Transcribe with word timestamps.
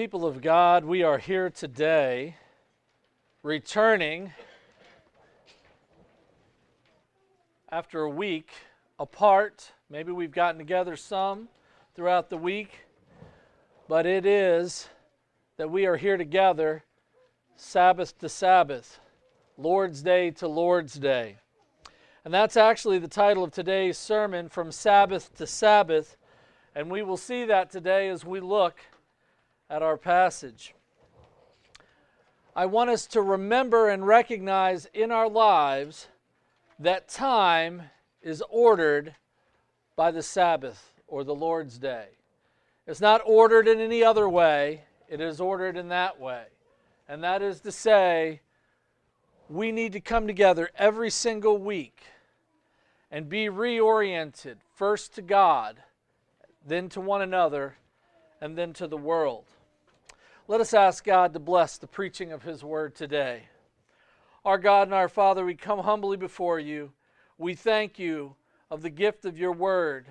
people 0.00 0.24
of 0.24 0.40
God, 0.40 0.86
we 0.86 1.02
are 1.02 1.18
here 1.18 1.50
today 1.50 2.34
returning 3.42 4.32
after 7.70 8.00
a 8.00 8.08
week 8.08 8.48
apart. 8.98 9.72
Maybe 9.90 10.10
we've 10.10 10.32
gotten 10.32 10.56
together 10.56 10.96
some 10.96 11.48
throughout 11.94 12.30
the 12.30 12.38
week, 12.38 12.86
but 13.88 14.06
it 14.06 14.24
is 14.24 14.88
that 15.58 15.70
we 15.70 15.84
are 15.84 15.98
here 15.98 16.16
together 16.16 16.82
Sabbath 17.56 18.18
to 18.20 18.28
Sabbath, 18.30 19.00
Lord's 19.58 20.00
Day 20.00 20.30
to 20.30 20.48
Lord's 20.48 20.94
Day. 20.94 21.36
And 22.24 22.32
that's 22.32 22.56
actually 22.56 23.00
the 23.00 23.06
title 23.06 23.44
of 23.44 23.52
today's 23.52 23.98
sermon, 23.98 24.48
From 24.48 24.72
Sabbath 24.72 25.34
to 25.34 25.46
Sabbath. 25.46 26.16
And 26.74 26.90
we 26.90 27.02
will 27.02 27.18
see 27.18 27.44
that 27.44 27.70
today 27.70 28.08
as 28.08 28.24
we 28.24 28.40
look 28.40 28.76
at 29.70 29.82
our 29.82 29.96
passage. 29.96 30.74
I 32.56 32.66
want 32.66 32.90
us 32.90 33.06
to 33.06 33.22
remember 33.22 33.88
and 33.88 34.04
recognize 34.04 34.86
in 34.92 35.12
our 35.12 35.28
lives 35.28 36.08
that 36.80 37.08
time 37.08 37.82
is 38.20 38.42
ordered 38.50 39.14
by 39.94 40.10
the 40.10 40.22
Sabbath 40.22 41.00
or 41.06 41.22
the 41.22 41.34
Lord's 41.34 41.78
Day. 41.78 42.08
It's 42.86 43.00
not 43.00 43.22
ordered 43.24 43.68
in 43.68 43.80
any 43.80 44.02
other 44.02 44.28
way, 44.28 44.82
it 45.08 45.20
is 45.20 45.40
ordered 45.40 45.76
in 45.76 45.88
that 45.88 46.18
way. 46.18 46.44
And 47.08 47.22
that 47.22 47.40
is 47.40 47.60
to 47.60 47.70
say, 47.70 48.40
we 49.48 49.70
need 49.70 49.92
to 49.92 50.00
come 50.00 50.26
together 50.26 50.70
every 50.76 51.10
single 51.10 51.58
week 51.58 52.02
and 53.10 53.28
be 53.28 53.46
reoriented 53.46 54.56
first 54.74 55.14
to 55.14 55.22
God, 55.22 55.82
then 56.66 56.88
to 56.90 57.00
one 57.00 57.22
another, 57.22 57.76
and 58.40 58.56
then 58.56 58.72
to 58.74 58.86
the 58.86 58.96
world. 58.96 59.44
Let 60.50 60.60
us 60.60 60.74
ask 60.74 61.04
God 61.04 61.32
to 61.34 61.38
bless 61.38 61.78
the 61.78 61.86
preaching 61.86 62.32
of 62.32 62.42
His 62.42 62.64
word 62.64 62.96
today. 62.96 63.44
Our 64.44 64.58
God 64.58 64.88
and 64.88 64.94
our 64.94 65.08
Father, 65.08 65.44
we 65.44 65.54
come 65.54 65.78
humbly 65.78 66.16
before 66.16 66.58
you. 66.58 66.90
We 67.38 67.54
thank 67.54 68.00
you 68.00 68.34
of 68.68 68.82
the 68.82 68.90
gift 68.90 69.24
of 69.24 69.38
your 69.38 69.52
word. 69.52 70.08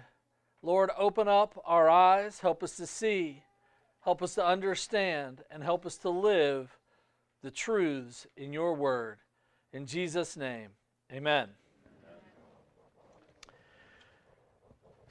Lord, 0.61 0.91
open 0.97 1.27
up 1.27 1.61
our 1.65 1.89
eyes, 1.89 2.39
help 2.39 2.63
us 2.63 2.77
to 2.77 2.87
see, 2.87 3.43
help 4.05 4.23
us 4.23 4.35
to 4.35 4.45
understand, 4.45 5.43
and 5.51 5.61
help 5.61 5.85
us 5.85 5.97
to 5.97 6.09
live 6.09 6.77
the 7.43 7.51
truths 7.51 8.25
in 8.37 8.53
your 8.53 8.73
word. 8.75 9.17
In 9.73 9.85
Jesus' 9.85 10.37
name, 10.37 10.69
amen. 11.11 11.49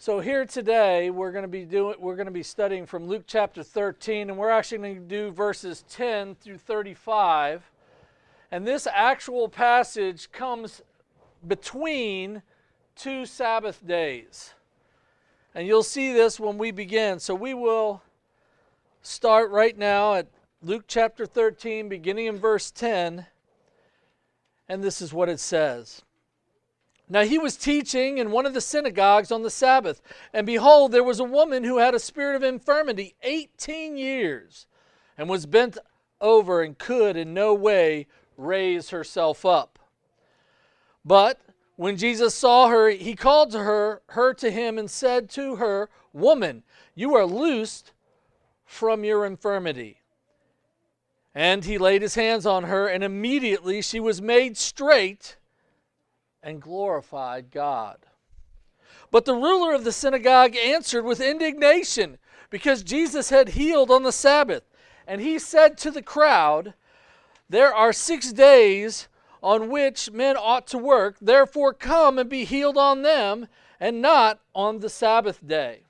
So 0.00 0.20
here 0.20 0.44
today 0.44 1.10
we're 1.10 1.32
going 1.32 1.42
to 1.42 1.48
be 1.48 1.64
doing 1.64 1.96
we're 1.98 2.14
going 2.14 2.26
to 2.26 2.32
be 2.32 2.44
studying 2.44 2.86
from 2.86 3.08
Luke 3.08 3.24
chapter 3.26 3.64
13 3.64 4.30
and 4.30 4.38
we're 4.38 4.48
actually 4.48 4.78
going 4.78 4.94
to 4.94 5.00
do 5.00 5.32
verses 5.32 5.84
10 5.90 6.36
through 6.36 6.58
35. 6.58 7.68
And 8.52 8.64
this 8.64 8.86
actual 8.94 9.48
passage 9.48 10.30
comes 10.30 10.82
between 11.48 12.42
two 12.94 13.26
Sabbath 13.26 13.84
days. 13.84 14.54
And 15.52 15.66
you'll 15.66 15.82
see 15.82 16.12
this 16.12 16.38
when 16.38 16.58
we 16.58 16.70
begin. 16.70 17.18
So 17.18 17.34
we 17.34 17.52
will 17.52 18.00
start 19.02 19.50
right 19.50 19.76
now 19.76 20.14
at 20.14 20.28
Luke 20.62 20.84
chapter 20.86 21.26
13, 21.26 21.88
beginning 21.88 22.26
in 22.26 22.38
verse 22.38 22.70
10. 22.70 23.26
And 24.68 24.84
this 24.84 25.02
is 25.02 25.12
what 25.12 25.28
it 25.28 25.40
says. 25.40 26.02
Now 27.08 27.22
he 27.22 27.38
was 27.38 27.56
teaching 27.56 28.18
in 28.18 28.30
one 28.30 28.44
of 28.44 28.54
the 28.54 28.60
synagogues 28.60 29.32
on 29.32 29.42
the 29.42 29.50
Sabbath, 29.50 30.02
and 30.32 30.46
behold, 30.46 30.92
there 30.92 31.04
was 31.04 31.20
a 31.20 31.24
woman 31.24 31.64
who 31.64 31.78
had 31.78 31.94
a 31.94 31.98
spirit 31.98 32.36
of 32.36 32.42
infirmity 32.42 33.14
18 33.22 33.96
years, 33.96 34.66
and 35.16 35.28
was 35.28 35.46
bent 35.46 35.78
over 36.20 36.62
and 36.62 36.78
could 36.78 37.16
in 37.16 37.32
no 37.32 37.54
way 37.54 38.06
raise 38.36 38.90
herself 38.90 39.46
up. 39.46 39.78
But 41.04 41.40
when 41.76 41.96
Jesus 41.96 42.34
saw 42.34 42.68
her, 42.68 42.90
he 42.90 43.14
called 43.14 43.52
to 43.52 43.60
her, 43.60 44.02
her 44.08 44.34
to 44.34 44.50
him, 44.50 44.78
and 44.78 44.90
said 44.90 45.30
to 45.30 45.56
her, 45.56 45.88
Woman, 46.12 46.64
you 46.94 47.14
are 47.14 47.24
loosed 47.24 47.92
from 48.64 49.04
your 49.04 49.24
infirmity. 49.24 50.02
And 51.34 51.64
he 51.64 51.78
laid 51.78 52.02
his 52.02 52.16
hands 52.16 52.44
on 52.44 52.64
her, 52.64 52.86
and 52.88 53.02
immediately 53.02 53.80
she 53.80 54.00
was 54.00 54.20
made 54.20 54.56
straight 54.56 55.36
and 56.48 56.62
glorified 56.62 57.50
God. 57.50 57.98
But 59.10 59.26
the 59.26 59.34
ruler 59.34 59.74
of 59.74 59.84
the 59.84 59.92
synagogue 59.92 60.56
answered 60.56 61.04
with 61.04 61.20
indignation 61.20 62.16
because 62.48 62.82
Jesus 62.82 63.28
had 63.28 63.50
healed 63.50 63.90
on 63.90 64.02
the 64.02 64.12
Sabbath. 64.12 64.62
And 65.06 65.20
he 65.20 65.38
said 65.38 65.76
to 65.78 65.90
the 65.90 66.00
crowd, 66.00 66.72
There 67.50 67.74
are 67.74 67.92
six 67.92 68.32
days 68.32 69.08
on 69.42 69.68
which 69.68 70.10
men 70.10 70.38
ought 70.38 70.66
to 70.68 70.78
work, 70.78 71.16
therefore 71.20 71.74
come 71.74 72.18
and 72.18 72.30
be 72.30 72.46
healed 72.46 72.78
on 72.78 73.02
them, 73.02 73.48
and 73.78 74.00
not 74.00 74.40
on 74.54 74.80
the 74.80 74.88
Sabbath 74.88 75.46
day. 75.46 75.82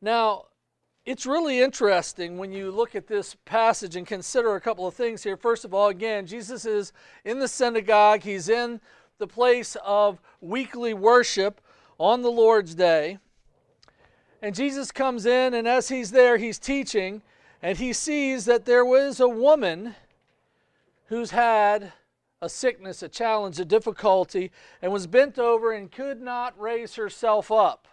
Now, 0.00 0.46
it's 1.06 1.24
really 1.26 1.60
interesting 1.60 2.36
when 2.36 2.52
you 2.52 2.70
look 2.70 2.94
at 2.94 3.06
this 3.06 3.34
passage 3.44 3.96
and 3.96 4.06
consider 4.06 4.54
a 4.54 4.60
couple 4.60 4.86
of 4.86 4.94
things 4.94 5.22
here. 5.22 5.36
First 5.36 5.64
of 5.64 5.72
all, 5.72 5.88
again, 5.88 6.26
Jesus 6.26 6.66
is 6.66 6.92
in 7.24 7.38
the 7.38 7.48
synagogue, 7.48 8.22
he's 8.22 8.48
in 8.48 8.80
the 9.18 9.26
place 9.26 9.76
of 9.84 10.20
weekly 10.40 10.94
worship 10.94 11.60
on 11.98 12.22
the 12.22 12.30
Lord's 12.30 12.74
day. 12.74 13.18
And 14.42 14.54
Jesus 14.54 14.90
comes 14.90 15.26
in, 15.26 15.52
and 15.52 15.68
as 15.68 15.88
he's 15.88 16.10
there, 16.10 16.38
he's 16.38 16.58
teaching, 16.58 17.22
and 17.62 17.76
he 17.76 17.92
sees 17.92 18.46
that 18.46 18.64
there 18.64 18.84
was 18.84 19.20
a 19.20 19.28
woman 19.28 19.94
who's 21.06 21.30
had 21.30 21.92
a 22.40 22.48
sickness, 22.48 23.02
a 23.02 23.08
challenge, 23.08 23.60
a 23.60 23.64
difficulty, 23.64 24.50
and 24.80 24.92
was 24.92 25.06
bent 25.06 25.38
over 25.38 25.72
and 25.72 25.92
could 25.92 26.22
not 26.22 26.58
raise 26.58 26.94
herself 26.94 27.50
up. 27.50 27.86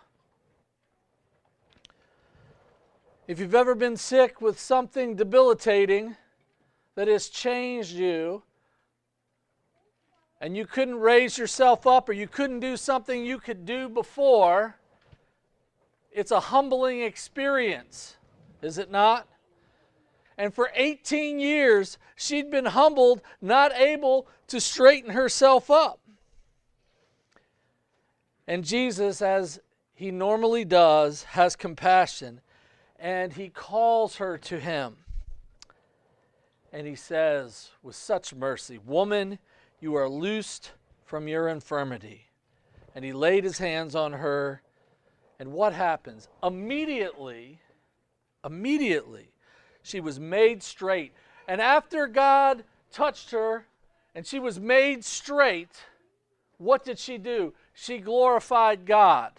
If 3.28 3.42
you've 3.42 3.56
ever 3.56 3.76
been 3.76 3.98
sick 3.98 4.40
with 4.40 4.58
something 4.58 5.18
debilitating 5.18 6.16
that 6.96 7.10
has 7.10 7.28
changed 7.28 7.92
you, 7.92 8.44
and 10.40 10.56
you 10.56 10.66
couldn't 10.66 11.02
raise 11.02 11.38
yourself 11.38 11.86
up 11.86 12.08
or 12.08 12.14
you 12.14 12.30
couldn't 12.30 12.62
do 12.62 12.78
something 12.78 13.26
you 13.26 13.38
could 13.38 13.66
do 13.66 13.90
before, 13.90 14.78
it's 16.10 16.32
a 16.32 16.40
humbling 16.40 17.02
experience, 17.02 18.16
is 18.62 18.78
it 18.78 18.90
not? 18.90 19.28
And 20.38 20.54
for 20.54 20.72
18 20.74 21.38
years, 21.38 21.98
she'd 22.16 22.50
been 22.50 22.68
humbled, 22.68 23.22
not 23.42 23.74
able 23.74 24.28
to 24.48 24.62
straighten 24.62 25.12
herself 25.12 25.70
up. 25.70 26.00
And 28.48 28.64
Jesus, 28.64 29.22
as 29.22 29.60
he 29.94 30.12
normally 30.12 30.64
does, 30.64 31.24
has 31.24 31.58
compassion 31.58 32.40
and 33.00 33.34
he 33.34 33.50
calls 33.50 34.18
her 34.18 34.38
to 34.38 34.60
him. 34.60 34.98
And 36.74 36.86
he 36.86 36.96
says, 36.96 37.72
with 37.82 37.96
such 37.96 38.36
mercy, 38.36 38.78
Woman, 38.78 39.40
you 39.80 39.96
are 39.96 40.10
loosed 40.10 40.72
from 41.06 41.28
your 41.28 41.48
infirmity. 41.48 42.26
And 42.96 43.06
he 43.06 43.14
laid 43.14 43.44
his 43.44 43.60
hands 43.60 43.96
on 43.96 44.14
her. 44.14 44.62
And 45.40 45.54
what 45.54 45.74
happens? 45.74 46.28
Immediately, 46.44 47.60
immediately, 48.44 49.30
she 49.84 50.00
was 50.00 50.20
made 50.20 50.64
straight. 50.64 51.14
And 51.48 51.62
after 51.62 52.08
God 52.08 52.64
touched 52.92 53.32
her 53.32 53.66
and 54.16 54.26
she 54.26 54.40
was 54.40 54.60
made 54.60 55.06
straight, 55.06 55.84
what 56.58 56.84
did 56.84 56.98
she 56.98 57.18
do? 57.18 57.54
She 57.74 58.00
glorified 58.00 58.86
God. 58.86 59.34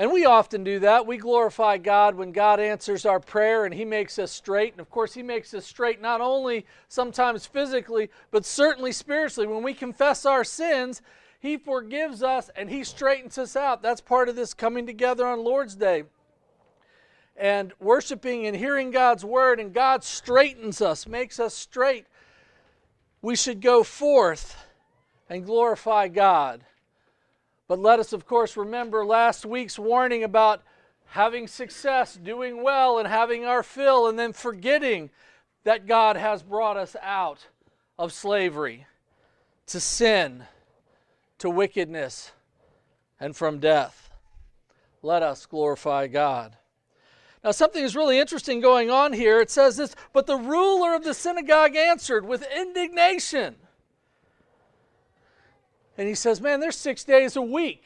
And 0.00 0.12
we 0.12 0.24
often 0.24 0.62
do 0.62 0.78
that. 0.78 1.06
We 1.06 1.16
glorify 1.16 1.76
God 1.76 2.14
when 2.14 2.30
God 2.30 2.60
answers 2.60 3.04
our 3.04 3.18
prayer 3.18 3.64
and 3.64 3.74
He 3.74 3.84
makes 3.84 4.16
us 4.18 4.30
straight. 4.30 4.72
And 4.72 4.80
of 4.80 4.90
course, 4.90 5.12
He 5.14 5.24
makes 5.24 5.52
us 5.54 5.66
straight 5.66 6.00
not 6.00 6.20
only 6.20 6.66
sometimes 6.88 7.46
physically, 7.46 8.08
but 8.30 8.46
certainly 8.46 8.92
spiritually. 8.92 9.48
When 9.48 9.64
we 9.64 9.74
confess 9.74 10.24
our 10.24 10.44
sins, 10.44 11.02
He 11.40 11.56
forgives 11.56 12.22
us 12.22 12.48
and 12.54 12.70
He 12.70 12.84
straightens 12.84 13.38
us 13.38 13.56
out. 13.56 13.82
That's 13.82 14.00
part 14.00 14.28
of 14.28 14.36
this 14.36 14.54
coming 14.54 14.86
together 14.86 15.26
on 15.26 15.42
Lord's 15.42 15.74
Day. 15.74 16.04
And 17.36 17.72
worshiping 17.80 18.46
and 18.46 18.56
hearing 18.56 18.90
God's 18.90 19.24
word, 19.24 19.60
and 19.60 19.72
God 19.72 20.02
straightens 20.02 20.80
us, 20.80 21.06
makes 21.06 21.38
us 21.38 21.54
straight. 21.54 22.06
We 23.22 23.36
should 23.36 23.60
go 23.60 23.84
forth 23.84 24.56
and 25.28 25.44
glorify 25.44 26.08
God. 26.08 26.64
But 27.68 27.78
let 27.78 28.00
us, 28.00 28.14
of 28.14 28.26
course, 28.26 28.56
remember 28.56 29.04
last 29.04 29.44
week's 29.44 29.78
warning 29.78 30.24
about 30.24 30.62
having 31.04 31.46
success, 31.46 32.14
doing 32.14 32.62
well, 32.62 32.98
and 32.98 33.06
having 33.06 33.44
our 33.44 33.62
fill, 33.62 34.08
and 34.08 34.18
then 34.18 34.32
forgetting 34.32 35.10
that 35.64 35.86
God 35.86 36.16
has 36.16 36.42
brought 36.42 36.78
us 36.78 36.96
out 37.02 37.46
of 37.98 38.12
slavery 38.12 38.86
to 39.66 39.80
sin, 39.80 40.44
to 41.38 41.50
wickedness, 41.50 42.32
and 43.20 43.36
from 43.36 43.58
death. 43.58 44.10
Let 45.02 45.22
us 45.22 45.44
glorify 45.44 46.06
God. 46.06 46.56
Now, 47.44 47.50
something 47.50 47.84
is 47.84 47.94
really 47.94 48.18
interesting 48.18 48.60
going 48.60 48.90
on 48.90 49.12
here. 49.12 49.40
It 49.40 49.50
says 49.50 49.76
this, 49.76 49.94
but 50.12 50.26
the 50.26 50.36
ruler 50.36 50.94
of 50.94 51.04
the 51.04 51.14
synagogue 51.14 51.76
answered 51.76 52.26
with 52.26 52.44
indignation. 52.54 53.56
And 55.98 56.06
he 56.08 56.14
says, 56.14 56.40
Man, 56.40 56.60
there's 56.60 56.76
six 56.76 57.04
days 57.04 57.36
a 57.36 57.42
week 57.42 57.84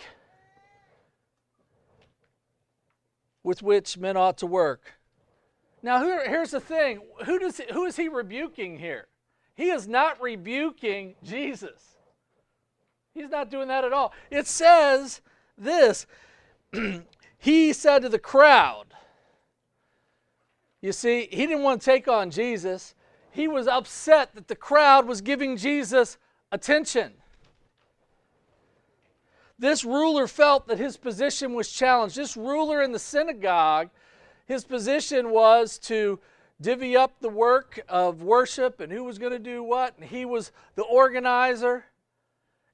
with 3.42 3.62
which 3.62 3.96
men 3.98 4.16
ought 4.16 4.38
to 4.38 4.46
work. 4.46 4.92
Now, 5.82 6.04
here, 6.04 6.28
here's 6.28 6.52
the 6.52 6.60
thing 6.60 7.00
who, 7.24 7.38
does, 7.40 7.60
who 7.72 7.86
is 7.86 7.96
he 7.96 8.08
rebuking 8.08 8.78
here? 8.78 9.08
He 9.56 9.70
is 9.70 9.88
not 9.88 10.20
rebuking 10.22 11.16
Jesus. 11.24 11.96
He's 13.14 13.30
not 13.30 13.50
doing 13.50 13.68
that 13.68 13.84
at 13.84 13.92
all. 13.92 14.12
It 14.30 14.46
says 14.46 15.22
this 15.58 16.06
He 17.38 17.72
said 17.72 18.02
to 18.02 18.08
the 18.08 18.18
crowd, 18.18 18.86
you 20.82 20.92
see, 20.92 21.28
he 21.30 21.46
didn't 21.46 21.62
want 21.62 21.80
to 21.80 21.84
take 21.84 22.08
on 22.08 22.30
Jesus. 22.30 22.94
He 23.30 23.48
was 23.48 23.66
upset 23.66 24.34
that 24.34 24.48
the 24.48 24.56
crowd 24.56 25.06
was 25.06 25.20
giving 25.20 25.56
Jesus 25.56 26.18
attention. 26.50 27.14
This 29.62 29.84
ruler 29.84 30.26
felt 30.26 30.66
that 30.66 30.80
his 30.80 30.96
position 30.96 31.54
was 31.54 31.70
challenged. 31.70 32.16
This 32.16 32.36
ruler 32.36 32.82
in 32.82 32.90
the 32.90 32.98
synagogue, 32.98 33.90
his 34.44 34.64
position 34.64 35.30
was 35.30 35.78
to 35.84 36.18
divvy 36.60 36.96
up 36.96 37.20
the 37.20 37.28
work 37.28 37.78
of 37.88 38.24
worship 38.24 38.80
and 38.80 38.90
who 38.90 39.04
was 39.04 39.20
going 39.20 39.30
to 39.30 39.38
do 39.38 39.62
what, 39.62 39.96
and 39.96 40.08
he 40.08 40.24
was 40.24 40.50
the 40.74 40.82
organizer. 40.82 41.84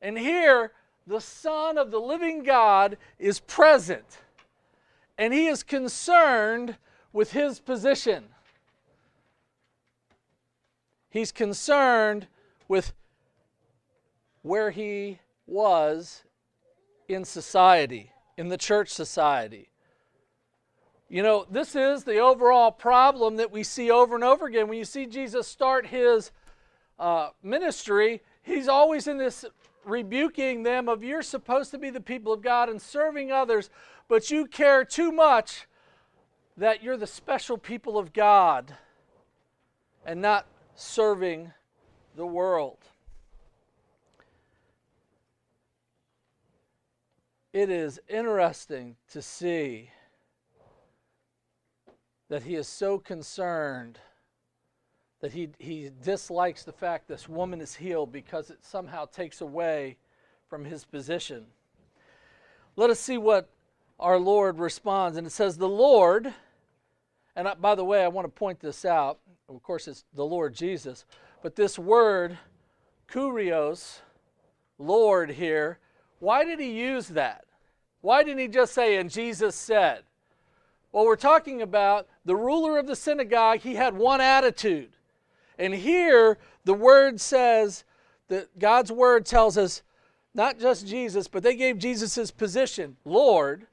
And 0.01 0.17
here, 0.17 0.73
the 1.07 1.21
Son 1.21 1.77
of 1.77 1.91
the 1.91 2.01
living 2.01 2.43
God 2.43 2.97
is 3.19 3.39
present, 3.41 4.21
and 5.19 5.35
he 5.35 5.47
is 5.47 5.63
concerned 5.63 6.79
with 7.13 7.33
his 7.33 7.61
position. 7.61 8.25
He's 11.11 11.33
concerned 11.33 12.29
with 12.67 12.95
where 14.41 14.71
he 14.71 15.19
was 15.47 16.23
in 17.09 17.25
society, 17.25 18.13
in 18.37 18.49
the 18.49 18.57
church 18.57 18.91
society. 18.91 19.71
You 21.09 21.23
know, 21.23 21.47
this 21.51 21.75
is 21.75 22.05
the 22.05 22.19
overall 22.19 22.71
problem 22.71 23.37
that 23.37 23.51
we 23.51 23.63
see 23.63 23.91
over 23.91 24.15
and 24.15 24.23
over 24.23 24.47
again. 24.47 24.69
When 24.69 24.79
you 24.79 24.85
see 24.85 25.07
Jesus 25.07 25.49
start 25.49 25.87
his 25.87 26.31
uh, 26.99 27.31
ministry, 27.43 28.21
he's 28.43 28.69
always 28.69 29.07
in 29.07 29.17
this 29.17 29.47
rebuking 29.87 30.65
them 30.65 30.87
of 30.87 31.03
you're 31.03 31.23
supposed 31.23 31.71
to 31.71 31.79
be 31.79 31.89
the 31.89 32.01
people 32.01 32.31
of 32.33 32.43
God 32.43 32.69
and 32.69 32.81
serving 32.81 33.33
others, 33.33 33.71
but 34.07 34.31
you 34.31 34.47
care 34.47 34.85
too 34.85 35.11
much 35.11 35.67
that 36.59 36.83
you're 36.83 36.99
the 36.99 37.07
special 37.07 37.57
people 37.57 37.97
of 37.97 38.13
God 38.13 38.77
and 40.05 40.21
not 40.21 40.47
serving 40.75 41.53
the 42.17 42.27
world. 42.27 42.79
It 47.53 47.71
is 47.71 48.01
interesting 48.09 48.97
to 49.13 49.23
see 49.23 49.91
that 52.29 52.43
he 52.43 52.55
is 52.57 52.69
so 52.69 52.99
concerned 52.99 53.99
that 55.21 55.33
he, 55.33 55.49
he 55.59 55.91
dislikes 56.03 56.63
the 56.63 56.73
fact 56.73 57.09
this 57.09 57.29
woman 57.29 57.61
is 57.61 57.75
healed 57.75 58.13
because 58.13 58.51
it 58.51 58.65
somehow 58.65 59.07
takes 59.07 59.41
away 59.41 59.97
from 60.49 60.65
his 60.65 60.85
position. 60.85 61.47
Let 62.77 62.91
us 62.91 63.01
see 63.01 63.19
what 63.19 63.49
our 63.99 64.19
Lord 64.19 64.59
responds. 64.59 65.17
And 65.17 65.27
it 65.27 65.31
says, 65.31 65.57
The 65.57 65.69
Lord 65.69 66.33
and 67.39 67.47
I, 67.47 67.55
by 67.55 67.77
the 67.77 67.85
way, 67.85 68.03
I 68.03 68.09
want 68.09 68.25
to 68.25 68.31
point 68.31 68.61
this 68.61 68.85
out. 68.85 69.21
Of 69.49 69.63
course, 69.63 69.87
it's 69.87 70.05
the 70.13 70.25
Lord 70.25 70.55
Jesus. 70.55 71.05
But 71.41 71.55
this 71.55 71.79
word, 71.79 72.37
kurios, 73.09 74.01
Lord 74.77 75.31
here, 75.31 75.79
why 76.21 76.45
did 76.45 76.61
he 76.61 76.71
use 76.71 77.09
that? 77.09 77.45
Why 78.01 78.23
didn't 78.23 78.41
he 78.41 78.49
just 78.49 78.75
say, 78.75 78.97
and 78.97 79.11
Jesus 79.11 79.55
said? 79.55 80.03
Well, 80.93 81.05
we're 81.05 81.17
talking 81.17 81.61
about 81.63 82.09
the 82.25 82.37
ruler 82.37 82.79
of 82.79 82.87
the 82.87 82.97
synagogue, 82.97 83.61
he 83.61 83.75
had 83.75 83.97
one 83.97 84.21
attitude. 84.21 84.91
And 85.59 85.75
here, 85.75 86.39
the 86.65 86.75
word 86.75 87.21
says 87.21 87.85
that 88.29 88.59
God's 88.59 88.93
word 88.93 89.27
tells 89.27 89.59
us 89.59 89.83
not 90.35 90.59
just 90.59 90.87
Jesus, 90.87 91.29
but 91.29 91.43
they 91.43 91.57
gave 91.57 91.79
Jesus 91.79 92.15
his 92.15 92.31
position, 92.31 92.97
Lord, 93.05 93.67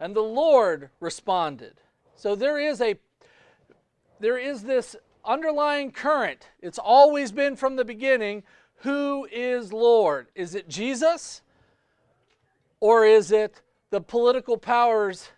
and 0.00 0.14
the 0.14 0.20
Lord 0.20 0.90
responded. 1.00 1.74
So 2.16 2.34
there 2.34 2.58
is 2.58 2.80
a 2.80 2.96
there 4.20 4.38
is 4.38 4.62
this 4.62 4.96
underlying 5.24 5.92
current. 5.92 6.48
It's 6.60 6.78
always 6.78 7.30
been 7.30 7.54
from 7.54 7.76
the 7.76 7.84
beginning 7.84 8.42
who 8.82 9.28
is 9.30 9.72
Lord? 9.72 10.28
Is 10.34 10.54
it 10.54 10.68
Jesus? 10.68 11.42
Or 12.80 13.04
is 13.04 13.32
it 13.32 13.60
the 13.90 14.00
political 14.00 14.56
powers? 14.56 15.30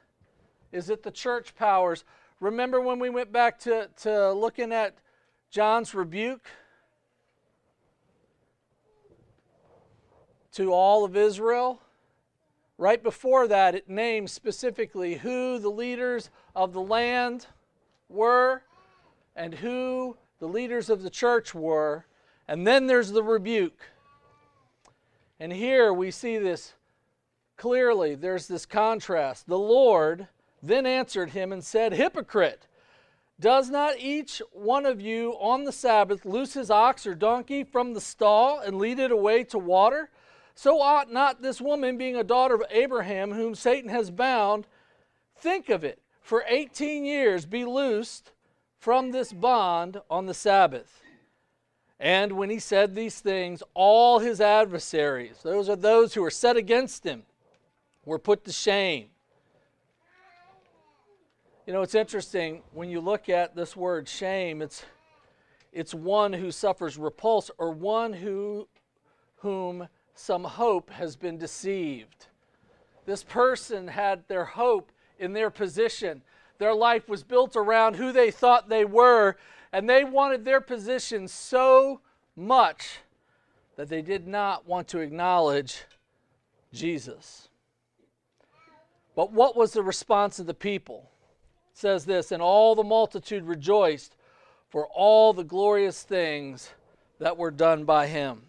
Is 0.72 0.90
it 0.90 1.02
the 1.02 1.10
church 1.10 1.54
powers? 1.54 2.04
Remember 2.40 2.80
when 2.80 2.98
we 2.98 3.10
went 3.10 3.32
back 3.32 3.58
to, 3.60 3.88
to 4.02 4.32
looking 4.32 4.72
at 4.72 4.96
John's 5.50 5.94
rebuke 5.94 6.46
to 10.52 10.72
all 10.72 11.04
of 11.04 11.16
Israel? 11.16 11.80
Right 12.78 13.02
before 13.02 13.46
that, 13.48 13.74
it 13.74 13.90
names 13.90 14.32
specifically 14.32 15.16
who 15.16 15.58
the 15.58 15.68
leaders 15.68 16.30
of 16.56 16.72
the 16.72 16.80
land 16.80 17.46
were 18.08 18.62
and 19.36 19.54
who 19.54 20.16
the 20.38 20.48
leaders 20.48 20.88
of 20.88 21.02
the 21.02 21.10
church 21.10 21.54
were. 21.54 22.06
And 22.48 22.66
then 22.66 22.86
there's 22.86 23.12
the 23.12 23.22
rebuke. 23.22 23.80
And 25.38 25.52
here 25.52 25.92
we 25.92 26.10
see 26.10 26.38
this 26.38 26.72
clearly. 27.60 28.14
There's 28.14 28.48
this 28.48 28.64
contrast. 28.64 29.46
The 29.46 29.58
Lord 29.58 30.26
then 30.62 30.86
answered 30.86 31.30
him 31.30 31.52
and 31.52 31.62
said, 31.62 31.92
Hypocrite, 31.92 32.66
does 33.38 33.70
not 33.70 33.98
each 33.98 34.40
one 34.52 34.86
of 34.86 35.00
you 35.00 35.32
on 35.38 35.64
the 35.64 35.72
Sabbath 35.72 36.24
loose 36.24 36.54
his 36.54 36.70
ox 36.70 37.06
or 37.06 37.14
donkey 37.14 37.62
from 37.62 37.92
the 37.92 38.00
stall 38.00 38.60
and 38.60 38.78
lead 38.78 38.98
it 38.98 39.12
away 39.12 39.44
to 39.44 39.58
water? 39.58 40.08
So 40.54 40.80
ought 40.80 41.12
not 41.12 41.42
this 41.42 41.60
woman, 41.60 41.98
being 41.98 42.16
a 42.16 42.24
daughter 42.24 42.54
of 42.54 42.64
Abraham, 42.70 43.32
whom 43.32 43.54
Satan 43.54 43.90
has 43.90 44.10
bound, 44.10 44.66
think 45.36 45.68
of 45.68 45.84
it, 45.84 46.00
for 46.22 46.44
18 46.48 47.04
years 47.04 47.44
be 47.44 47.66
loosed 47.66 48.32
from 48.78 49.10
this 49.10 49.32
bond 49.32 50.00
on 50.10 50.24
the 50.26 50.34
Sabbath. 50.34 51.02
And 51.98 52.32
when 52.32 52.48
he 52.48 52.58
said 52.58 52.94
these 52.94 53.20
things, 53.20 53.62
all 53.74 54.18
his 54.18 54.40
adversaries, 54.40 55.40
those 55.42 55.68
are 55.68 55.76
those 55.76 56.14
who 56.14 56.24
are 56.24 56.30
set 56.30 56.56
against 56.56 57.04
him, 57.04 57.24
were 58.04 58.18
put 58.18 58.44
to 58.44 58.52
shame. 58.52 59.06
You 61.66 61.72
know, 61.72 61.82
it's 61.82 61.94
interesting 61.94 62.62
when 62.72 62.88
you 62.88 63.00
look 63.00 63.28
at 63.28 63.54
this 63.54 63.76
word 63.76 64.08
shame, 64.08 64.62
it's 64.62 64.84
it's 65.72 65.94
one 65.94 66.32
who 66.32 66.50
suffers 66.50 66.98
repulse 66.98 67.50
or 67.58 67.70
one 67.70 68.12
who 68.12 68.66
whom 69.36 69.88
some 70.14 70.44
hope 70.44 70.90
has 70.90 71.16
been 71.16 71.38
deceived. 71.38 72.26
This 73.06 73.22
person 73.22 73.88
had 73.88 74.26
their 74.28 74.44
hope 74.44 74.90
in 75.18 75.32
their 75.32 75.50
position. 75.50 76.22
Their 76.58 76.74
life 76.74 77.08
was 77.08 77.22
built 77.22 77.56
around 77.56 77.94
who 77.96 78.12
they 78.12 78.30
thought 78.30 78.68
they 78.68 78.84
were, 78.84 79.36
and 79.72 79.88
they 79.88 80.04
wanted 80.04 80.44
their 80.44 80.60
position 80.60 81.28
so 81.28 82.00
much 82.36 82.98
that 83.76 83.88
they 83.88 84.02
did 84.02 84.26
not 84.26 84.66
want 84.66 84.88
to 84.88 84.98
acknowledge 84.98 85.84
Jesus. 86.72 87.49
But 89.14 89.32
what 89.32 89.56
was 89.56 89.72
the 89.72 89.82
response 89.82 90.38
of 90.38 90.46
the 90.46 90.54
people? 90.54 91.10
It 91.72 91.78
says 91.78 92.04
this, 92.04 92.32
and 92.32 92.42
all 92.42 92.74
the 92.74 92.84
multitude 92.84 93.44
rejoiced 93.44 94.16
for 94.68 94.86
all 94.86 95.32
the 95.32 95.44
glorious 95.44 96.02
things 96.02 96.70
that 97.18 97.36
were 97.36 97.50
done 97.50 97.84
by 97.84 98.06
him 98.06 98.42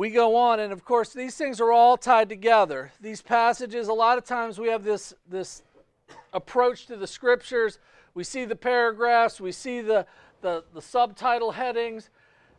we 0.00 0.08
go 0.08 0.34
on, 0.34 0.60
and 0.60 0.72
of 0.72 0.82
course, 0.82 1.12
these 1.12 1.36
things 1.36 1.60
are 1.60 1.72
all 1.72 1.98
tied 1.98 2.30
together. 2.30 2.90
These 3.02 3.20
passages, 3.20 3.88
a 3.88 3.92
lot 3.92 4.16
of 4.16 4.24
times 4.24 4.58
we 4.58 4.68
have 4.68 4.82
this, 4.82 5.12
this 5.28 5.62
approach 6.32 6.86
to 6.86 6.96
the 6.96 7.06
scriptures. 7.06 7.78
We 8.14 8.24
see 8.24 8.46
the 8.46 8.56
paragraphs, 8.56 9.42
we 9.42 9.52
see 9.52 9.82
the, 9.82 10.06
the, 10.40 10.64
the 10.72 10.80
subtitle 10.80 11.52
headings, 11.52 12.08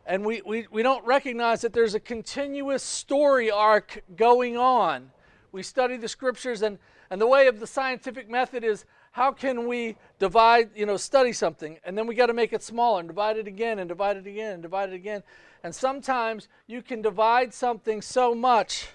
and 0.06 0.24
we, 0.24 0.42
we, 0.44 0.66
we 0.70 0.82
don't 0.82 1.04
recognize 1.06 1.60
that 1.60 1.72
there's 1.72 1.94
a 1.94 2.00
continuous 2.00 2.82
story 2.82 3.50
arc 3.50 4.02
going 4.16 4.56
on. 4.56 5.10
We 5.52 5.62
study 5.62 5.96
the 5.96 6.08
scriptures, 6.08 6.62
and, 6.62 6.78
and 7.10 7.20
the 7.20 7.26
way 7.26 7.46
of 7.46 7.60
the 7.60 7.66
scientific 7.66 8.28
method 8.28 8.64
is 8.64 8.84
how 9.12 9.30
can 9.30 9.68
we 9.68 9.96
divide, 10.18 10.70
you 10.74 10.86
know, 10.86 10.96
study 10.96 11.32
something, 11.32 11.78
and 11.84 11.96
then 11.96 12.06
we 12.06 12.14
got 12.14 12.26
to 12.26 12.32
make 12.32 12.52
it 12.52 12.62
smaller 12.62 13.00
and 13.00 13.08
divide 13.08 13.36
it 13.36 13.46
again 13.46 13.78
and 13.78 13.88
divide 13.88 14.16
it 14.16 14.26
again 14.26 14.54
and 14.54 14.62
divide 14.62 14.88
it 14.88 14.94
again. 14.94 15.22
And 15.62 15.74
sometimes 15.74 16.48
you 16.66 16.82
can 16.82 17.02
divide 17.02 17.54
something 17.54 18.00
so 18.02 18.34
much 18.34 18.88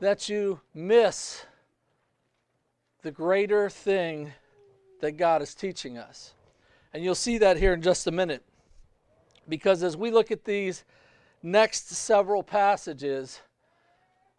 that 0.00 0.28
you 0.28 0.60
miss 0.72 1.44
the 3.02 3.10
greater 3.10 3.68
thing 3.68 4.32
that 5.00 5.12
God 5.12 5.42
is 5.42 5.54
teaching 5.54 5.98
us. 5.98 6.32
And 6.92 7.02
you'll 7.02 7.14
see 7.14 7.38
that 7.38 7.58
here 7.58 7.74
in 7.74 7.82
just 7.82 8.06
a 8.06 8.12
minute. 8.12 8.42
Because 9.48 9.82
as 9.82 9.96
we 9.96 10.10
look 10.10 10.30
at 10.30 10.44
these 10.44 10.84
next 11.42 11.88
several 11.90 12.42
passages, 12.42 13.40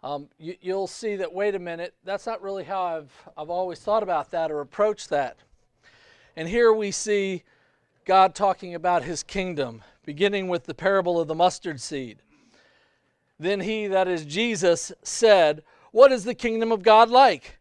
um, 0.03 0.27
you, 0.37 0.55
will 0.75 0.87
see 0.87 1.15
that, 1.15 1.33
wait 1.33 1.55
a 1.55 1.59
minute, 1.59 1.93
that's 2.03 2.25
not 2.25 2.41
really 2.41 2.63
how 2.63 2.83
I've, 2.83 3.11
I've 3.37 3.49
always 3.49 3.79
thought 3.79 4.03
about 4.03 4.31
that 4.31 4.51
or 4.51 4.61
approached 4.61 5.09
that. 5.09 5.37
And 6.35 6.47
here 6.47 6.71
we 6.71 6.91
see 6.91 7.43
God 8.05 8.35
talking 8.35 8.75
about 8.75 9.03
his 9.03 9.23
kingdom, 9.23 9.83
beginning 10.05 10.47
with 10.47 10.65
the 10.65 10.75
parable 10.75 11.19
of 11.19 11.27
the 11.27 11.35
mustard 11.35 11.81
seed. 11.81 12.19
Then 13.39 13.61
he, 13.61 13.87
that 13.87 14.07
is 14.07 14.25
Jesus, 14.25 14.91
said, 15.01 15.63
What 15.91 16.11
is 16.11 16.23
the 16.23 16.35
kingdom 16.35 16.71
of 16.71 16.83
God 16.83 17.09
like? 17.09 17.57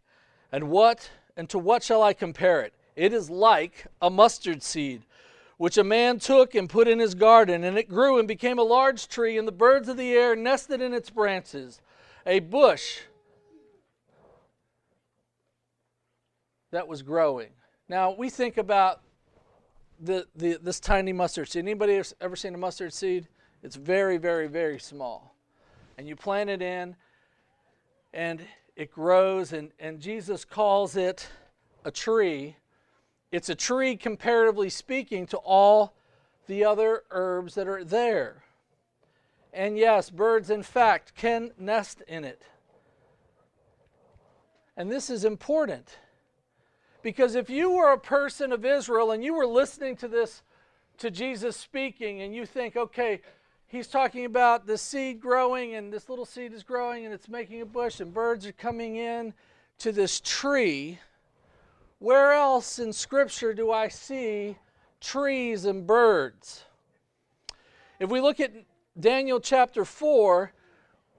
And 0.53 0.69
what 0.71 1.11
and 1.37 1.49
to 1.51 1.59
what 1.59 1.83
shall 1.83 2.03
I 2.03 2.13
compare 2.13 2.61
it? 2.63 2.75
It 2.95 3.13
is 3.13 3.29
like 3.29 3.87
a 4.01 4.11
mustard 4.11 4.63
seed, 4.63 5.03
which 5.57 5.79
a 5.79 5.85
man 5.85 6.19
took 6.19 6.55
and 6.55 6.69
put 6.69 6.89
in 6.89 6.99
his 6.99 7.15
garden, 7.15 7.65
and 7.65 7.79
it 7.79 7.89
grew 7.89 8.19
and 8.19 8.27
became 8.27 8.59
a 8.59 8.63
large 8.63 9.09
tree, 9.09 9.39
and 9.39 9.47
the 9.47 9.53
birds 9.53 9.89
of 9.89 9.97
the 9.97 10.13
air 10.13 10.35
nested 10.35 10.81
in 10.81 10.93
its 10.93 11.11
branches. 11.11 11.81
A 12.27 12.41
bush 12.41 13.01
that 16.71 16.89
was 16.89 17.03
growing. 17.03 17.51
Now 17.89 18.13
we 18.13 18.31
think 18.31 18.57
about 18.57 19.01
the, 20.01 20.27
the 20.35 20.59
this 20.61 20.81
tiny 20.81 21.13
mustard 21.13 21.49
seed. 21.49 21.61
Anybody 21.61 22.03
ever 22.21 22.37
seen 22.37 22.55
a 22.55 22.59
mustard 22.59 22.93
seed? 22.93 23.29
It's 23.63 23.77
very, 23.77 24.19
very, 24.19 24.49
very 24.49 24.79
small. 24.79 25.37
And 25.97 26.09
you 26.09 26.17
plant 26.17 26.51
it 26.51 26.61
in, 26.61 26.97
and 28.13 28.43
it 28.77 28.91
grows, 28.91 29.53
and, 29.53 29.71
and 29.79 30.01
Jesus 30.01 30.45
calls 30.45 30.97
it 30.97 31.29
a 31.85 31.91
tree. 31.91 32.57
It's 33.35 33.49
a 33.49 33.57
tree, 33.57 33.97
comparatively 33.97 34.71
speaking, 34.71 35.27
to 35.27 35.39
all 35.39 35.97
the 36.47 36.65
other 36.65 37.03
herbs 37.11 37.57
that 37.57 37.67
are 37.67 37.83
there. 37.83 38.45
And 39.53 39.77
yes, 39.77 40.09
birds, 40.09 40.51
in 40.51 40.63
fact, 40.63 41.17
can 41.17 41.51
nest 41.59 42.01
in 42.07 42.23
it. 42.23 42.43
And 44.77 44.89
this 44.89 45.11
is 45.11 45.25
important 45.25 45.99
because 47.03 47.35
if 47.35 47.51
you 47.51 47.73
were 47.73 47.91
a 47.91 47.99
person 47.99 48.53
of 48.53 48.65
Israel 48.65 49.11
and 49.11 49.25
you 49.25 49.35
were 49.35 49.49
listening 49.49 49.97
to 49.97 50.07
this, 50.07 50.45
to 50.99 51.11
Jesus 51.11 51.57
speaking, 51.57 52.23
and 52.23 52.33
you 52.37 52.47
think, 52.47 52.77
okay, 52.77 53.21
he's 53.67 53.89
talking 53.89 54.27
about 54.27 54.65
the 54.65 54.79
seed 54.79 55.21
growing, 55.21 55.75
and 55.75 55.93
this 55.93 56.09
little 56.09 56.25
seed 56.25 56.53
is 56.53 56.63
growing, 56.63 57.05
and 57.05 57.13
it's 57.13 57.29
making 57.29 57.63
a 57.63 57.67
bush, 57.67 57.99
and 57.99 58.15
birds 58.15 58.47
are 58.47 58.53
coming 58.53 58.95
in 58.95 59.35
to 59.79 59.91
this 59.91 60.21
tree. 60.21 61.01
Where 61.99 62.33
else 62.33 62.79
in 62.79 62.93
Scripture 62.93 63.55
do 63.55 63.71
I 63.71 63.89
see 63.89 64.57
trees 65.01 65.65
and 65.65 65.87
birds? 65.87 66.65
If 67.99 68.11
we 68.11 68.21
look 68.21 68.41
at 68.41 68.53
Daniel 68.99 69.41
chapter 69.41 69.85
4, 69.85 70.53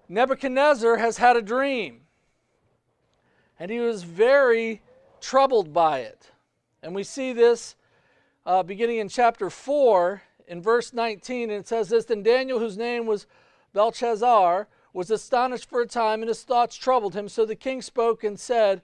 Nebuchadnezzar 0.08 0.98
has 0.98 1.18
had 1.18 1.36
a 1.36 1.42
dream. 1.42 2.02
And 3.60 3.72
he 3.72 3.80
was 3.80 4.04
very 4.04 4.82
troubled 5.22 5.74
by 5.74 6.00
it. 6.00 6.32
And 6.84 6.94
we 6.94 7.04
see 7.04 7.34
this 7.34 7.76
uh, 8.46 8.64
beginning 8.64 8.98
in 8.98 9.10
chapter 9.10 9.50
4 9.50 10.22
in 10.48 10.62
verse 10.62 10.94
19. 10.94 11.50
And 11.50 11.60
it 11.62 11.68
says 11.68 11.90
this 11.90 12.06
Then 12.06 12.22
Daniel, 12.22 12.60
whose 12.60 12.78
name 12.78 13.06
was 13.06 13.26
Belteshazzar, 13.74 14.68
was 14.94 15.12
astonished 15.12 15.70
for 15.70 15.82
a 15.82 15.88
time, 15.88 16.22
and 16.22 16.30
his 16.30 16.44
thoughts 16.44 16.76
troubled 16.76 17.16
him. 17.16 17.28
So 17.28 17.46
the 17.46 17.56
king 17.56 17.82
spoke 17.82 18.24
and 18.24 18.40
said, 18.40 18.82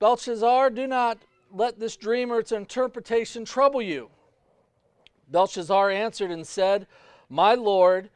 Belteshazzar, 0.00 0.70
do 0.70 0.86
not 0.86 1.18
let 1.52 1.78
this 1.78 1.96
dream 1.96 2.32
or 2.32 2.40
its 2.40 2.52
interpretation 2.52 3.44
trouble 3.44 3.82
you. 3.82 4.10
Belteshazzar 5.28 5.90
answered 5.90 6.30
and 6.30 6.46
said, 6.46 6.88
My 7.28 7.54
lord, 7.54 8.10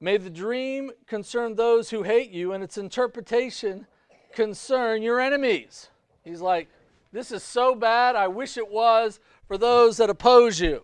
may 0.00 0.16
the 0.16 0.30
dream 0.30 0.92
concern 1.06 1.54
those 1.54 1.90
who 1.90 2.04
hate 2.04 2.30
you, 2.30 2.52
and 2.52 2.64
its 2.64 2.78
interpretation 2.78 3.86
concern 4.32 5.02
your 5.02 5.20
enemies. 5.20 5.90
He's 6.24 6.40
like, 6.40 6.68
this 7.12 7.32
is 7.32 7.42
so 7.42 7.74
bad, 7.74 8.14
I 8.14 8.28
wish 8.28 8.56
it 8.56 8.70
was 8.70 9.20
for 9.48 9.56
those 9.56 9.96
that 9.96 10.10
oppose 10.10 10.60
you. 10.60 10.82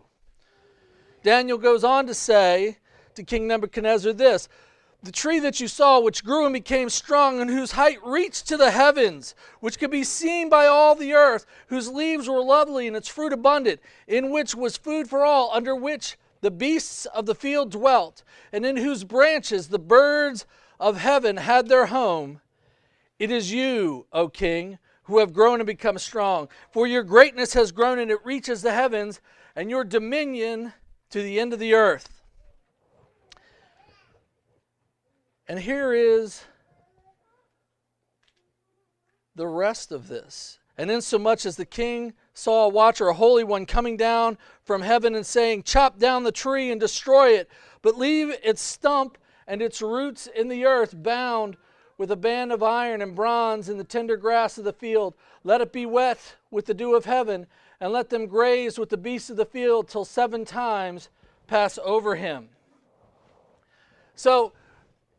Daniel 1.22 1.58
goes 1.58 1.84
on 1.84 2.06
to 2.06 2.14
say 2.14 2.78
to 3.14 3.22
King 3.22 3.46
Nebuchadnezzar 3.46 4.12
this 4.12 4.48
The 5.04 5.10
tree 5.12 5.40
that 5.40 5.58
you 5.58 5.66
saw, 5.66 5.98
which 5.98 6.24
grew 6.24 6.44
and 6.44 6.52
became 6.52 6.88
strong, 6.88 7.40
and 7.40 7.50
whose 7.50 7.72
height 7.72 7.98
reached 8.04 8.46
to 8.48 8.56
the 8.56 8.70
heavens, 8.70 9.34
which 9.58 9.78
could 9.78 9.90
be 9.90 10.04
seen 10.04 10.48
by 10.48 10.66
all 10.66 10.94
the 10.94 11.12
earth, 11.12 11.44
whose 11.66 11.90
leaves 11.90 12.28
were 12.28 12.42
lovely 12.42 12.86
and 12.86 12.96
its 12.96 13.08
fruit 13.08 13.32
abundant, 13.32 13.80
in 14.06 14.30
which 14.30 14.54
was 14.54 14.76
food 14.76 15.10
for 15.10 15.24
all, 15.24 15.50
under 15.52 15.74
which 15.74 16.16
the 16.40 16.52
beasts 16.52 17.06
of 17.06 17.26
the 17.26 17.34
field 17.34 17.72
dwelt, 17.72 18.22
and 18.52 18.64
in 18.64 18.76
whose 18.76 19.02
branches 19.02 19.68
the 19.68 19.78
birds 19.78 20.46
of 20.78 20.98
heaven 20.98 21.36
had 21.36 21.68
their 21.68 21.86
home. 21.86 22.40
It 23.18 23.32
is 23.32 23.52
you, 23.52 24.06
O 24.12 24.28
king, 24.28 24.78
who 25.04 25.18
have 25.18 25.32
grown 25.32 25.58
and 25.58 25.66
become 25.66 25.98
strong. 25.98 26.48
For 26.70 26.86
your 26.86 27.02
greatness 27.02 27.54
has 27.54 27.72
grown 27.72 27.98
and 27.98 28.10
it 28.10 28.24
reaches 28.24 28.62
the 28.62 28.72
heavens, 28.72 29.20
and 29.56 29.68
your 29.68 29.82
dominion 29.82 30.74
to 31.10 31.22
the 31.22 31.40
end 31.40 31.52
of 31.52 31.58
the 31.58 31.74
earth. 31.74 32.21
And 35.52 35.60
here 35.60 35.92
is 35.92 36.44
the 39.34 39.46
rest 39.46 39.92
of 39.92 40.08
this. 40.08 40.58
And 40.78 40.90
insomuch 40.90 41.44
as 41.44 41.56
the 41.56 41.66
king 41.66 42.14
saw 42.32 42.64
a 42.64 42.70
watcher, 42.70 43.08
a 43.08 43.12
holy 43.12 43.44
one, 43.44 43.66
coming 43.66 43.98
down 43.98 44.38
from 44.64 44.80
heaven 44.80 45.14
and 45.14 45.26
saying, 45.26 45.64
Chop 45.64 45.98
down 45.98 46.22
the 46.22 46.32
tree 46.32 46.70
and 46.70 46.80
destroy 46.80 47.32
it, 47.32 47.50
but 47.82 47.98
leave 47.98 48.34
its 48.42 48.62
stump 48.62 49.18
and 49.46 49.60
its 49.60 49.82
roots 49.82 50.26
in 50.26 50.48
the 50.48 50.64
earth 50.64 50.94
bound 51.02 51.58
with 51.98 52.10
a 52.10 52.16
band 52.16 52.50
of 52.50 52.62
iron 52.62 53.02
and 53.02 53.14
bronze 53.14 53.68
in 53.68 53.76
the 53.76 53.84
tender 53.84 54.16
grass 54.16 54.56
of 54.56 54.64
the 54.64 54.72
field. 54.72 55.12
Let 55.44 55.60
it 55.60 55.70
be 55.70 55.84
wet 55.84 56.36
with 56.50 56.64
the 56.64 56.72
dew 56.72 56.94
of 56.94 57.04
heaven, 57.04 57.46
and 57.78 57.92
let 57.92 58.08
them 58.08 58.26
graze 58.26 58.78
with 58.78 58.88
the 58.88 58.96
beasts 58.96 59.28
of 59.28 59.36
the 59.36 59.44
field 59.44 59.86
till 59.86 60.06
seven 60.06 60.46
times 60.46 61.10
pass 61.46 61.78
over 61.84 62.14
him. 62.14 62.48
So, 64.14 64.54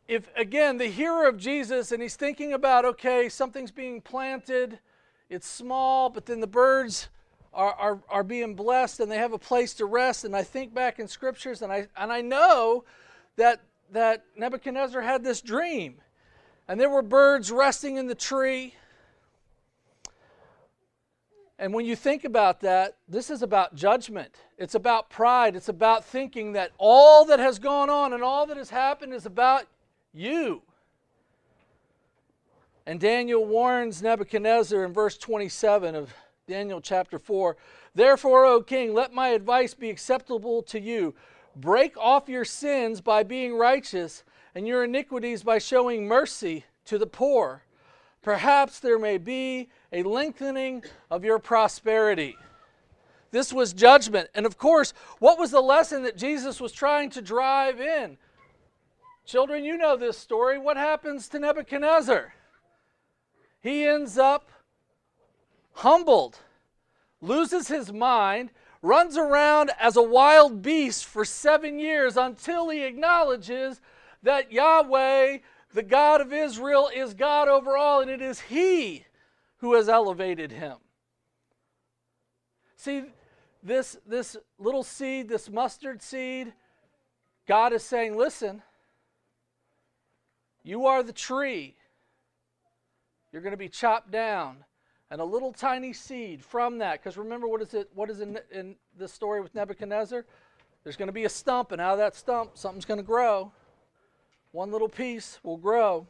if 0.06 0.28
again, 0.36 0.78
the 0.78 0.86
hearer 0.86 1.26
of 1.26 1.38
Jesus, 1.38 1.92
and 1.92 2.02
he's 2.02 2.16
thinking 2.16 2.52
about, 2.52 2.84
okay, 2.84 3.28
something's 3.28 3.70
being 3.70 4.00
planted, 4.00 4.78
it's 5.30 5.48
small, 5.48 6.10
but 6.10 6.26
then 6.26 6.40
the 6.40 6.46
birds 6.46 7.08
are, 7.52 7.72
are, 7.74 7.98
are 8.08 8.24
being 8.24 8.54
blessed 8.54 9.00
and 9.00 9.10
they 9.10 9.16
have 9.16 9.32
a 9.32 9.38
place 9.38 9.74
to 9.74 9.86
rest. 9.86 10.24
And 10.24 10.36
I 10.36 10.42
think 10.42 10.74
back 10.74 10.98
in 10.98 11.08
scriptures, 11.08 11.62
and 11.62 11.72
I, 11.72 11.86
and 11.96 12.12
I 12.12 12.20
know 12.20 12.84
that, 13.36 13.62
that 13.92 14.24
Nebuchadnezzar 14.36 15.00
had 15.00 15.24
this 15.24 15.40
dream 15.40 15.96
and 16.66 16.80
there 16.80 16.90
were 16.90 17.02
birds 17.02 17.50
resting 17.50 17.96
in 17.96 18.06
the 18.06 18.14
tree. 18.14 18.74
And 21.58 21.72
when 21.72 21.86
you 21.86 21.94
think 21.94 22.24
about 22.24 22.60
that, 22.60 22.96
this 23.08 23.30
is 23.30 23.42
about 23.42 23.74
judgment. 23.74 24.34
It's 24.58 24.74
about 24.74 25.08
pride. 25.08 25.56
It's 25.56 25.68
about 25.68 26.04
thinking 26.04 26.52
that 26.52 26.72
all 26.78 27.24
that 27.26 27.38
has 27.38 27.58
gone 27.58 27.90
on 27.90 28.12
and 28.12 28.22
all 28.22 28.46
that 28.46 28.56
has 28.56 28.70
happened 28.70 29.12
is 29.12 29.26
about 29.26 29.66
you. 30.14 30.62
And 32.86 33.00
Daniel 33.00 33.44
warns 33.44 34.02
Nebuchadnezzar 34.02 34.84
in 34.84 34.92
verse 34.92 35.16
27 35.18 35.94
of 35.94 36.12
Daniel 36.46 36.80
chapter 36.80 37.18
4 37.18 37.56
Therefore, 37.94 38.44
O 38.44 38.60
king, 38.60 38.92
let 38.92 39.12
my 39.12 39.28
advice 39.28 39.72
be 39.72 39.88
acceptable 39.88 40.62
to 40.64 40.80
you. 40.80 41.14
Break 41.54 41.96
off 41.96 42.28
your 42.28 42.44
sins 42.44 43.00
by 43.00 43.22
being 43.22 43.56
righteous 43.56 44.24
and 44.54 44.66
your 44.66 44.84
iniquities 44.84 45.44
by 45.44 45.58
showing 45.58 46.06
mercy 46.06 46.64
to 46.86 46.98
the 46.98 47.06
poor. 47.06 47.62
Perhaps 48.22 48.80
there 48.80 48.98
may 48.98 49.18
be 49.18 49.68
a 49.92 50.02
lengthening 50.02 50.82
of 51.10 51.24
your 51.24 51.38
prosperity. 51.38 52.36
This 53.30 53.52
was 53.52 53.72
judgment. 53.72 54.28
And 54.34 54.46
of 54.46 54.58
course, 54.58 54.92
what 55.18 55.38
was 55.38 55.50
the 55.50 55.60
lesson 55.60 56.02
that 56.02 56.16
Jesus 56.16 56.60
was 56.60 56.72
trying 56.72 57.10
to 57.10 57.22
drive 57.22 57.80
in? 57.80 58.16
Children, 59.24 59.64
you 59.64 59.76
know 59.76 59.96
this 59.96 60.18
story. 60.18 60.58
What 60.58 60.76
happens 60.76 61.28
to 61.28 61.38
Nebuchadnezzar? 61.38 62.34
He 63.60 63.84
ends 63.84 64.18
up 64.18 64.50
humbled, 65.72 66.38
loses 67.20 67.68
his 67.68 67.92
mind, 67.92 68.50
runs 68.82 69.16
around 69.16 69.70
as 69.80 69.96
a 69.96 70.02
wild 70.02 70.60
beast 70.60 71.06
for 71.06 71.24
seven 71.24 71.78
years 71.78 72.16
until 72.16 72.68
he 72.68 72.82
acknowledges 72.84 73.80
that 74.22 74.52
Yahweh, 74.52 75.38
the 75.72 75.82
God 75.82 76.20
of 76.20 76.32
Israel, 76.32 76.90
is 76.94 77.14
God 77.14 77.48
over 77.48 77.76
all, 77.76 78.00
and 78.00 78.10
it 78.10 78.20
is 78.20 78.40
He 78.40 79.04
who 79.58 79.74
has 79.74 79.88
elevated 79.88 80.50
him. 80.50 80.76
See, 82.76 83.04
this, 83.62 83.96
this 84.06 84.36
little 84.58 84.82
seed, 84.82 85.28
this 85.28 85.48
mustard 85.48 86.02
seed, 86.02 86.52
God 87.46 87.72
is 87.72 87.82
saying, 87.82 88.16
listen, 88.16 88.62
you 90.64 90.86
are 90.86 91.02
the 91.02 91.12
tree. 91.12 91.76
You're 93.30 93.42
going 93.42 93.52
to 93.52 93.58
be 93.58 93.68
chopped 93.68 94.10
down, 94.10 94.64
and 95.10 95.20
a 95.20 95.24
little 95.24 95.52
tiny 95.52 95.92
seed 95.92 96.42
from 96.42 96.78
that. 96.78 97.02
Because 97.02 97.16
remember, 97.16 97.46
what 97.46 97.60
is 97.62 97.74
it? 97.74 97.90
What 97.94 98.10
is 98.10 98.20
in, 98.20 98.38
in 98.50 98.76
the 98.96 99.06
story 99.06 99.40
with 99.40 99.54
Nebuchadnezzar? 99.54 100.24
There's 100.82 100.96
going 100.96 101.08
to 101.08 101.12
be 101.12 101.24
a 101.24 101.28
stump, 101.28 101.72
and 101.72 101.80
out 101.80 101.92
of 101.92 101.98
that 101.98 102.16
stump, 102.16 102.52
something's 102.54 102.84
going 102.84 102.98
to 102.98 103.04
grow. 103.04 103.52
One 104.52 104.70
little 104.70 104.88
piece 104.88 105.38
will 105.42 105.56
grow. 105.56 106.06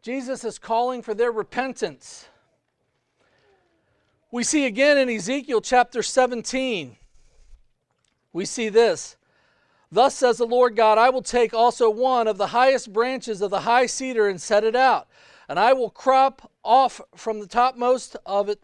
Jesus 0.00 0.42
is 0.42 0.58
calling 0.58 1.02
for 1.02 1.12
their 1.14 1.30
repentance. 1.30 2.26
We 4.30 4.42
see 4.42 4.64
again 4.64 4.96
in 4.96 5.10
Ezekiel 5.10 5.60
chapter 5.60 6.02
17, 6.02 6.96
we 8.32 8.44
see 8.46 8.70
this. 8.70 9.17
Thus 9.90 10.14
says 10.14 10.36
the 10.36 10.46
Lord 10.46 10.76
God, 10.76 10.98
I 10.98 11.08
will 11.08 11.22
take 11.22 11.54
also 11.54 11.88
one 11.88 12.28
of 12.28 12.36
the 12.36 12.48
highest 12.48 12.92
branches 12.92 13.40
of 13.40 13.50
the 13.50 13.60
high 13.60 13.86
cedar 13.86 14.28
and 14.28 14.40
set 14.40 14.64
it 14.64 14.76
out, 14.76 15.08
and 15.48 15.58
I 15.58 15.72
will 15.72 15.88
crop 15.90 16.50
off 16.62 17.00
from 17.16 17.40
the 17.40 17.46
topmost 17.46 18.16
of 18.26 18.48
it 18.48 18.62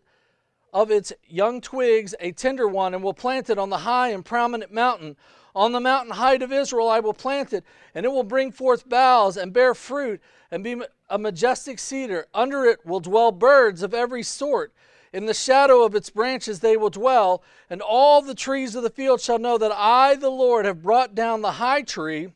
of 0.73 0.91
its 0.91 1.13
young 1.25 1.61
twigs 1.61 2.17
a 2.19 2.33
tender 2.33 2.67
one, 2.67 2.95
and 2.95 3.03
will 3.03 3.15
plant 3.15 3.49
it 3.49 3.59
on 3.59 3.71
the 3.71 3.79
high 3.79 4.09
and 4.09 4.25
prominent 4.25 4.73
mountain. 4.73 5.17
On 5.55 5.71
the 5.71 5.81
mountain 5.81 6.15
height 6.15 6.43
of 6.43 6.53
Israel 6.53 6.89
I 6.89 6.99
will 6.99 7.15
plant 7.15 7.53
it, 7.53 7.65
and 7.95 8.05
it 8.05 8.11
will 8.11 8.25
bring 8.25 8.51
forth 8.51 8.89
boughs 8.89 9.37
and 9.37 9.53
bear 9.53 9.73
fruit, 9.73 10.21
and 10.51 10.65
be 10.65 10.83
a 11.09 11.17
majestic 11.17 11.79
cedar. 11.79 12.27
Under 12.35 12.65
it 12.65 12.85
will 12.85 12.99
dwell 12.99 13.31
birds 13.31 13.83
of 13.83 13.95
every 13.95 14.25
sort. 14.25 14.75
In 15.15 15.27
the 15.27 15.33
shadow 15.33 15.85
of 15.85 15.95
its 15.95 16.11
branches 16.11 16.59
they 16.59 16.77
will 16.77 16.91
dwell, 16.91 17.41
and 17.71 17.81
all 17.81 18.21
the 18.21 18.35
trees 18.35 18.75
of 18.75 18.83
the 18.83 18.91
field 18.91 19.21
shall 19.21 19.39
know 19.39 19.57
that 19.59 19.71
I, 19.71 20.17
the 20.17 20.29
Lord, 20.29 20.65
have 20.65 20.83
brought 20.83 21.15
down 21.15 21.41
the 21.41 21.53
high 21.53 21.83
tree 21.83 22.33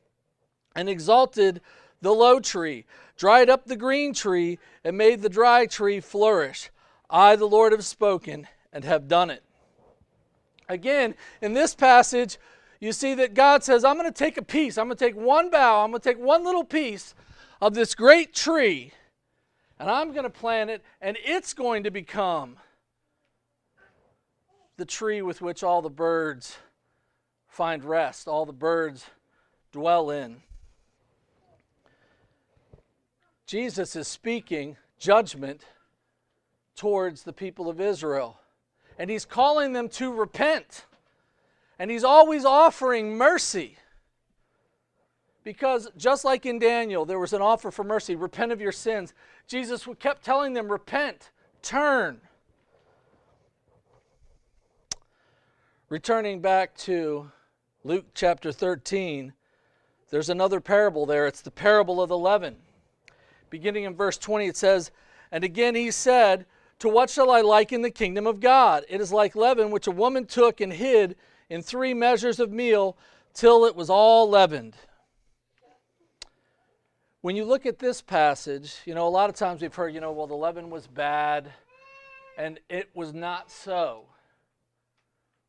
and 0.76 0.88
exalted 0.88 1.60
the 2.00 2.14
low 2.14 2.38
tree, 2.38 2.84
dried 3.16 3.50
up 3.50 3.64
the 3.64 3.74
green 3.74 4.14
tree, 4.14 4.60
and 4.84 4.96
made 4.96 5.22
the 5.22 5.28
dry 5.28 5.66
tree 5.66 5.98
flourish. 5.98 6.70
I, 7.10 7.34
the 7.34 7.48
Lord, 7.48 7.72
have 7.72 7.84
spoken 7.84 8.46
and 8.72 8.84
have 8.84 9.08
done 9.08 9.30
it. 9.30 9.42
Again, 10.68 11.16
in 11.42 11.54
this 11.54 11.74
passage, 11.74 12.38
you 12.78 12.92
see 12.92 13.12
that 13.14 13.34
God 13.34 13.64
says, 13.64 13.84
I'm 13.84 13.98
going 13.98 14.06
to 14.06 14.16
take 14.16 14.36
a 14.36 14.42
piece, 14.42 14.78
I'm 14.78 14.86
going 14.86 14.96
to 14.96 15.04
take 15.04 15.16
one 15.16 15.50
bough, 15.50 15.82
I'm 15.82 15.90
going 15.90 16.00
to 16.00 16.08
take 16.08 16.20
one 16.20 16.44
little 16.44 16.62
piece 16.62 17.16
of 17.60 17.74
this 17.74 17.96
great 17.96 18.32
tree, 18.32 18.92
and 19.80 19.90
I'm 19.90 20.12
going 20.12 20.22
to 20.22 20.30
plant 20.30 20.70
it, 20.70 20.80
and 21.00 21.18
it's 21.24 21.52
going 21.54 21.82
to 21.82 21.90
become 21.90 22.56
the 24.78 24.86
tree 24.86 25.20
with 25.20 25.42
which 25.42 25.62
all 25.62 25.82
the 25.82 25.90
birds 25.90 26.56
find 27.48 27.84
rest, 27.84 28.28
all 28.28 28.46
the 28.46 28.52
birds 28.52 29.04
dwell 29.72 30.10
in. 30.10 30.36
Jesus 33.44 33.96
is 33.96 34.06
speaking 34.06 34.76
judgment 34.98 35.62
towards 36.76 37.24
the 37.24 37.32
people 37.32 37.68
of 37.68 37.80
Israel, 37.80 38.38
and 38.98 39.10
he's 39.10 39.24
calling 39.24 39.72
them 39.72 39.88
to 39.88 40.12
repent. 40.12 40.86
And 41.80 41.90
he's 41.90 42.04
always 42.04 42.44
offering 42.44 43.16
mercy. 43.16 43.78
Because 45.44 45.88
just 45.96 46.24
like 46.24 46.44
in 46.44 46.58
Daniel, 46.58 47.04
there 47.04 47.18
was 47.18 47.32
an 47.32 47.40
offer 47.40 47.70
for 47.70 47.84
mercy 47.84 48.16
repent 48.16 48.52
of 48.52 48.60
your 48.60 48.72
sins. 48.72 49.14
Jesus 49.46 49.88
kept 49.98 50.24
telling 50.24 50.52
them, 50.52 50.70
repent, 50.70 51.30
turn. 51.62 52.20
Returning 55.90 56.42
back 56.42 56.76
to 56.76 57.30
Luke 57.82 58.08
chapter 58.12 58.52
13, 58.52 59.32
there's 60.10 60.28
another 60.28 60.60
parable 60.60 61.06
there. 61.06 61.26
It's 61.26 61.40
the 61.40 61.50
parable 61.50 62.02
of 62.02 62.10
the 62.10 62.18
leaven. 62.18 62.56
Beginning 63.48 63.84
in 63.84 63.96
verse 63.96 64.18
20, 64.18 64.48
it 64.48 64.56
says, 64.58 64.90
And 65.32 65.44
again 65.44 65.74
he 65.74 65.90
said, 65.90 66.44
To 66.80 66.90
what 66.90 67.08
shall 67.08 67.30
I 67.30 67.40
liken 67.40 67.80
the 67.80 67.90
kingdom 67.90 68.26
of 68.26 68.40
God? 68.40 68.84
It 68.90 69.00
is 69.00 69.12
like 69.12 69.34
leaven 69.34 69.70
which 69.70 69.86
a 69.86 69.90
woman 69.90 70.26
took 70.26 70.60
and 70.60 70.74
hid 70.74 71.16
in 71.48 71.62
three 71.62 71.94
measures 71.94 72.38
of 72.38 72.52
meal 72.52 72.98
till 73.32 73.64
it 73.64 73.74
was 73.74 73.88
all 73.88 74.28
leavened. 74.28 74.76
When 77.22 77.34
you 77.34 77.46
look 77.46 77.64
at 77.64 77.78
this 77.78 78.02
passage, 78.02 78.76
you 78.84 78.94
know, 78.94 79.08
a 79.08 79.08
lot 79.08 79.30
of 79.30 79.36
times 79.36 79.62
we've 79.62 79.74
heard, 79.74 79.94
you 79.94 80.02
know, 80.02 80.12
well, 80.12 80.26
the 80.26 80.34
leaven 80.34 80.68
was 80.68 80.86
bad, 80.86 81.50
and 82.36 82.60
it 82.68 82.90
was 82.92 83.14
not 83.14 83.50
so. 83.50 84.04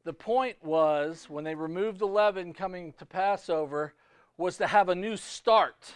The 0.10 0.14
point 0.14 0.58
was, 0.64 1.28
when 1.30 1.44
they 1.44 1.54
removed 1.54 2.00
the 2.00 2.08
leaven 2.08 2.52
coming 2.52 2.94
to 2.94 3.06
Passover, 3.06 3.94
was 4.38 4.58
to 4.58 4.66
have 4.66 4.90
a 4.90 4.96
new 4.96 5.16
start. 5.16 5.94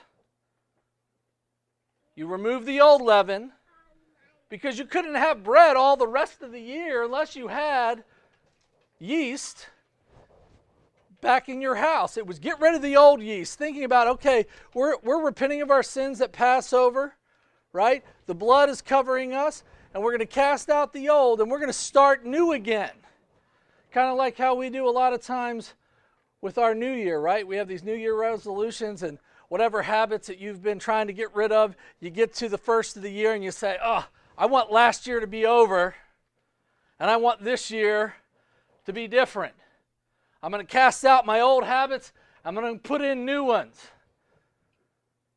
You 2.16 2.28
remove 2.28 2.68
the 2.68 2.80
old 2.80 3.02
leaven 3.02 3.54
because 4.50 4.78
you 4.78 4.86
couldn't 4.86 5.16
have 5.16 5.44
bread 5.44 5.76
all 5.76 5.98
the 5.98 6.06
rest 6.06 6.44
of 6.44 6.52
the 6.52 6.60
year 6.60 7.04
unless 7.04 7.36
you 7.36 7.48
had 7.48 8.04
yeast 9.00 9.70
back 11.20 11.50
in 11.50 11.60
your 11.60 11.74
house. 11.74 12.16
It 12.16 12.28
was 12.28 12.38
get 12.38 12.62
rid 12.62 12.76
of 12.76 12.84
the 12.84 12.96
old 12.96 13.20
yeast, 13.20 13.58
thinking 13.58 13.84
about, 13.84 14.08
okay, 14.08 14.46
we're, 14.76 14.96
we're 15.02 15.26
repenting 15.26 15.64
of 15.64 15.72
our 15.72 15.82
sins 15.82 16.22
at 16.22 16.32
Passover, 16.32 17.16
right? 17.72 18.04
The 18.28 18.36
blood 18.36 18.70
is 18.70 18.80
covering 18.80 19.34
us, 19.34 19.64
and 19.92 20.04
we're 20.04 20.12
going 20.12 20.20
to 20.20 20.28
cast 20.28 20.70
out 20.70 20.94
the 20.94 21.10
old, 21.10 21.42
and 21.42 21.50
we're 21.50 21.58
going 21.58 21.66
to 21.66 21.74
start 21.74 22.28
new 22.28 22.52
again. 22.52 22.92
Kind 23.94 24.10
of 24.10 24.18
like 24.18 24.38
how 24.38 24.56
we 24.56 24.72
do 24.72 24.90
a 24.90 24.90
lot 24.90 25.14
of 25.14 25.22
times 25.22 25.76
with 26.42 26.58
our 26.58 26.74
new 26.74 26.92
year, 26.92 27.20
right? 27.20 27.48
We 27.48 27.58
have 27.58 27.68
these 27.68 27.84
new 27.84 27.94
year 27.94 28.20
resolutions 28.20 29.04
and 29.04 29.20
whatever 29.50 29.84
habits 29.84 30.26
that 30.28 30.40
you've 30.40 30.64
been 30.64 30.80
trying 30.80 31.06
to 31.06 31.14
get 31.14 31.34
rid 31.36 31.52
of, 31.52 31.76
you 32.00 32.10
get 32.10 32.34
to 32.36 32.50
the 32.50 32.58
first 32.58 32.98
of 32.98 33.04
the 33.04 33.12
year 33.12 33.34
and 33.34 33.44
you 33.44 33.52
say, 33.52 33.78
oh, 33.84 34.08
I 34.36 34.48
want 34.48 34.72
last 34.72 35.06
year 35.06 35.20
to 35.20 35.28
be 35.28 35.46
over 35.46 35.94
and 37.00 37.08
I 37.08 37.18
want 37.18 37.44
this 37.44 37.70
year 37.70 38.16
to 38.88 38.94
be 38.94 39.08
different. 39.08 39.54
I'm 40.42 40.52
going 40.52 40.66
to 40.66 40.72
cast 40.72 41.06
out 41.06 41.28
my 41.28 41.40
old 41.40 41.64
habits, 41.64 42.14
I'm 42.44 42.56
going 42.56 42.74
to 42.74 42.82
put 42.82 43.02
in 43.02 43.26
new 43.26 43.44
ones. 43.44 43.80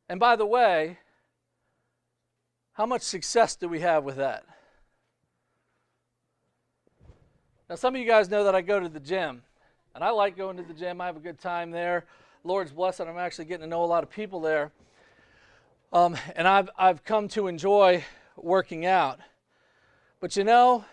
And 0.09 0.19
by 0.19 0.35
the 0.35 0.47
way, 0.47 0.99
how 2.73 2.87
much 2.87 3.03
success 3.03 3.55
do 3.55 3.69
we 3.69 3.81
have 3.81 4.03
with 4.03 4.16
that? 4.16 4.45
Now, 7.68 7.74
some 7.74 7.96
of 7.96 8.00
you 8.00 8.07
guys 8.07 8.29
know 8.29 8.44
that 8.44 8.55
I 8.55 8.61
go 8.61 8.79
to 8.79 8.88
the 8.88 9.00
gym, 9.00 9.42
and 9.96 10.05
I 10.05 10.11
like 10.11 10.37
going 10.37 10.57
to 10.57 10.62
the 10.62 10.72
gym. 10.72 11.00
I 11.00 11.07
have 11.07 11.16
a 11.16 11.20
good 11.20 11.40
time 11.40 11.72
there. 11.72 12.05
Lord's 12.44 12.70
blessing, 12.70 13.09
I'm 13.09 13.18
actually 13.18 13.46
getting 13.46 13.62
to 13.62 13.66
know 13.66 13.83
a 13.83 13.87
lot 13.87 14.05
of 14.05 14.11
people 14.11 14.40
there. 14.40 14.70
Um, 15.92 16.16
and 16.37 16.46
I've, 16.46 16.70
I've 16.79 17.02
come 17.02 17.26
to 17.29 17.48
enjoy 17.48 18.05
working 18.37 18.87
out. 18.87 19.18
But 20.20 20.37
you 20.37 20.44
know, 20.44 20.85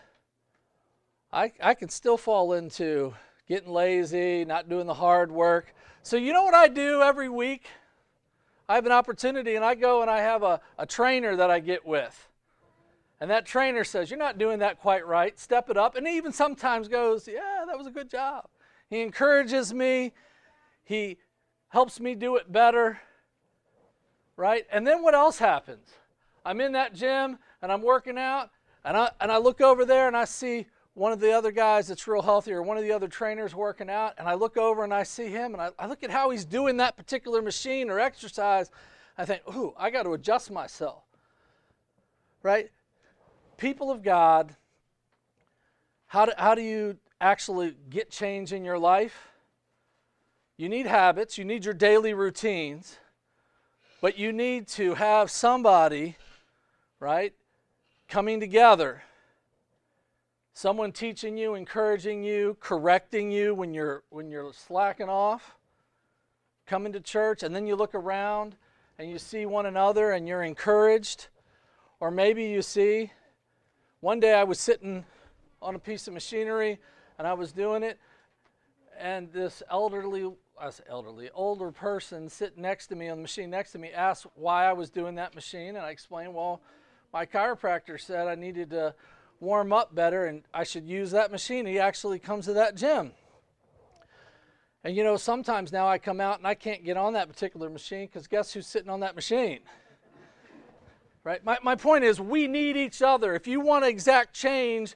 I, 1.31 1.51
I 1.61 1.75
can 1.75 1.89
still 1.89 2.17
fall 2.17 2.53
into 2.53 3.13
getting 3.47 3.71
lazy, 3.71 4.43
not 4.43 4.67
doing 4.67 4.87
the 4.87 4.95
hard 4.95 5.31
work. 5.31 5.75
So, 6.01 6.17
you 6.17 6.33
know 6.33 6.43
what 6.43 6.55
I 6.55 6.69
do 6.69 7.03
every 7.03 7.29
week? 7.29 7.67
I 8.67 8.75
have 8.75 8.87
an 8.87 8.91
opportunity 8.91 9.55
and 9.55 9.63
I 9.63 9.75
go 9.75 10.01
and 10.01 10.09
I 10.09 10.21
have 10.21 10.41
a, 10.41 10.59
a 10.79 10.87
trainer 10.87 11.35
that 11.35 11.51
I 11.51 11.59
get 11.59 11.85
with. 11.85 12.29
And 13.23 13.31
that 13.31 13.45
trainer 13.45 13.85
says, 13.85 14.09
You're 14.09 14.19
not 14.19 14.37
doing 14.37 14.59
that 14.59 14.81
quite 14.81 15.07
right. 15.07 15.39
Step 15.39 15.69
it 15.69 15.77
up. 15.77 15.95
And 15.95 16.05
he 16.05 16.17
even 16.17 16.33
sometimes 16.33 16.89
goes, 16.89 17.25
Yeah, 17.25 17.63
that 17.65 17.77
was 17.77 17.87
a 17.87 17.89
good 17.89 18.09
job. 18.09 18.49
He 18.89 18.99
encourages 18.99 19.73
me, 19.73 20.11
he 20.83 21.15
helps 21.69 22.01
me 22.01 22.15
do 22.15 22.35
it 22.35 22.51
better. 22.51 22.99
Right? 24.35 24.65
And 24.69 24.85
then 24.85 25.01
what 25.01 25.15
else 25.15 25.39
happens? 25.39 25.87
I'm 26.45 26.59
in 26.59 26.73
that 26.73 26.93
gym 26.93 27.37
and 27.61 27.71
I'm 27.71 27.81
working 27.81 28.17
out, 28.17 28.49
and 28.83 28.97
I, 28.97 29.11
and 29.21 29.31
I 29.31 29.37
look 29.37 29.61
over 29.61 29.85
there 29.85 30.09
and 30.09 30.17
I 30.17 30.25
see 30.25 30.65
one 30.93 31.13
of 31.13 31.21
the 31.21 31.31
other 31.31 31.53
guys 31.53 31.87
that's 31.87 32.05
real 32.05 32.23
healthy 32.23 32.51
or 32.51 32.61
one 32.61 32.75
of 32.75 32.83
the 32.83 32.91
other 32.91 33.07
trainers 33.07 33.55
working 33.55 33.89
out, 33.89 34.15
and 34.17 34.27
I 34.27 34.33
look 34.33 34.57
over 34.57 34.83
and 34.83 34.93
I 34.93 35.03
see 35.03 35.29
him 35.29 35.53
and 35.53 35.61
I, 35.61 35.69
I 35.79 35.87
look 35.87 36.03
at 36.03 36.11
how 36.11 36.31
he's 36.31 36.43
doing 36.43 36.75
that 36.75 36.97
particular 36.97 37.41
machine 37.41 37.89
or 37.89 38.01
exercise. 38.01 38.69
I 39.17 39.23
think, 39.23 39.43
Ooh, 39.55 39.73
I 39.77 39.91
got 39.91 40.03
to 40.03 40.11
adjust 40.11 40.51
myself. 40.51 41.03
Right? 42.41 42.69
People 43.57 43.91
of 43.91 44.03
God, 44.03 44.55
how 46.07 46.25
do, 46.25 46.31
how 46.37 46.55
do 46.55 46.61
you 46.61 46.97
actually 47.19 47.75
get 47.89 48.11
change 48.11 48.53
in 48.53 48.63
your 48.63 48.77
life? 48.77 49.29
You 50.57 50.69
need 50.69 50.85
habits, 50.85 51.37
you 51.37 51.45
need 51.45 51.65
your 51.65 51.73
daily 51.73 52.13
routines, 52.13 52.97
but 54.01 54.17
you 54.17 54.31
need 54.31 54.67
to 54.69 54.93
have 54.93 55.31
somebody, 55.31 56.15
right, 56.99 57.33
coming 58.07 58.39
together. 58.39 59.01
Someone 60.53 60.91
teaching 60.91 61.35
you, 61.35 61.55
encouraging 61.55 62.23
you, 62.23 62.57
correcting 62.59 63.31
you 63.31 63.55
when 63.55 63.73
you're 63.73 64.03
when 64.11 64.29
you're 64.29 64.53
slacking 64.53 65.09
off. 65.09 65.55
Coming 66.67 66.93
to 66.93 66.99
church 66.99 67.41
and 67.41 67.55
then 67.55 67.65
you 67.65 67.75
look 67.75 67.95
around 67.95 68.55
and 68.99 69.09
you 69.09 69.17
see 69.17 69.47
one 69.47 69.65
another 69.65 70.11
and 70.11 70.27
you're 70.27 70.43
encouraged. 70.43 71.27
Or 71.99 72.11
maybe 72.11 72.43
you 72.43 72.61
see 72.61 73.11
one 74.03 74.19
day 74.19 74.33
I 74.33 74.43
was 74.43 74.59
sitting 74.59 75.05
on 75.61 75.75
a 75.75 75.79
piece 75.79 76.09
of 76.09 76.13
machinery 76.13 76.77
and 77.17 77.25
I 77.25 77.31
was 77.31 77.53
doing 77.53 77.83
it, 77.83 77.97
and 78.99 79.31
this 79.31 79.63
elderly, 79.71 80.29
I 80.59 80.71
say 80.71 80.83
elderly, 80.89 81.29
older 81.33 81.71
person 81.71 82.27
sitting 82.27 82.63
next 82.63 82.87
to 82.87 82.97
me 82.97 83.07
on 83.07 83.19
the 83.19 83.21
machine 83.21 83.49
next 83.49 83.71
to 83.71 83.79
me 83.79 83.91
asked 83.91 84.27
why 84.35 84.65
I 84.65 84.73
was 84.73 84.89
doing 84.89 85.15
that 85.15 85.35
machine, 85.35 85.77
and 85.77 85.85
I 85.85 85.91
explained, 85.91 86.33
well, 86.33 86.59
my 87.13 87.25
chiropractor 87.25 87.97
said 87.97 88.27
I 88.27 88.35
needed 88.35 88.71
to 88.71 88.93
warm 89.39 89.71
up 89.71 89.95
better 89.95 90.25
and 90.25 90.43
I 90.53 90.65
should 90.65 90.85
use 90.85 91.11
that 91.11 91.31
machine. 91.31 91.65
He 91.65 91.79
actually 91.79 92.19
comes 92.19 92.43
to 92.45 92.53
that 92.55 92.75
gym. 92.75 93.13
And 94.83 94.93
you 94.97 95.05
know, 95.05 95.15
sometimes 95.15 95.71
now 95.71 95.87
I 95.87 95.97
come 95.97 96.19
out 96.19 96.39
and 96.39 96.47
I 96.47 96.55
can't 96.55 96.83
get 96.83 96.97
on 96.97 97.13
that 97.13 97.29
particular 97.29 97.69
machine 97.69 98.07
because 98.07 98.27
guess 98.27 98.51
who's 98.51 98.67
sitting 98.67 98.89
on 98.89 98.99
that 98.99 99.15
machine? 99.15 99.61
Right? 101.23 101.43
My, 101.45 101.57
my 101.63 101.75
point 101.75 102.03
is, 102.03 102.19
we 102.19 102.47
need 102.47 102.75
each 102.75 103.01
other. 103.01 103.33
If 103.33 103.47
you 103.47 103.61
want 103.61 103.85
exact 103.85 104.33
change, 104.33 104.95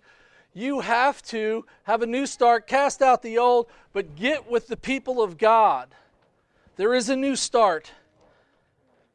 you 0.54 0.82
have 0.82 1.22
to 1.24 1.66
have 1.84 2.02
a 2.02 2.08
new 2.08 2.26
start, 2.26 2.68
cast 2.68 3.02
out 3.02 3.22
the 3.22 3.38
old, 3.38 3.68
but 3.94 4.16
get 4.16 4.50
with 4.50 4.68
the 4.68 4.76
people 4.76 5.22
of 5.22 5.38
God. 5.38 5.90
There 6.76 6.94
is 6.94 7.10
a 7.10 7.16
new 7.16 7.36
start 7.36 7.92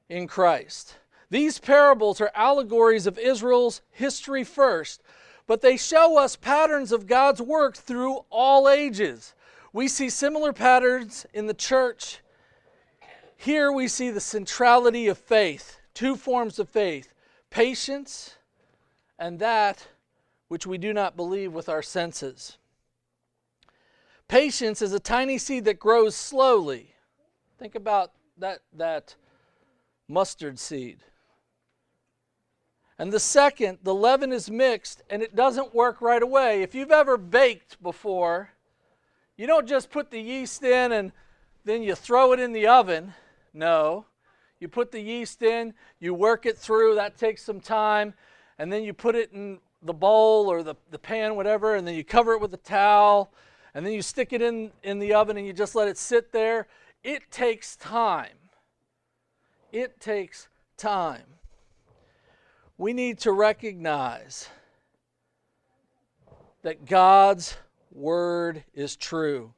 in 0.09 0.27
Christ. 0.27 0.97
These 1.31 1.59
parables 1.59 2.21
are 2.21 2.31
allegories 2.35 3.07
of 3.07 3.19
Israel's 3.19 3.83
history 3.91 4.45
first, 4.45 5.03
but 5.47 5.61
they 5.61 5.77
show 5.77 6.19
us 6.19 6.37
patterns 6.37 6.93
of 6.93 7.07
God's 7.07 7.43
work 7.43 7.77
through 7.77 8.25
all 8.31 8.69
ages. 8.69 9.35
We 9.73 9.89
see 9.89 10.11
similar 10.11 10.53
patterns 10.53 11.27
in 11.35 11.47
the 11.47 11.55
church. 11.55 12.21
Here 13.37 13.73
we 13.73 13.89
see 13.89 14.11
the 14.11 14.21
centrality 14.21 15.09
of 15.09 15.19
faith, 15.19 15.81
two 15.95 16.17
forms 16.17 16.59
of 16.59 16.69
faith 16.69 17.13
patience 17.51 18.37
and 19.19 19.39
that 19.39 19.87
which 20.49 20.67
we 20.67 20.79
do 20.79 20.93
not 20.93 21.17
believe 21.17 21.53
with 21.53 21.69
our 21.69 21.83
senses. 21.83 22.59
Patience 24.27 24.81
is 24.81 24.93
a 24.93 25.01
tiny 25.01 25.39
seed 25.39 25.67
that 25.67 25.79
grows 25.79 26.17
slowly. 26.17 26.95
Think 27.59 27.75
about 27.75 28.13
that, 28.39 28.61
that 28.73 29.15
mustard 30.09 30.59
seed. 30.59 30.99
And 32.99 33.13
the 33.13 33.21
second, 33.21 33.79
the 33.83 33.95
leaven 33.95 34.33
is 34.33 34.51
mixed 34.51 35.03
and 35.11 35.23
it 35.23 35.35
doesn't 35.35 35.75
work 35.75 36.01
right 36.01 36.23
away. 36.23 36.63
If 36.63 36.75
you've 36.75 36.91
ever 36.91 37.17
baked 37.17 37.83
before, 37.83 38.51
you 39.37 39.47
don't 39.47 39.67
just 39.67 39.91
put 39.91 40.11
the 40.11 40.21
yeast 40.21 40.63
in 40.63 40.93
and 40.93 41.13
then 41.65 41.83
you 41.83 41.95
throw 41.95 42.33
it 42.33 42.41
in 42.41 42.53
the 42.53 42.67
oven. 42.67 43.15
No. 43.53 44.07
You 44.63 44.69
put 44.69 44.93
the 44.93 45.01
yeast 45.01 45.43
in, 45.43 45.75
you 45.99 46.15
work 46.15 46.47
it 46.47 46.57
through, 46.57 46.95
that 46.95 47.17
takes 47.17 47.43
some 47.43 47.59
time, 47.59 48.15
and 48.61 48.73
then 48.73 48.85
you 48.85 48.93
put 48.93 49.17
it 49.17 49.33
in 49.33 49.59
the 49.83 49.93
bowl 49.93 50.49
or 50.49 50.63
the, 50.63 50.77
the 50.93 51.01
pan, 51.01 51.35
whatever, 51.35 51.75
and 51.75 51.85
then 51.85 51.97
you 51.97 52.05
cover 52.05 52.35
it 52.35 52.41
with 52.41 52.55
a 52.55 52.59
towel, 52.59 53.33
and 53.75 53.85
then 53.85 53.93
you 53.93 54.03
stick 54.03 54.33
it 54.33 54.41
in, 54.41 54.71
in 54.85 55.01
the 55.01 55.15
oven 55.15 55.37
and 55.37 55.45
you 55.45 55.53
just 55.53 55.75
let 55.75 55.89
it 55.89 55.99
sit 55.99 56.31
there. 56.31 56.69
It 57.03 57.29
takes 57.33 57.75
time. 57.75 58.37
It 59.73 59.99
takes 59.99 60.47
time. 60.77 61.25
We 62.79 62.93
need 62.93 63.19
to 63.19 63.33
recognize 63.33 64.49
that 66.63 66.87
God's 66.87 67.57
word 67.91 68.63
is 68.75 68.95
true. 68.95 69.55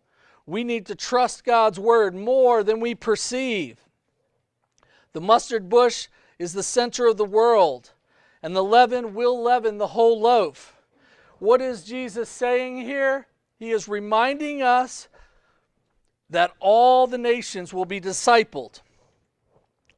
We 0.47 0.65
need 0.65 0.87
to 0.87 0.95
trust 0.95 1.45
God's 1.45 1.79
word 1.79 2.15
more 2.15 2.63
than 2.63 2.81
we 2.81 2.95
perceive. 2.95 3.84
The 5.15 5.21
mustard 5.21 5.69
bush 5.69 6.09
is 6.39 6.53
the 6.53 6.63
center 6.63 7.07
of 7.07 7.17
the 7.17 7.25
world, 7.25 7.93
and 8.43 8.55
the 8.55 8.65
leaven 8.65 9.15
will 9.15 9.41
leaven 9.41 9.79
the 9.79 9.89
whole 9.89 10.21
loaf. 10.21 10.77
What 11.39 11.63
is 11.63 11.85
Jesus 11.85 12.29
saying 12.29 12.83
here? 12.83 13.29
He 13.59 13.71
is 13.71 13.89
reminding 13.89 14.61
us 14.61 15.09
that 16.29 16.53
all 16.59 17.07
the 17.07 17.19
nations 17.19 17.73
will 17.73 17.85
be 17.85 18.01
discipled. 18.01 18.81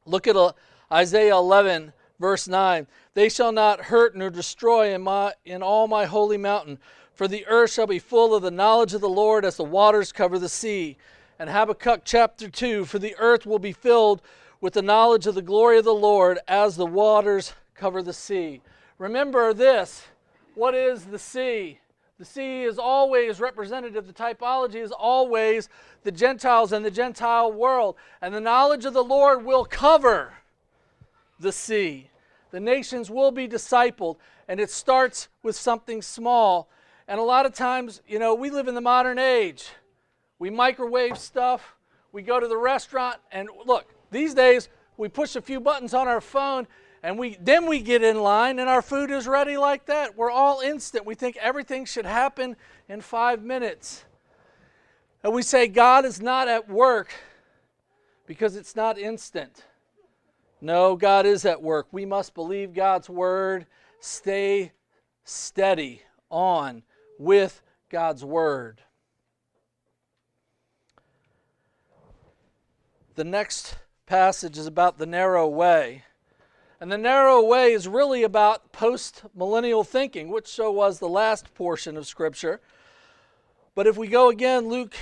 Look 0.05 0.27
at 0.27 0.35
uh, 0.35 0.53
Isaiah 0.91 1.35
11, 1.35 1.93
verse 2.19 2.47
9. 2.47 2.85
They 3.15 3.27
shall 3.27 3.51
not 3.51 3.85
hurt 3.85 4.15
nor 4.15 4.29
destroy 4.29 4.93
in, 4.93 5.01
my, 5.01 5.33
in 5.45 5.63
all 5.63 5.87
my 5.87 6.05
holy 6.05 6.37
mountain, 6.37 6.77
for 7.13 7.27
the 7.27 7.45
earth 7.47 7.73
shall 7.73 7.87
be 7.87 7.97
full 7.97 8.35
of 8.35 8.43
the 8.43 8.51
knowledge 8.51 8.93
of 8.93 9.01
the 9.01 9.09
Lord 9.09 9.45
as 9.45 9.57
the 9.57 9.63
waters 9.63 10.11
cover 10.11 10.37
the 10.37 10.47
sea. 10.47 10.97
And 11.39 11.49
Habakkuk 11.49 12.01
chapter 12.05 12.49
2 12.49 12.85
For 12.85 12.99
the 12.99 13.15
earth 13.17 13.47
will 13.47 13.59
be 13.59 13.71
filled 13.71 14.21
with 14.61 14.73
the 14.73 14.81
knowledge 14.81 15.27
of 15.27 15.35
the 15.35 15.41
glory 15.41 15.77
of 15.77 15.85
the 15.85 15.93
Lord 15.93 16.39
as 16.47 16.75
the 16.75 16.85
waters 16.85 17.53
cover 17.75 18.01
the 18.01 18.13
sea. 18.13 18.61
Remember 18.97 19.53
this 19.53 20.07
what 20.55 20.73
is 20.73 21.05
the 21.05 21.19
sea? 21.19 21.79
The 22.17 22.25
sea 22.25 22.63
is 22.63 22.79
always 22.79 23.39
representative, 23.39 24.07
the 24.07 24.13
typology 24.13 24.81
is 24.81 24.91
always 24.91 25.69
the 26.03 26.11
Gentiles 26.11 26.71
and 26.71 26.83
the 26.83 26.89
Gentile 26.89 27.51
world. 27.51 27.95
And 28.23 28.33
the 28.33 28.41
knowledge 28.41 28.85
of 28.85 28.93
the 28.93 29.03
Lord 29.03 29.45
will 29.45 29.65
cover 29.65 30.33
the 31.39 31.51
sea. 31.51 32.09
The 32.49 32.59
nations 32.59 33.11
will 33.11 33.29
be 33.29 33.47
discipled, 33.47 34.15
and 34.47 34.59
it 34.59 34.71
starts 34.71 35.27
with 35.43 35.55
something 35.55 36.01
small. 36.01 36.69
And 37.07 37.19
a 37.19 37.23
lot 37.23 37.45
of 37.45 37.53
times, 37.53 38.01
you 38.07 38.17
know, 38.17 38.33
we 38.33 38.49
live 38.49 38.67
in 38.67 38.73
the 38.73 38.81
modern 38.81 39.19
age. 39.19 39.67
We 40.39 40.49
microwave 40.49 41.19
stuff. 41.19 41.75
We 42.11 42.23
go 42.23 42.39
to 42.39 42.47
the 42.47 42.57
restaurant, 42.57 43.17
and 43.31 43.47
look, 43.65 43.93
these 44.11 44.33
days 44.33 44.69
we 44.97 45.09
push 45.09 45.35
a 45.35 45.41
few 45.41 45.59
buttons 45.59 45.93
on 45.93 46.07
our 46.07 46.21
phone, 46.21 46.67
and 47.03 47.17
we 47.17 47.37
then 47.39 47.67
we 47.67 47.81
get 47.81 48.03
in 48.03 48.19
line, 48.19 48.59
and 48.59 48.69
our 48.69 48.81
food 48.81 49.11
is 49.11 49.27
ready 49.27 49.57
like 49.57 49.85
that. 49.85 50.17
We're 50.17 50.31
all 50.31 50.61
instant. 50.61 51.05
We 51.05 51.15
think 51.15 51.37
everything 51.37 51.85
should 51.85 52.05
happen 52.05 52.55
in 52.89 53.01
five 53.01 53.43
minutes. 53.43 54.05
And 55.23 55.33
we 55.33 55.41
say 55.41 55.67
God 55.67 56.05
is 56.05 56.21
not 56.21 56.47
at 56.47 56.69
work 56.69 57.13
because 58.25 58.55
it's 58.55 58.75
not 58.75 58.97
instant. 58.97 59.63
No, 60.61 60.95
God 60.95 61.25
is 61.25 61.45
at 61.45 61.61
work. 61.61 61.87
We 61.91 62.05
must 62.05 62.33
believe 62.33 62.73
God's 62.73 63.09
word, 63.09 63.67
stay 63.99 64.71
steady 65.23 66.01
on 66.31 66.83
with 67.19 67.61
God's 67.89 68.23
Word. 68.23 68.81
The 73.15 73.23
next 73.23 73.75
passage 74.07 74.57
is 74.57 74.65
about 74.65 74.97
the 74.97 75.05
narrow 75.05 75.47
way. 75.47 76.03
And 76.79 76.91
the 76.91 76.97
narrow 76.97 77.43
way 77.43 77.73
is 77.73 77.87
really 77.87 78.23
about 78.23 78.71
post 78.71 79.23
millennial 79.35 79.83
thinking, 79.83 80.29
which 80.29 80.47
so 80.47 80.71
was 80.71 80.97
the 80.97 81.09
last 81.09 81.53
portion 81.53 81.97
of 81.97 82.07
Scripture. 82.07 82.61
But 83.75 83.85
if 83.85 83.97
we 83.97 84.07
go 84.07 84.29
again, 84.29 84.69
Luke 84.69 84.95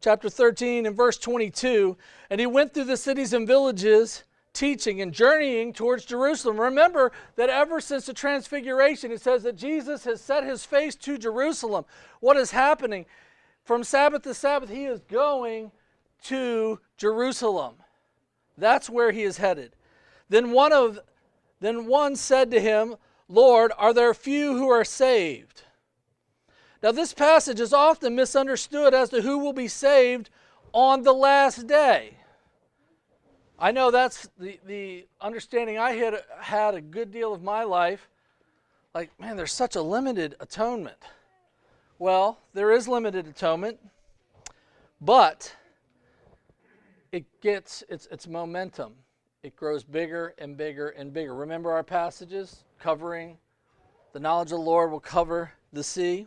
chapter 0.00 0.28
13 0.28 0.86
and 0.86 0.96
verse 0.96 1.18
22, 1.18 1.96
and 2.30 2.40
he 2.40 2.46
went 2.46 2.74
through 2.74 2.84
the 2.84 2.96
cities 2.96 3.32
and 3.32 3.46
villages 3.46 4.24
teaching 4.52 5.00
and 5.00 5.12
journeying 5.12 5.72
towards 5.72 6.04
Jerusalem. 6.04 6.60
Remember 6.60 7.12
that 7.36 7.50
ever 7.50 7.80
since 7.80 8.06
the 8.06 8.14
transfiguration, 8.14 9.12
it 9.12 9.20
says 9.20 9.42
that 9.42 9.56
Jesus 9.56 10.04
has 10.04 10.20
set 10.20 10.44
his 10.44 10.64
face 10.64 10.96
to 10.96 11.18
Jerusalem. 11.18 11.84
What 12.20 12.36
is 12.36 12.50
happening? 12.50 13.06
From 13.62 13.84
Sabbath 13.84 14.22
to 14.22 14.34
Sabbath, 14.34 14.70
he 14.70 14.86
is 14.86 15.00
going 15.00 15.70
to 16.24 16.80
Jerusalem. 16.96 17.74
That's 18.60 18.88
where 18.88 19.10
he 19.10 19.22
is 19.22 19.38
headed. 19.38 19.74
Then 20.28 20.52
one 20.52 20.72
of 20.72 21.00
then 21.60 21.86
one 21.86 22.16
said 22.16 22.50
to 22.52 22.60
him, 22.60 22.96
Lord, 23.28 23.72
are 23.76 23.92
there 23.92 24.14
few 24.14 24.56
who 24.56 24.68
are 24.68 24.84
saved? 24.84 25.62
Now, 26.82 26.92
this 26.92 27.12
passage 27.12 27.60
is 27.60 27.74
often 27.74 28.14
misunderstood 28.14 28.94
as 28.94 29.10
to 29.10 29.20
who 29.20 29.38
will 29.38 29.52
be 29.52 29.68
saved 29.68 30.30
on 30.72 31.02
the 31.02 31.12
last 31.12 31.66
day. 31.66 32.14
I 33.58 33.72
know 33.72 33.90
that's 33.90 34.30
the, 34.38 34.58
the 34.66 35.06
understanding 35.20 35.76
I 35.76 35.92
had, 35.92 36.22
had 36.40 36.74
a 36.74 36.80
good 36.80 37.12
deal 37.12 37.34
of 37.34 37.42
my 37.42 37.64
life. 37.64 38.08
Like, 38.94 39.10
man, 39.20 39.36
there's 39.36 39.52
such 39.52 39.76
a 39.76 39.82
limited 39.82 40.34
atonement. 40.40 40.96
Well, 41.98 42.38
there 42.54 42.72
is 42.72 42.88
limited 42.88 43.26
atonement, 43.26 43.78
but 45.02 45.54
it 47.12 47.40
gets 47.40 47.82
its, 47.88 48.06
its 48.10 48.26
momentum. 48.26 48.92
It 49.42 49.56
grows 49.56 49.84
bigger 49.84 50.34
and 50.38 50.56
bigger 50.56 50.90
and 50.90 51.12
bigger. 51.12 51.34
Remember 51.34 51.72
our 51.72 51.82
passages 51.82 52.64
covering 52.78 53.38
the 54.12 54.20
knowledge 54.20 54.52
of 54.52 54.58
the 54.58 54.64
Lord 54.64 54.90
will 54.90 55.00
cover 55.00 55.52
the 55.72 55.84
sea? 55.84 56.26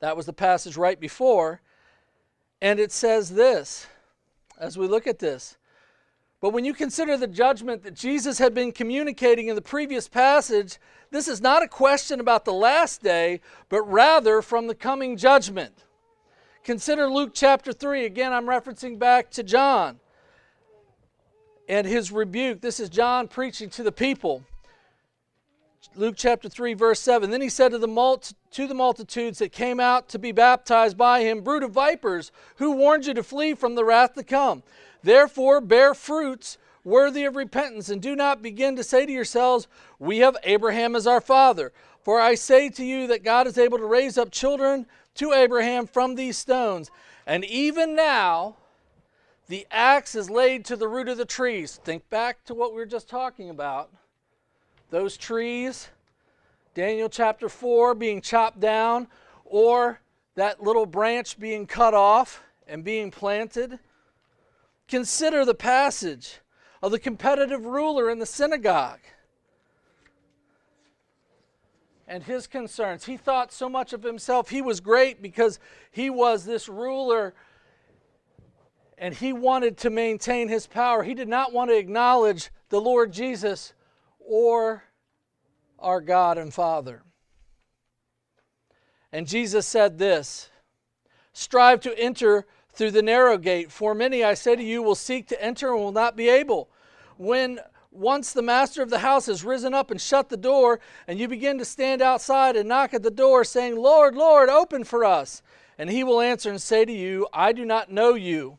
That 0.00 0.16
was 0.16 0.26
the 0.26 0.32
passage 0.32 0.76
right 0.76 0.98
before. 0.98 1.60
And 2.60 2.78
it 2.78 2.92
says 2.92 3.30
this 3.30 3.86
as 4.58 4.76
we 4.76 4.86
look 4.86 5.06
at 5.06 5.18
this 5.18 5.56
but 6.42 6.50
when 6.50 6.64
you 6.64 6.74
consider 6.74 7.16
the 7.16 7.28
judgment 7.28 7.84
that 7.84 7.94
Jesus 7.94 8.38
had 8.38 8.52
been 8.52 8.72
communicating 8.72 9.46
in 9.46 9.54
the 9.54 9.62
previous 9.62 10.08
passage, 10.08 10.78
this 11.12 11.28
is 11.28 11.40
not 11.40 11.62
a 11.62 11.68
question 11.68 12.18
about 12.18 12.44
the 12.44 12.52
last 12.52 13.00
day, 13.00 13.40
but 13.68 13.82
rather 13.82 14.42
from 14.42 14.66
the 14.66 14.74
coming 14.74 15.16
judgment. 15.16 15.84
Consider 16.64 17.08
Luke 17.08 17.32
chapter 17.34 17.72
3. 17.72 18.04
Again, 18.04 18.32
I'm 18.32 18.46
referencing 18.46 18.98
back 18.98 19.30
to 19.32 19.42
John 19.42 19.98
and 21.68 21.86
his 21.86 22.12
rebuke. 22.12 22.60
This 22.60 22.78
is 22.78 22.88
John 22.88 23.26
preaching 23.26 23.68
to 23.70 23.82
the 23.82 23.90
people. 23.90 24.44
Luke 25.96 26.14
chapter 26.16 26.48
3, 26.48 26.74
verse 26.74 27.00
7. 27.00 27.30
Then 27.30 27.40
he 27.40 27.48
said 27.48 27.72
to 27.72 27.78
the, 27.78 27.88
multi- 27.88 28.36
to 28.52 28.68
the 28.68 28.74
multitudes 28.74 29.40
that 29.40 29.50
came 29.50 29.80
out 29.80 30.08
to 30.10 30.18
be 30.20 30.30
baptized 30.30 30.96
by 30.96 31.22
him, 31.22 31.40
Brood 31.40 31.64
of 31.64 31.72
vipers, 31.72 32.30
who 32.56 32.70
warned 32.70 33.06
you 33.06 33.14
to 33.14 33.24
flee 33.24 33.54
from 33.54 33.74
the 33.74 33.84
wrath 33.84 34.14
to 34.14 34.22
come? 34.22 34.62
Therefore, 35.02 35.60
bear 35.60 35.94
fruits 35.94 36.58
worthy 36.84 37.24
of 37.24 37.34
repentance, 37.34 37.88
and 37.88 38.00
do 38.00 38.14
not 38.14 38.40
begin 38.40 38.76
to 38.76 38.84
say 38.84 39.04
to 39.04 39.12
yourselves, 39.12 39.66
We 39.98 40.18
have 40.18 40.36
Abraham 40.44 40.94
as 40.94 41.08
our 41.08 41.20
father. 41.20 41.72
For 42.02 42.20
I 42.20 42.34
say 42.34 42.68
to 42.70 42.84
you 42.84 43.06
that 43.08 43.22
God 43.22 43.46
is 43.46 43.58
able 43.58 43.78
to 43.78 43.84
raise 43.84 44.18
up 44.18 44.30
children 44.30 44.86
to 45.16 45.32
Abraham 45.32 45.86
from 45.86 46.14
these 46.14 46.38
stones. 46.38 46.90
And 47.26 47.44
even 47.44 47.94
now, 47.94 48.56
the 49.48 49.66
axe 49.70 50.14
is 50.14 50.30
laid 50.30 50.64
to 50.66 50.76
the 50.76 50.88
root 50.88 51.08
of 51.08 51.18
the 51.18 51.24
trees. 51.24 51.80
Think 51.84 52.08
back 52.08 52.44
to 52.44 52.54
what 52.54 52.72
we 52.72 52.78
were 52.78 52.86
just 52.86 53.08
talking 53.08 53.50
about. 53.50 53.90
Those 54.90 55.16
trees, 55.16 55.88
Daniel 56.74 57.08
chapter 57.08 57.48
4 57.48 57.94
being 57.94 58.20
chopped 58.20 58.60
down, 58.60 59.08
or 59.44 60.00
that 60.34 60.62
little 60.62 60.86
branch 60.86 61.38
being 61.38 61.66
cut 61.66 61.94
off 61.94 62.42
and 62.66 62.84
being 62.84 63.10
planted. 63.10 63.78
Consider 64.88 65.44
the 65.44 65.54
passage 65.54 66.40
of 66.82 66.90
the 66.90 66.98
competitive 66.98 67.64
ruler 67.64 68.10
in 68.10 68.18
the 68.18 68.26
synagogue 68.26 69.00
and 72.12 72.24
his 72.24 72.46
concerns. 72.46 73.06
He 73.06 73.16
thought 73.16 73.50
so 73.50 73.70
much 73.70 73.94
of 73.94 74.02
himself. 74.02 74.50
He 74.50 74.60
was 74.60 74.80
great 74.80 75.22
because 75.22 75.58
he 75.90 76.10
was 76.10 76.44
this 76.44 76.68
ruler 76.68 77.32
and 78.98 79.14
he 79.14 79.32
wanted 79.32 79.78
to 79.78 79.88
maintain 79.88 80.48
his 80.48 80.66
power. 80.66 81.04
He 81.04 81.14
did 81.14 81.26
not 81.26 81.54
want 81.54 81.70
to 81.70 81.76
acknowledge 81.76 82.50
the 82.68 82.82
Lord 82.82 83.14
Jesus 83.14 83.72
or 84.18 84.84
our 85.78 86.02
God 86.02 86.36
and 86.36 86.52
Father. 86.52 87.02
And 89.10 89.26
Jesus 89.26 89.66
said 89.66 89.96
this 89.96 90.50
Strive 91.32 91.80
to 91.80 91.98
enter 91.98 92.46
through 92.74 92.90
the 92.90 93.02
narrow 93.02 93.38
gate, 93.38 93.72
for 93.72 93.94
many, 93.94 94.22
I 94.22 94.34
say 94.34 94.54
to 94.54 94.62
you, 94.62 94.82
will 94.82 94.94
seek 94.94 95.28
to 95.28 95.42
enter 95.42 95.72
and 95.72 95.78
will 95.82 95.92
not 95.92 96.14
be 96.14 96.28
able. 96.28 96.68
When 97.16 97.58
once 97.92 98.32
the 98.32 98.42
master 98.42 98.82
of 98.82 98.90
the 98.90 98.98
house 98.98 99.26
has 99.26 99.44
risen 99.44 99.74
up 99.74 99.90
and 99.90 100.00
shut 100.00 100.28
the 100.28 100.36
door, 100.36 100.80
and 101.06 101.18
you 101.20 101.28
begin 101.28 101.58
to 101.58 101.64
stand 101.64 102.00
outside 102.00 102.56
and 102.56 102.68
knock 102.68 102.94
at 102.94 103.02
the 103.02 103.10
door, 103.10 103.44
saying, 103.44 103.76
Lord, 103.76 104.14
Lord, 104.14 104.48
open 104.48 104.84
for 104.84 105.04
us. 105.04 105.42
And 105.78 105.90
he 105.90 106.02
will 106.02 106.20
answer 106.20 106.50
and 106.50 106.60
say 106.60 106.84
to 106.84 106.92
you, 106.92 107.26
I 107.32 107.52
do 107.52 107.64
not 107.64 107.90
know 107.90 108.14
you, 108.14 108.58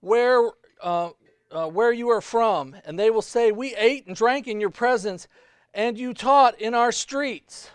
where, 0.00 0.50
uh, 0.82 1.10
uh, 1.50 1.66
where 1.68 1.92
you 1.92 2.08
are 2.08 2.20
from. 2.20 2.76
And 2.84 2.98
they 2.98 3.10
will 3.10 3.22
say, 3.22 3.52
We 3.52 3.74
ate 3.74 4.06
and 4.06 4.16
drank 4.16 4.46
in 4.46 4.60
your 4.60 4.70
presence, 4.70 5.28
and 5.74 5.98
you 5.98 6.14
taught 6.14 6.60
in 6.60 6.74
our 6.74 6.92
streets. 6.92 7.70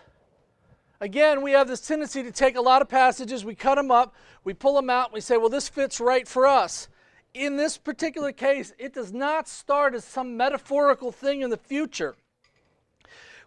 Again, 1.00 1.42
we 1.42 1.50
have 1.52 1.66
this 1.66 1.80
tendency 1.80 2.22
to 2.22 2.30
take 2.30 2.56
a 2.56 2.60
lot 2.60 2.80
of 2.80 2.88
passages, 2.88 3.44
we 3.44 3.56
cut 3.56 3.74
them 3.74 3.90
up, 3.90 4.14
we 4.44 4.54
pull 4.54 4.74
them 4.74 4.88
out, 4.88 5.06
and 5.06 5.14
we 5.14 5.20
say, 5.20 5.36
well, 5.36 5.48
this 5.48 5.68
fits 5.68 6.00
right 6.00 6.28
for 6.28 6.46
us. 6.46 6.88
In 7.34 7.56
this 7.56 7.78
particular 7.78 8.32
case, 8.32 8.72
it 8.78 8.92
does 8.92 9.12
not 9.12 9.48
start 9.48 9.94
as 9.94 10.04
some 10.04 10.36
metaphorical 10.36 11.12
thing 11.12 11.40
in 11.40 11.50
the 11.50 11.56
future. 11.56 12.14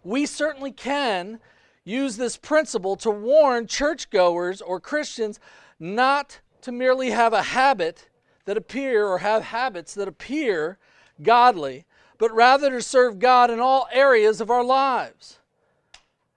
We 0.02 0.26
certainly 0.26 0.72
can 0.72 1.40
use 1.84 2.16
this 2.16 2.36
principle 2.36 2.96
to 2.96 3.10
warn 3.10 3.66
churchgoers 3.66 4.60
or 4.60 4.80
Christians 4.80 5.38
not 5.78 6.40
to 6.62 6.72
merely 6.72 7.10
have 7.10 7.32
a 7.32 7.42
habit 7.42 8.08
that 8.44 8.56
appear 8.56 9.06
or 9.06 9.18
have 9.18 9.44
habits 9.44 9.94
that 9.94 10.08
appear 10.08 10.78
godly, 11.22 11.84
but 12.18 12.34
rather 12.34 12.70
to 12.70 12.82
serve 12.82 13.18
God 13.18 13.50
in 13.50 13.60
all 13.60 13.88
areas 13.92 14.40
of 14.40 14.50
our 14.50 14.64
lives 14.64 15.38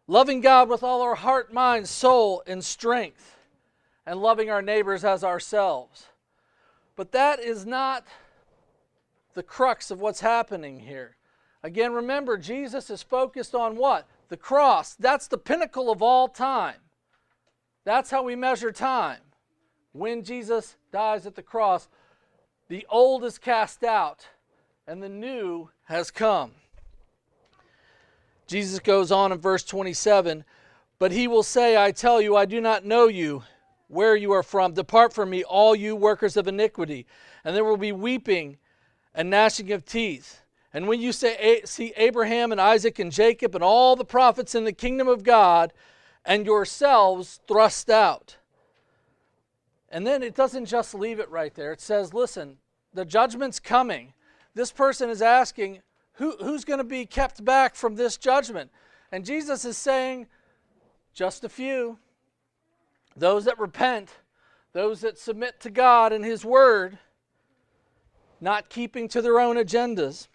loving 0.09 0.41
God 0.41 0.67
with 0.67 0.81
all 0.81 1.03
our 1.03 1.13
heart, 1.13 1.53
mind, 1.53 1.87
soul, 1.87 2.41
and 2.47 2.65
strength, 2.65 3.37
and 4.07 4.19
loving 4.19 4.49
our 4.49 4.61
neighbors 4.61 5.05
as 5.05 5.23
ourselves. 5.23 6.07
But 6.99 7.13
that 7.13 7.39
is 7.39 7.65
not 7.65 8.05
the 9.33 9.41
crux 9.41 9.89
of 9.89 10.01
what's 10.01 10.19
happening 10.19 10.81
here. 10.81 11.15
Again, 11.63 11.93
remember, 11.93 12.37
Jesus 12.37 12.89
is 12.89 13.01
focused 13.01 13.55
on 13.55 13.77
what? 13.77 14.05
The 14.27 14.35
cross. 14.35 14.95
That's 14.95 15.29
the 15.29 15.37
pinnacle 15.37 15.89
of 15.89 16.01
all 16.01 16.27
time. 16.27 16.75
That's 17.85 18.11
how 18.11 18.23
we 18.23 18.35
measure 18.35 18.73
time. 18.73 19.21
When 19.93 20.23
Jesus 20.23 20.75
dies 20.91 21.25
at 21.25 21.35
the 21.35 21.41
cross, 21.41 21.87
the 22.67 22.85
old 22.89 23.23
is 23.23 23.37
cast 23.37 23.81
out 23.85 24.27
and 24.85 25.01
the 25.01 25.07
new 25.07 25.69
has 25.85 26.11
come. 26.11 26.51
Jesus 28.45 28.79
goes 28.79 29.09
on 29.09 29.31
in 29.31 29.37
verse 29.37 29.63
27 29.63 30.43
But 30.97 31.13
he 31.13 31.29
will 31.29 31.43
say, 31.43 31.81
I 31.81 31.93
tell 31.93 32.21
you, 32.21 32.35
I 32.35 32.43
do 32.43 32.59
not 32.59 32.83
know 32.83 33.07
you, 33.07 33.43
where 33.89 34.15
you 34.15 34.31
are 34.31 34.43
from. 34.43 34.73
Depart 34.73 35.11
from 35.13 35.29
me, 35.29 35.43
all 35.43 35.75
you 35.75 35.95
workers 35.95 36.37
of 36.37 36.47
iniquity. 36.47 37.05
And 37.43 37.53
there 37.53 37.65
will 37.65 37.75
be 37.75 37.91
weeping 37.91 38.57
and 39.13 39.29
gnashing 39.29 39.71
of 39.73 39.83
teeth. 39.83 40.41
And 40.73 40.87
when 40.87 41.01
you 41.01 41.11
say, 41.11 41.61
see 41.65 41.91
Abraham 41.97 42.53
and 42.53 42.61
Isaac 42.61 42.99
and 42.99 43.11
Jacob 43.11 43.55
and 43.55 43.63
all 43.63 43.95
the 43.95 44.05
prophets 44.05 44.55
in 44.55 44.63
the 44.63 44.71
kingdom 44.71 45.07
of 45.07 45.23
God, 45.23 45.73
and 46.25 46.45
yourselves 46.45 47.39
thrust 47.47 47.89
out. 47.89 48.37
And 49.89 50.05
then 50.05 50.21
it 50.21 50.35
doesn't 50.35 50.65
just 50.65 50.93
leave 50.93 51.19
it 51.19 51.29
right 51.31 51.55
there. 51.55 51.71
It 51.71 51.81
says, 51.81 52.13
listen, 52.13 52.57
the 52.93 53.05
judgment's 53.05 53.59
coming. 53.59 54.13
This 54.53 54.71
person 54.71 55.09
is 55.09 55.21
asking, 55.21 55.79
who, 56.13 56.35
who's 56.37 56.65
going 56.65 56.77
to 56.77 56.83
be 56.83 57.05
kept 57.05 57.43
back 57.43 57.73
from 57.73 57.95
this 57.95 58.17
judgment? 58.17 58.69
And 59.11 59.25
Jesus 59.25 59.65
is 59.65 59.77
saying, 59.77 60.27
just 61.13 61.43
a 61.43 61.49
few. 61.49 61.97
Those 63.19 63.45
that 63.45 63.59
repent, 63.59 64.09
those 64.73 65.01
that 65.01 65.17
submit 65.17 65.59
to 65.61 65.69
God 65.69 66.13
and 66.13 66.23
His 66.23 66.43
Word, 66.45 66.97
not 68.41 68.69
keeping 68.69 69.07
to 69.09 69.21
their 69.21 69.39
own 69.39 69.57
agendas. 69.57 70.27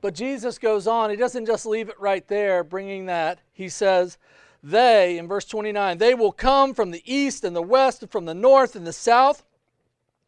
But 0.00 0.14
Jesus 0.14 0.58
goes 0.58 0.86
on, 0.86 1.10
He 1.10 1.16
doesn't 1.16 1.46
just 1.46 1.66
leave 1.66 1.88
it 1.88 2.00
right 2.00 2.26
there, 2.28 2.64
bringing 2.64 3.06
that. 3.06 3.40
He 3.52 3.68
says, 3.68 4.18
They, 4.62 5.18
in 5.18 5.28
verse 5.28 5.44
29, 5.44 5.98
they 5.98 6.14
will 6.14 6.32
come 6.32 6.74
from 6.74 6.90
the 6.90 7.02
east 7.04 7.44
and 7.44 7.54
the 7.54 7.62
west, 7.62 8.02
and 8.02 8.10
from 8.10 8.24
the 8.24 8.34
north 8.34 8.76
and 8.76 8.86
the 8.86 8.92
south, 8.92 9.44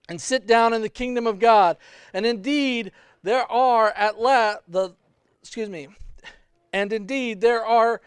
and 0.09 0.21
sit 0.21 0.47
down 0.47 0.75
in 0.75 0.83
the 0.83 0.89
kingdom 0.89 1.27
of 1.27 1.39
God. 1.39 1.77
And 2.13 2.27
indeed, 2.27 2.93
there 3.23 3.51
are 3.51 3.93
at 3.93 4.19
last 4.19 4.61
the 4.69 4.95
excuse 5.41 5.69
me 5.69 5.89
and 6.73 6.93
indeed 6.93 7.41
there 7.41 7.65
are 7.65 8.01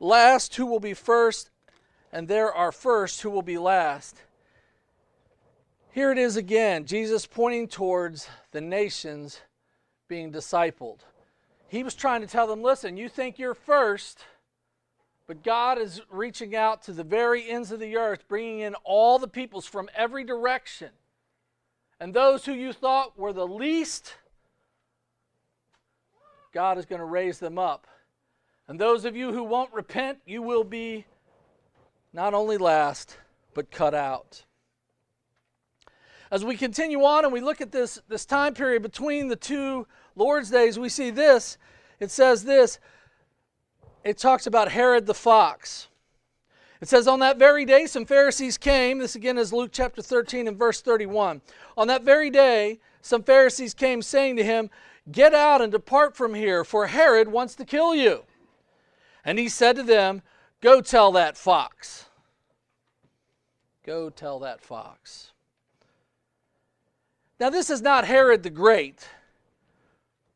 last 0.00 0.56
who 0.56 0.66
will 0.66 0.80
be 0.80 0.94
first 0.94 1.50
and 2.12 2.28
there 2.28 2.52
are 2.52 2.72
first 2.72 3.22
who 3.22 3.30
will 3.30 3.42
be 3.42 3.58
last. 3.58 4.22
Here 5.90 6.10
it 6.10 6.18
is 6.18 6.36
again 6.36 6.86
jesus 6.86 7.26
pointing 7.26 7.68
towards 7.68 8.28
the 8.52 8.60
nations 8.60 9.40
being 10.08 10.32
discipled. 10.32 11.00
He 11.68 11.82
was 11.82 11.94
trying 11.94 12.20
to 12.20 12.26
tell 12.26 12.46
them 12.46 12.62
listen 12.62 12.96
you 12.96 13.08
think 13.08 13.38
you're 13.38 13.54
first 13.54 14.24
but 15.26 15.42
god 15.42 15.78
is 15.78 16.00
reaching 16.10 16.54
out 16.54 16.82
to 16.84 16.92
the 16.92 17.04
very 17.04 17.48
ends 17.48 17.72
of 17.72 17.80
the 17.80 17.96
earth 17.96 18.26
bringing 18.28 18.60
in 18.60 18.74
all 18.84 19.18
the 19.18 19.28
peoples 19.28 19.66
from 19.66 19.88
every 19.94 20.24
direction. 20.24 20.90
And 22.00 22.12
those 22.12 22.44
who 22.44 22.52
you 22.52 22.72
thought 22.72 23.18
were 23.18 23.32
the 23.32 23.46
least 23.46 24.16
God 26.52 26.78
is 26.78 26.84
going 26.84 27.00
to 27.00 27.06
raise 27.06 27.38
them 27.38 27.58
up. 27.58 27.86
And 28.68 28.78
those 28.78 29.04
of 29.04 29.16
you 29.16 29.32
who 29.32 29.42
won't 29.42 29.72
repent, 29.72 30.18
you 30.26 30.42
will 30.42 30.64
be 30.64 31.06
not 32.12 32.34
only 32.34 32.58
last, 32.58 33.16
but 33.54 33.70
cut 33.70 33.94
out. 33.94 34.44
As 36.30 36.44
we 36.44 36.56
continue 36.56 37.02
on 37.04 37.24
and 37.24 37.32
we 37.32 37.40
look 37.40 37.60
at 37.60 37.72
this, 37.72 38.00
this 38.08 38.24
time 38.24 38.54
period 38.54 38.82
between 38.82 39.28
the 39.28 39.36
two 39.36 39.86
Lord's 40.16 40.50
days, 40.50 40.78
we 40.78 40.88
see 40.88 41.10
this. 41.10 41.58
It 42.00 42.10
says 42.10 42.44
this. 42.44 42.78
It 44.04 44.18
talks 44.18 44.46
about 44.46 44.70
Herod 44.70 45.06
the 45.06 45.14
fox. 45.14 45.88
It 46.80 46.88
says, 46.88 47.06
On 47.06 47.20
that 47.20 47.38
very 47.38 47.64
day, 47.64 47.86
some 47.86 48.04
Pharisees 48.04 48.58
came. 48.58 48.98
This 48.98 49.14
again 49.14 49.38
is 49.38 49.52
Luke 49.52 49.70
chapter 49.72 50.02
13 50.02 50.48
and 50.48 50.58
verse 50.58 50.80
31. 50.80 51.40
On 51.76 51.86
that 51.86 52.02
very 52.02 52.30
day, 52.30 52.80
some 53.02 53.22
Pharisees 53.22 53.74
came 53.74 54.02
saying 54.02 54.36
to 54.36 54.44
him, 54.44 54.70
Get 55.10 55.34
out 55.34 55.60
and 55.60 55.70
depart 55.70 56.16
from 56.16 56.34
here, 56.34 56.64
for 56.64 56.86
Herod 56.86 57.28
wants 57.28 57.54
to 57.56 57.64
kill 57.64 57.94
you. 57.94 58.22
And 59.24 59.38
he 59.38 59.48
said 59.48 59.76
to 59.76 59.82
them, 59.82 60.22
Go 60.62 60.80
tell 60.80 61.10
that 61.12 61.36
fox. 61.36 62.06
Go 63.84 64.08
tell 64.10 64.38
that 64.38 64.60
fox. 64.60 65.32
Now, 67.40 67.50
this 67.50 67.68
is 67.68 67.82
not 67.82 68.04
Herod 68.04 68.44
the 68.44 68.50
Great, 68.50 69.08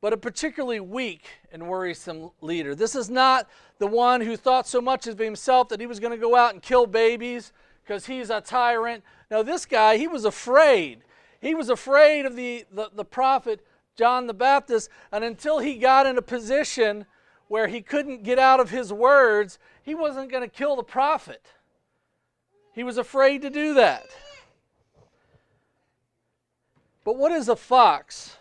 but 0.00 0.12
a 0.12 0.16
particularly 0.16 0.80
weak 0.80 1.28
and 1.52 1.68
worrisome 1.68 2.30
leader. 2.40 2.74
This 2.74 2.96
is 2.96 3.08
not 3.08 3.48
the 3.78 3.86
one 3.86 4.20
who 4.20 4.36
thought 4.36 4.66
so 4.66 4.80
much 4.80 5.06
of 5.06 5.16
himself 5.16 5.68
that 5.68 5.78
he 5.78 5.86
was 5.86 6.00
going 6.00 6.10
to 6.12 6.18
go 6.18 6.34
out 6.34 6.52
and 6.52 6.60
kill 6.60 6.86
babies 6.86 7.52
because 7.84 8.06
he's 8.06 8.28
a 8.28 8.40
tyrant. 8.40 9.04
Now, 9.30 9.44
this 9.44 9.64
guy, 9.64 9.96
he 9.96 10.08
was 10.08 10.24
afraid. 10.24 11.04
He 11.40 11.54
was 11.54 11.68
afraid 11.68 12.26
of 12.26 12.34
the, 12.34 12.64
the, 12.72 12.90
the 12.92 13.04
prophet 13.04 13.64
John 13.96 14.26
the 14.26 14.34
Baptist, 14.34 14.90
and 15.10 15.24
until 15.24 15.60
he 15.60 15.76
got 15.76 16.06
in 16.06 16.18
a 16.18 16.22
position 16.22 17.06
where 17.48 17.68
he 17.68 17.80
couldn't 17.80 18.22
get 18.22 18.38
out 18.38 18.60
of 18.60 18.70
his 18.70 18.92
words, 18.92 19.58
he 19.82 19.94
wasn't 19.94 20.30
going 20.30 20.42
to 20.42 20.48
kill 20.48 20.76
the 20.76 20.82
prophet. 20.82 21.46
He 22.72 22.82
was 22.82 22.98
afraid 22.98 23.42
to 23.42 23.50
do 23.50 23.74
that. 23.74 24.06
But 27.04 27.16
what 27.16 27.32
is 27.32 27.48
a 27.48 27.56
fox? 27.56 28.36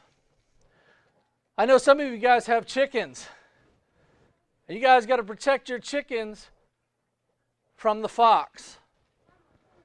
I 1.57 1.65
know 1.65 1.77
some 1.77 1.99
of 1.99 2.11
you 2.11 2.17
guys 2.17 2.47
have 2.47 2.65
chickens. 2.65 3.27
You 4.67 4.79
guys 4.79 5.05
got 5.05 5.17
to 5.17 5.23
protect 5.23 5.69
your 5.69 5.79
chickens 5.79 6.49
from 7.77 8.01
the 8.01 8.09
fox. 8.09 8.77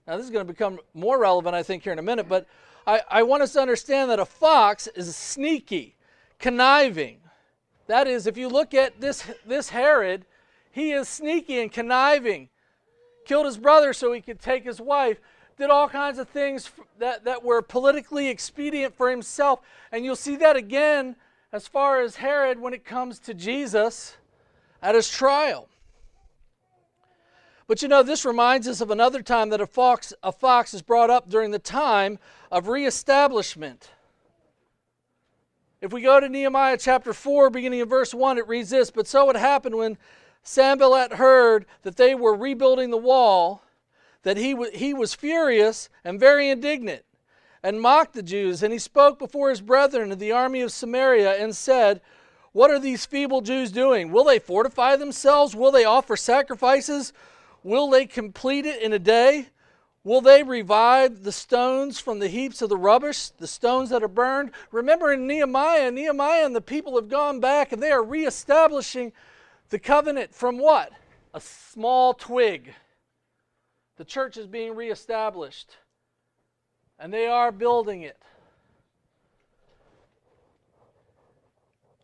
Now, 0.07 0.17
this 0.17 0.25
is 0.25 0.31
going 0.33 0.47
to 0.47 0.53
become 0.53 0.81
more 0.95 1.19
relevant, 1.21 1.55
I 1.55 1.63
think, 1.63 1.85
here 1.85 1.93
in 1.93 1.99
a 1.99 2.03
minute, 2.03 2.29
but 2.29 2.47
I, 2.87 3.03
I 3.09 3.23
want 3.23 3.43
us 3.43 3.53
to 3.53 3.61
understand 3.61 4.11
that 4.11 4.19
a 4.19 4.25
fox 4.25 4.89
is 4.89 5.15
sneaky, 5.15 5.95
conniving. 6.39 7.20
That 7.91 8.07
is, 8.07 8.29
if 8.29 8.37
you 8.37 8.49
look 8.49 8.73
at 8.73 9.01
this, 9.01 9.25
this 9.45 9.71
Herod, 9.71 10.25
he 10.71 10.93
is 10.93 11.09
sneaky 11.09 11.59
and 11.59 11.73
conniving. 11.73 12.49
Killed 13.25 13.47
his 13.47 13.59
brother 13.59 13.93
so 13.93 14.13
he 14.13 14.21
could 14.21 14.41
take 14.41 14.63
his 14.63 14.81
wife. 14.81 15.19
Did 15.59 15.71
all 15.71 15.89
kinds 15.89 16.21
of 16.21 16.29
things 16.29 16.71
that, 17.01 17.25
that 17.25 17.43
were 17.43 17.63
politically 17.63 18.29
expedient 18.29 18.95
for 18.95 19.11
himself. 19.11 19.59
And 19.91 20.05
you'll 20.05 20.15
see 20.15 20.37
that 20.37 20.55
again 20.55 21.17
as 21.53 21.67
far 21.67 22.01
as 22.01 22.15
Herod 22.15 22.61
when 22.61 22.75
it 22.75 22.85
comes 22.85 23.19
to 23.19 23.35
Jesus 23.35 24.17
at 24.81 24.95
his 24.95 25.09
trial. 25.09 25.69
But 27.67 27.83
you 27.83 27.89
know, 27.89 28.05
this 28.05 28.25
reminds 28.25 28.69
us 28.69 28.81
of 28.81 28.93
another 28.93 29.21
time 29.21 29.49
that 29.49 29.61
a 29.61 29.67
fox, 29.67 30.13
a 30.23 30.31
fox 30.31 30.75
is 30.75 30.83
brought 30.83 31.11
up 31.11 31.29
during 31.29 31.51
the 31.51 31.59
time 31.59 32.21
of 32.53 32.69
reestablishment. 32.69 33.91
If 35.81 35.95
we 35.95 36.03
go 36.03 36.21
to 36.21 36.29
Nehemiah 36.29 36.77
chapter 36.77 37.15
4, 37.15 37.49
beginning 37.49 37.81
in 37.81 37.89
verse 37.89 38.13
1, 38.13 38.37
it 38.37 38.47
reads 38.47 38.69
this 38.69 38.91
But 38.91 39.07
so 39.07 39.31
it 39.31 39.37
happened 39.37 39.77
when 39.77 39.97
Sanballat 40.43 41.15
heard 41.15 41.65
that 41.83 41.97
they 41.97 42.15
were 42.15 42.35
rebuilding 42.35 42.91
the 42.91 42.99
wall, 42.99 43.63
that 44.23 44.37
he, 44.37 44.53
w- 44.53 44.77
he 44.77 44.93
was 44.93 45.15
furious 45.15 45.89
and 46.05 46.21
very 46.21 46.51
indignant, 46.51 47.05
and 47.63 47.81
mocked 47.81 48.13
the 48.13 48.23
Jews. 48.23 48.63
And 48.63 48.75
he 48.75 48.79
spoke 48.79 49.19
before 49.19 49.49
his 49.49 49.63
brethren 49.63 50.13
of 50.13 50.19
the 50.19 50.33
army 50.33 50.61
of 50.61 50.71
Samaria 50.71 51.43
and 51.43 51.57
said, 51.57 52.03
What 52.53 52.71
are 52.71 52.79
these 52.79 53.07
feeble 53.07 53.41
Jews 53.41 53.73
doing? 53.73 54.13
Will 54.13 54.25
they 54.25 54.39
fortify 54.39 54.97
themselves? 54.97 55.57
Will 55.57 55.71
they 55.71 55.87
offer 55.87 56.15
sacrifices? 56.15 57.15
Will 57.63 57.89
they 57.89 58.05
complete 58.05 58.67
it 58.67 58.83
in 58.83 58.93
a 58.93 58.99
day? 58.99 59.49
Will 60.03 60.23
they 60.23 60.43
revive 60.43 61.25
the 61.25 61.33
stones 61.33 62.01
from 62.01 62.21
the 62.21 62.29
heaps 62.29 62.63
of 62.63 62.71
the 62.71 62.77
rubbish, 62.77 63.29
the 63.29 63.47
stones 63.47 63.91
that 63.91 64.03
are 64.03 64.09
burned? 64.09 64.53
Remember 64.73 65.13
in 65.13 65.27
Nehemiah, 65.27 65.91
Nehemiah 65.91 66.47
and 66.47 66.57
the 66.57 66.63
people 66.63 66.97
have 66.97 67.09
gone 67.09 67.39
back 67.39 67.73
and 67.73 67.83
they 67.83 67.91
are 67.91 68.03
reestablishing 68.03 69.13
the 69.69 69.79
covenant 69.79 70.35
from 70.35 70.59
what? 70.59 70.91
A 71.35 71.41
small 71.41 72.15
twig. 72.15 72.73
The 73.97 74.05
church 74.07 74.39
is 74.39 74.47
being 74.47 74.75
reestablished 74.75 75.77
and 76.99 77.13
they 77.13 77.27
are 77.27 77.53
building 77.53 78.01
it. 78.01 78.17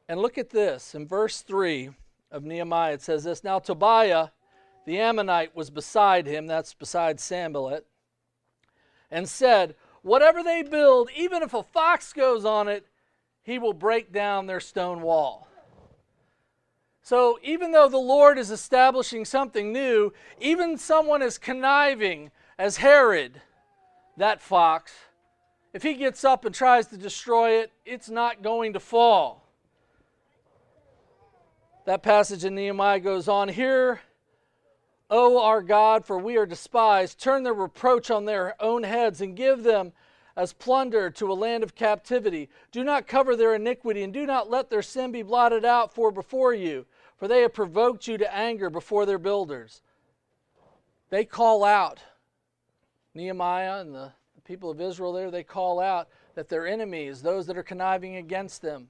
And 0.07 0.21
look 0.21 0.37
at 0.37 0.51
this 0.51 0.95
in 0.95 1.09
verse 1.09 1.41
3 1.41 1.91
of 2.31 2.45
Nehemiah. 2.45 2.95
It 2.95 3.03
says 3.03 3.25
this 3.25 3.43
Now 3.43 3.59
Tobiah 3.59 4.29
the 4.87 5.01
Ammonite 5.01 5.55
was 5.55 5.69
beside 5.69 6.27
him, 6.27 6.47
that's 6.47 6.73
beside 6.73 7.21
Sanballat, 7.21 7.85
and 9.11 9.29
said, 9.29 9.75
Whatever 10.03 10.45
they 10.45 10.63
build, 10.63 11.11
even 11.17 11.43
if 11.43 11.53
a 11.53 11.65
fox 11.65 12.13
goes 12.13 12.45
on 12.45 12.69
it, 12.69 12.87
he 13.43 13.59
will 13.59 13.73
break 13.73 14.13
down 14.13 14.47
their 14.47 14.61
stone 14.61 15.03
wall. 15.03 15.49
So 17.03 17.41
even 17.43 17.73
though 17.73 17.89
the 17.89 17.99
Lord 17.99 18.39
is 18.39 18.53
establishing 18.53 19.25
something 19.25 19.73
new, 19.73 20.13
even 20.41 20.79
someone 20.79 21.23
as 21.23 21.39
conniving 21.39 22.31
as 22.57 22.77
Herod, 22.77 23.41
that 24.17 24.41
fox, 24.41 24.93
if 25.73 25.83
he 25.83 25.95
gets 25.95 26.25
up 26.25 26.45
and 26.45 26.55
tries 26.55 26.87
to 26.89 26.97
destroy 26.97 27.61
it, 27.61 27.73
it's 27.85 28.09
not 28.09 28.43
going 28.43 28.73
to 28.75 28.81
fall. 28.81 29.49
That 31.85 32.05
passage 32.05 32.45
in 32.45 32.55
Nehemiah 32.55 33.01
goes 33.01 33.27
on 33.27 33.49
here 33.49 34.01
O 35.09 35.43
our 35.43 35.63
God, 35.63 36.05
for 36.05 36.19
we 36.19 36.37
are 36.37 36.47
despised. 36.47 37.21
Turn 37.21 37.43
their 37.43 37.55
reproach 37.55 38.11
on 38.11 38.25
their 38.25 38.61
own 38.61 38.83
heads 38.83 39.21
and 39.21 39.37
give 39.37 39.63
them 39.63 39.93
as 40.37 40.53
plunder 40.53 41.11
to 41.11 41.31
a 41.31 41.35
land 41.35 41.63
of 41.63 41.75
captivity. 41.75 42.49
Do 42.73 42.85
not 42.85 43.07
cover 43.07 43.37
their 43.37 43.55
iniquity 43.55 44.03
and 44.03 44.13
do 44.13 44.27
not 44.27 44.51
let 44.51 44.69
their 44.69 44.83
sin 44.83 45.13
be 45.13 45.23
blotted 45.23 45.65
out 45.65 45.95
for 45.95 46.11
before 46.11 46.53
you, 46.53 46.87
for 47.17 47.29
they 47.29 47.41
have 47.43 47.55
provoked 47.55 48.07
you 48.07 48.19
to 48.19 48.35
anger 48.35 48.69
before 48.69 49.07
their 49.07 49.19
builders. 49.19 49.81
They 51.09 51.25
call 51.25 51.65
out, 51.65 52.01
Nehemiah 53.15 53.81
and 53.81 53.95
the, 53.95 54.13
the 54.35 54.43
people 54.43 54.71
of 54.71 54.81
Israel 54.81 55.13
there, 55.13 55.31
they 55.31 55.45
call 55.45 55.81
out 55.81 56.09
that 56.35 56.49
their 56.49 56.67
enemies, 56.67 57.23
those 57.23 57.47
that 57.47 57.57
are 57.57 57.63
conniving 57.63 58.17
against 58.17 58.61
them, 58.61 58.89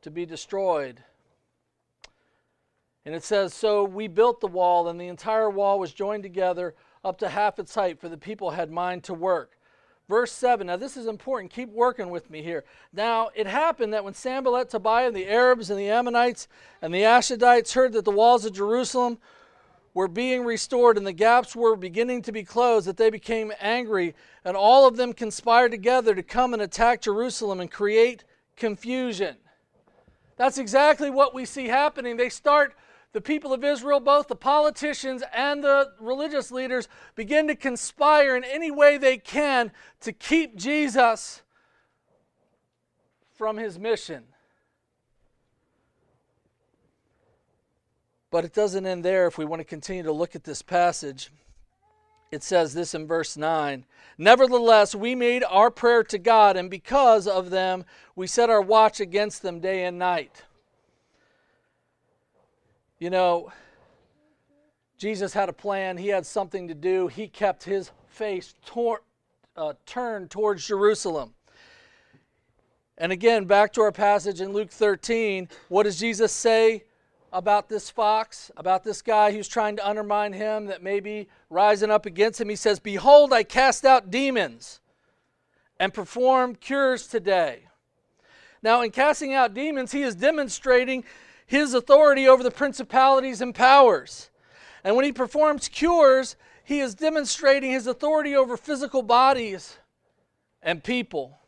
to 0.00 0.10
be 0.10 0.26
destroyed. 0.26 1.04
And 3.04 3.14
it 3.14 3.24
says, 3.24 3.52
So 3.52 3.84
we 3.84 4.08
built 4.08 4.40
the 4.40 4.46
wall, 4.46 4.88
and 4.88 5.00
the 5.00 5.08
entire 5.08 5.50
wall 5.50 5.78
was 5.78 5.92
joined 5.92 6.22
together 6.22 6.74
up 7.04 7.18
to 7.18 7.28
half 7.28 7.58
its 7.58 7.74
height, 7.74 8.00
for 8.00 8.08
the 8.08 8.16
people 8.16 8.50
had 8.50 8.70
mind 8.70 9.04
to 9.04 9.14
work. 9.14 9.58
Verse 10.08 10.32
7. 10.32 10.66
Now, 10.66 10.76
this 10.76 10.96
is 10.96 11.06
important. 11.06 11.52
Keep 11.52 11.70
working 11.70 12.10
with 12.10 12.28
me 12.30 12.42
here. 12.42 12.64
Now, 12.92 13.30
it 13.34 13.46
happened 13.46 13.94
that 13.94 14.04
when 14.04 14.14
Sanballat, 14.14 14.68
Tobiah, 14.68 15.06
and 15.06 15.16
the 15.16 15.28
Arabs, 15.28 15.70
and 15.70 15.78
the 15.78 15.88
Ammonites, 15.88 16.48
and 16.80 16.92
the 16.92 17.02
Ashdodites 17.02 17.72
heard 17.72 17.92
that 17.94 18.04
the 18.04 18.10
walls 18.10 18.44
of 18.44 18.52
Jerusalem 18.52 19.18
were 19.94 20.08
being 20.08 20.44
restored 20.44 20.96
and 20.96 21.06
the 21.06 21.12
gaps 21.12 21.54
were 21.54 21.76
beginning 21.76 22.22
to 22.22 22.32
be 22.32 22.42
closed, 22.42 22.86
that 22.86 22.96
they 22.96 23.10
became 23.10 23.52
angry, 23.60 24.14
and 24.44 24.56
all 24.56 24.86
of 24.86 24.96
them 24.96 25.12
conspired 25.12 25.70
together 25.70 26.14
to 26.14 26.22
come 26.22 26.52
and 26.52 26.62
attack 26.62 27.02
Jerusalem 27.02 27.60
and 27.60 27.70
create 27.70 28.24
confusion. 28.56 29.36
That's 30.36 30.58
exactly 30.58 31.10
what 31.10 31.34
we 31.34 31.44
see 31.44 31.68
happening. 31.68 32.16
They 32.16 32.30
start 32.30 32.74
the 33.12 33.20
people 33.20 33.52
of 33.52 33.62
Israel, 33.62 34.00
both 34.00 34.28
the 34.28 34.36
politicians 34.36 35.22
and 35.34 35.62
the 35.62 35.92
religious 36.00 36.50
leaders, 36.50 36.88
begin 37.14 37.46
to 37.48 37.54
conspire 37.54 38.34
in 38.36 38.44
any 38.44 38.70
way 38.70 38.96
they 38.96 39.18
can 39.18 39.70
to 40.00 40.12
keep 40.12 40.56
Jesus 40.56 41.42
from 43.34 43.58
his 43.58 43.78
mission. 43.78 44.24
But 48.30 48.46
it 48.46 48.54
doesn't 48.54 48.86
end 48.86 49.04
there 49.04 49.26
if 49.26 49.36
we 49.36 49.44
want 49.44 49.60
to 49.60 49.64
continue 49.64 50.02
to 50.04 50.12
look 50.12 50.34
at 50.34 50.44
this 50.44 50.62
passage. 50.62 51.30
It 52.30 52.42
says 52.42 52.72
this 52.72 52.94
in 52.94 53.06
verse 53.06 53.36
9 53.36 53.84
Nevertheless, 54.16 54.94
we 54.94 55.14
made 55.14 55.44
our 55.44 55.70
prayer 55.70 56.02
to 56.04 56.16
God, 56.16 56.56
and 56.56 56.70
because 56.70 57.26
of 57.26 57.50
them, 57.50 57.84
we 58.16 58.26
set 58.26 58.48
our 58.48 58.62
watch 58.62 59.00
against 59.00 59.42
them 59.42 59.60
day 59.60 59.84
and 59.84 59.98
night. 59.98 60.44
You 63.02 63.10
know, 63.10 63.50
Jesus 64.96 65.34
had 65.34 65.48
a 65.48 65.52
plan, 65.52 65.96
he 65.96 66.06
had 66.06 66.24
something 66.24 66.68
to 66.68 66.74
do. 66.74 67.08
He 67.08 67.26
kept 67.26 67.64
his 67.64 67.90
face 68.06 68.54
tor- 68.64 69.02
uh, 69.56 69.72
turned 69.86 70.30
towards 70.30 70.64
Jerusalem. 70.64 71.34
And 72.96 73.10
again, 73.10 73.46
back 73.46 73.72
to 73.72 73.80
our 73.80 73.90
passage 73.90 74.40
in 74.40 74.52
Luke 74.52 74.70
13, 74.70 75.48
what 75.68 75.82
does 75.82 75.98
Jesus 75.98 76.30
say 76.30 76.84
about 77.32 77.68
this 77.68 77.90
fox, 77.90 78.52
about 78.56 78.84
this 78.84 79.02
guy 79.02 79.32
who's 79.32 79.48
trying 79.48 79.74
to 79.78 79.88
undermine 79.88 80.32
him, 80.32 80.66
that 80.66 80.80
may 80.80 81.00
be 81.00 81.26
rising 81.50 81.90
up 81.90 82.06
against 82.06 82.40
him? 82.40 82.48
He 82.48 82.54
says, 82.54 82.78
Behold, 82.78 83.32
I 83.32 83.42
cast 83.42 83.84
out 83.84 84.12
demons 84.12 84.78
and 85.80 85.92
perform 85.92 86.54
cures 86.54 87.08
today. 87.08 87.64
Now, 88.62 88.80
in 88.82 88.92
casting 88.92 89.34
out 89.34 89.54
demons, 89.54 89.90
he 89.90 90.02
is 90.02 90.14
demonstrating 90.14 91.02
his 91.52 91.74
authority 91.74 92.26
over 92.26 92.42
the 92.42 92.50
principalities 92.50 93.42
and 93.42 93.54
powers. 93.54 94.30
And 94.82 94.96
when 94.96 95.04
he 95.04 95.12
performs 95.12 95.68
cures, 95.68 96.34
he 96.64 96.80
is 96.80 96.94
demonstrating 96.94 97.70
his 97.70 97.86
authority 97.86 98.34
over 98.34 98.56
physical 98.56 99.02
bodies 99.02 99.76
and 100.62 100.82
people. 100.82 101.38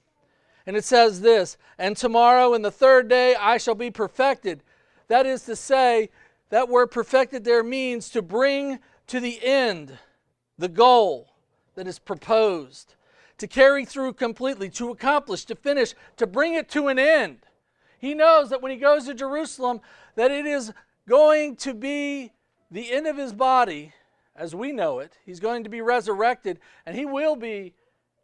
And 0.66 0.76
it 0.76 0.84
says 0.84 1.22
this, 1.22 1.56
and 1.78 1.96
tomorrow 1.96 2.52
and 2.52 2.62
the 2.62 2.70
third 2.70 3.08
day 3.08 3.34
I 3.34 3.56
shall 3.56 3.74
be 3.74 3.90
perfected. 3.90 4.62
That 5.08 5.24
is 5.24 5.46
to 5.46 5.56
say, 5.56 6.10
that 6.50 6.68
word 6.68 6.88
perfected 6.88 7.44
there 7.44 7.62
means 7.62 8.10
to 8.10 8.20
bring 8.20 8.80
to 9.06 9.20
the 9.20 9.42
end 9.42 9.96
the 10.58 10.68
goal 10.68 11.32
that 11.76 11.86
is 11.86 11.98
proposed, 11.98 12.94
to 13.38 13.46
carry 13.46 13.86
through 13.86 14.12
completely, 14.12 14.68
to 14.68 14.90
accomplish, 14.90 15.46
to 15.46 15.54
finish, 15.54 15.94
to 16.18 16.26
bring 16.26 16.52
it 16.52 16.68
to 16.68 16.88
an 16.88 16.98
end. 16.98 17.38
He 18.04 18.12
knows 18.12 18.50
that 18.50 18.60
when 18.60 18.70
he 18.70 18.76
goes 18.76 19.06
to 19.06 19.14
Jerusalem, 19.14 19.80
that 20.16 20.30
it 20.30 20.46
is 20.46 20.72
going 21.08 21.56
to 21.56 21.74
be 21.74 22.32
the 22.70 22.92
end 22.92 23.06
of 23.06 23.16
his 23.16 23.32
body 23.32 23.92
as 24.36 24.54
we 24.54 24.72
know 24.72 24.98
it. 24.98 25.18
He's 25.24 25.40
going 25.40 25.64
to 25.64 25.70
be 25.70 25.80
resurrected, 25.80 26.58
and 26.86 26.96
he 26.96 27.06
will 27.06 27.36
be 27.36 27.74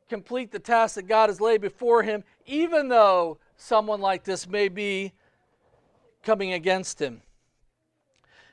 complete 0.09 0.51
the 0.51 0.59
task 0.59 0.97
that 0.97 1.07
God 1.07 1.29
has 1.29 1.41
laid 1.41 1.61
before 1.61 2.03
him, 2.03 2.25
even 2.47 2.89
though 2.89 3.39
someone 3.57 4.01
like 4.01 4.25
this 4.25 4.49
may 4.49 4.69
be 4.69 5.13
coming 6.23 6.53
against 6.53 7.01
him. 7.01 7.23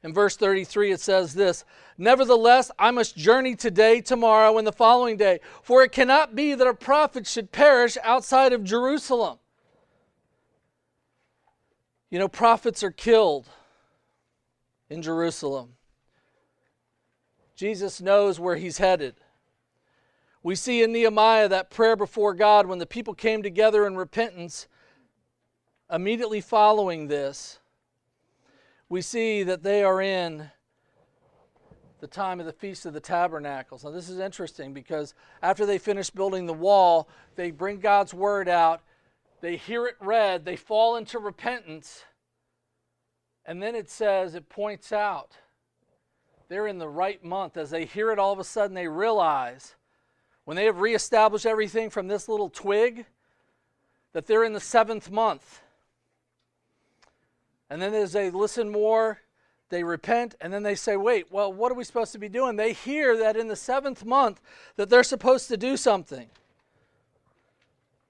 In 0.04 0.14
verse 0.14 0.38
33, 0.38 0.92
it 0.92 1.02
says 1.02 1.34
this 1.34 1.66
Nevertheless, 1.98 2.70
I 2.78 2.92
must 2.92 3.18
journey 3.18 3.56
today, 3.56 4.02
tomorrow, 4.02 4.58
and 4.58 4.68
the 4.68 4.72
following 4.72 5.18
day, 5.18 5.40
for 5.64 5.84
it 5.84 5.92
cannot 5.92 6.36
be 6.36 6.54
that 6.54 6.68
a 6.68 6.74
prophet 6.74 7.26
should 7.26 7.52
perish 7.52 7.98
outside 8.04 8.54
of 8.54 8.64
Jerusalem. 8.64 9.40
You 12.10 12.20
know, 12.20 12.28
prophets 12.28 12.84
are 12.84 12.92
killed 12.92 13.48
in 14.90 15.02
Jerusalem. 15.02 15.74
Jesus 17.56 18.00
knows 18.00 18.40
where 18.40 18.56
he's 18.56 18.78
headed. 18.78 19.16
We 20.44 20.56
see 20.56 20.84
in 20.84 20.94
Nehemiah 20.94 21.50
that 21.50 21.70
prayer 21.70 21.96
before 21.96 22.34
God 22.34 22.68
when 22.68 22.80
the 22.80 22.86
people 22.86 23.14
came 23.14 23.44
together 23.44 23.86
in 23.86 23.98
repentance. 23.98 24.68
Immediately 25.92 26.42
following 26.42 27.08
this, 27.08 27.60
we 28.88 29.02
see 29.02 29.44
that 29.44 29.64
they 29.64 29.84
are 29.84 30.02
in 30.02 30.52
the 32.00 32.08
time 32.08 32.40
of 32.40 32.46
the 32.46 32.54
Feast 32.54 32.86
of 32.86 32.94
the 32.94 33.00
Tabernacles. 33.00 33.84
Now, 33.84 33.90
this 33.90 34.08
is 34.08 34.20
interesting 34.20 34.74
because 34.74 35.14
after 35.42 35.66
they 35.66 35.78
finish 35.78 36.10
building 36.10 36.46
the 36.46 36.54
wall, 36.54 37.10
they 37.36 37.52
bring 37.52 37.80
God's 37.80 38.14
word 38.14 38.48
out, 38.48 38.82
they 39.42 39.56
hear 39.58 39.86
it 39.86 39.96
read, 40.00 40.46
they 40.46 40.56
fall 40.56 40.96
into 40.96 41.20
repentance, 41.20 42.04
and 43.46 43.62
then 43.62 43.76
it 43.76 43.90
says, 43.90 44.36
it 44.36 44.50
points 44.50 44.92
out 44.92 45.38
they're 46.50 46.68
in 46.68 46.78
the 46.78 46.88
right 46.88 47.24
month. 47.24 47.58
As 47.58 47.70
they 47.70 47.86
hear 47.86 48.12
it, 48.12 48.20
all 48.20 48.34
of 48.34 48.40
a 48.40 48.44
sudden 48.44 48.74
they 48.74 48.88
realize 48.88 49.76
when 50.46 50.56
they 50.56 50.66
have 50.66 50.80
reestablished 50.80 51.46
everything 51.46 51.90
from 51.90 52.08
this 52.08 52.30
little 52.30 52.50
twig 52.50 53.06
that 54.14 54.26
they're 54.26 54.44
in 54.44 54.54
the 54.54 54.60
seventh 54.60 55.12
month. 55.12 55.62
And 57.70 57.82
then 57.82 57.94
as 57.94 58.14
they 58.14 58.32
listen 58.32 58.70
more, 58.70 59.20
they 59.70 59.84
repent, 59.84 60.36
and 60.40 60.54
then 60.54 60.64
they 60.64 60.76
say, 60.76 60.96
wait, 60.96 61.30
well, 61.30 61.52
what 61.52 61.72
are 61.72 61.76
we 61.76 61.84
supposed 61.84 62.14
to 62.14 62.18
be 62.18 62.30
doing? 62.30 62.56
They 62.56 62.72
hear 62.72 63.18
that 63.18 63.36
in 63.36 63.50
the 63.50 63.56
seventh 63.58 64.06
month 64.06 64.40
that 64.78 64.90
they're 64.90 65.04
supposed 65.04 65.50
to 65.50 65.58
do 65.58 65.76
something. 65.76 66.30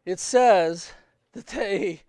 It 0.06 0.20
says 0.20 0.92
that 1.38 1.48
they 1.48 2.02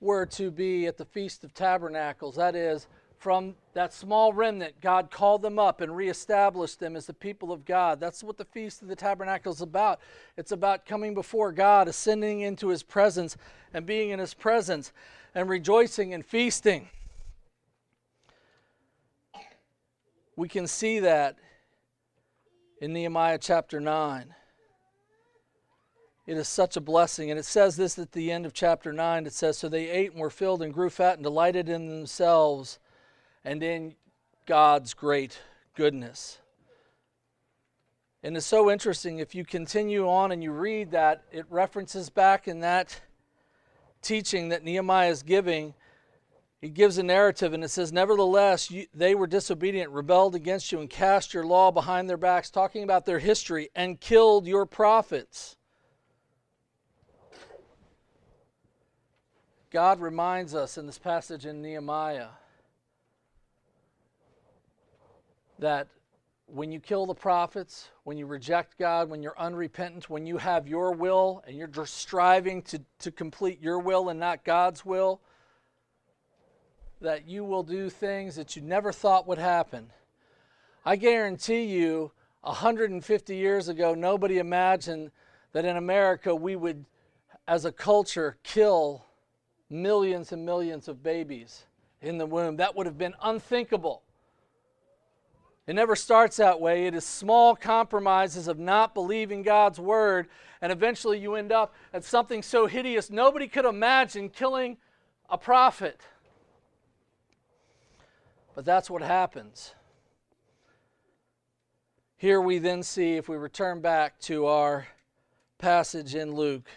were 0.00 0.24
to 0.24 0.48
be 0.52 0.86
at 0.86 0.96
the 0.96 1.04
Feast 1.04 1.42
of 1.42 1.52
Tabernacles. 1.52 2.36
That 2.36 2.54
is, 2.54 2.86
from 3.18 3.56
that 3.74 3.92
small 3.92 4.32
remnant, 4.32 4.80
God 4.80 5.10
called 5.10 5.42
them 5.42 5.58
up 5.58 5.80
and 5.80 5.96
reestablished 5.96 6.78
them 6.78 6.94
as 6.94 7.06
the 7.06 7.12
people 7.12 7.50
of 7.50 7.64
God. 7.64 7.98
That's 7.98 8.22
what 8.22 8.36
the 8.36 8.44
Feast 8.44 8.80
of 8.80 8.86
the 8.86 8.94
Tabernacle 8.94 9.52
is 9.52 9.62
about. 9.62 9.98
It's 10.36 10.52
about 10.52 10.86
coming 10.86 11.12
before 11.12 11.50
God, 11.50 11.88
ascending 11.88 12.42
into 12.42 12.68
His 12.68 12.84
presence, 12.84 13.36
and 13.74 13.84
being 13.84 14.10
in 14.10 14.20
His 14.20 14.32
presence, 14.32 14.92
and 15.34 15.48
rejoicing 15.48 16.14
and 16.14 16.24
feasting. 16.24 16.88
We 20.36 20.48
can 20.48 20.68
see 20.68 21.00
that 21.00 21.36
in 22.80 22.92
Nehemiah 22.92 23.38
chapter 23.38 23.80
9. 23.80 24.34
It 26.26 26.36
is 26.36 26.48
such 26.48 26.76
a 26.76 26.80
blessing. 26.80 27.30
And 27.30 27.38
it 27.38 27.44
says 27.44 27.76
this 27.76 27.98
at 27.98 28.12
the 28.12 28.30
end 28.30 28.46
of 28.46 28.52
chapter 28.52 28.92
9. 28.92 29.26
It 29.26 29.32
says, 29.32 29.58
So 29.58 29.68
they 29.68 29.88
ate 29.88 30.12
and 30.12 30.20
were 30.20 30.30
filled 30.30 30.62
and 30.62 30.72
grew 30.72 30.90
fat 30.90 31.14
and 31.14 31.22
delighted 31.22 31.68
in 31.68 31.88
themselves 31.88 32.78
and 33.44 33.62
in 33.62 33.94
God's 34.46 34.94
great 34.94 35.40
goodness. 35.74 36.38
And 38.22 38.36
it's 38.36 38.46
so 38.46 38.70
interesting 38.70 39.18
if 39.18 39.34
you 39.34 39.44
continue 39.44 40.08
on 40.08 40.30
and 40.30 40.42
you 40.42 40.52
read 40.52 40.92
that, 40.92 41.24
it 41.32 41.44
references 41.50 42.08
back 42.08 42.46
in 42.46 42.60
that 42.60 43.00
teaching 44.00 44.50
that 44.50 44.62
Nehemiah 44.62 45.10
is 45.10 45.24
giving. 45.24 45.74
He 46.60 46.68
gives 46.68 46.98
a 46.98 47.02
narrative 47.02 47.52
and 47.52 47.64
it 47.64 47.70
says, 47.70 47.92
Nevertheless, 47.92 48.70
you, 48.70 48.86
they 48.94 49.16
were 49.16 49.26
disobedient, 49.26 49.90
rebelled 49.90 50.36
against 50.36 50.70
you, 50.70 50.78
and 50.78 50.88
cast 50.88 51.34
your 51.34 51.44
law 51.44 51.72
behind 51.72 52.08
their 52.08 52.16
backs, 52.16 52.48
talking 52.48 52.84
about 52.84 53.06
their 53.06 53.18
history, 53.18 53.70
and 53.74 54.00
killed 54.00 54.46
your 54.46 54.66
prophets. 54.66 55.56
God 59.72 60.00
reminds 60.02 60.54
us 60.54 60.76
in 60.76 60.84
this 60.84 60.98
passage 60.98 61.46
in 61.46 61.62
Nehemiah 61.62 62.28
that 65.58 65.88
when 66.44 66.70
you 66.70 66.78
kill 66.78 67.06
the 67.06 67.14
prophets, 67.14 67.88
when 68.04 68.18
you 68.18 68.26
reject 68.26 68.76
God, 68.78 69.08
when 69.08 69.22
you're 69.22 69.38
unrepentant, 69.38 70.10
when 70.10 70.26
you 70.26 70.36
have 70.36 70.68
your 70.68 70.92
will 70.92 71.42
and 71.46 71.56
you're 71.56 71.66
just 71.66 71.94
striving 71.94 72.60
to, 72.64 72.82
to 72.98 73.10
complete 73.10 73.62
your 73.62 73.78
will 73.78 74.10
and 74.10 74.20
not 74.20 74.44
God's 74.44 74.84
will, 74.84 75.22
that 77.00 77.26
you 77.26 77.42
will 77.42 77.62
do 77.62 77.88
things 77.88 78.36
that 78.36 78.54
you 78.54 78.60
never 78.60 78.92
thought 78.92 79.26
would 79.26 79.38
happen. 79.38 79.90
I 80.84 80.96
guarantee 80.96 81.64
you, 81.64 82.12
150 82.42 83.34
years 83.34 83.68
ago, 83.70 83.94
nobody 83.94 84.38
imagined 84.38 85.12
that 85.52 85.64
in 85.64 85.78
America 85.78 86.34
we 86.34 86.56
would, 86.56 86.84
as 87.48 87.64
a 87.64 87.72
culture, 87.72 88.36
kill 88.42 89.06
millions 89.72 90.32
and 90.32 90.44
millions 90.44 90.86
of 90.86 91.02
babies 91.02 91.64
in 92.00 92.18
the 92.18 92.26
womb. 92.26 92.56
That 92.56 92.76
would 92.76 92.86
have 92.86 92.98
been 92.98 93.14
unthinkable. 93.22 94.02
It 95.66 95.74
never 95.74 95.94
starts 95.94 96.36
that 96.38 96.60
way. 96.60 96.86
It 96.86 96.94
is 96.94 97.06
small 97.06 97.54
compromises 97.54 98.48
of 98.48 98.58
not 98.58 98.94
believing 98.94 99.42
God's 99.42 99.78
word, 99.78 100.28
and 100.60 100.72
eventually 100.72 101.18
you 101.18 101.36
end 101.36 101.52
up 101.52 101.74
at 101.92 102.04
something 102.04 102.42
so 102.42 102.66
hideous 102.66 103.10
nobody 103.10 103.46
could 103.46 103.64
imagine 103.64 104.28
killing 104.28 104.76
a 105.30 105.38
prophet. 105.38 106.00
But 108.54 108.64
that's 108.64 108.90
what 108.90 109.02
happens. 109.02 109.74
Here 112.16 112.40
we 112.40 112.58
then 112.58 112.82
see, 112.82 113.14
if 113.14 113.28
we 113.28 113.36
return 113.36 113.80
back 113.80 114.18
to 114.20 114.46
our 114.46 114.86
passage 115.58 116.14
in 116.14 116.34
Luke, 116.34 116.68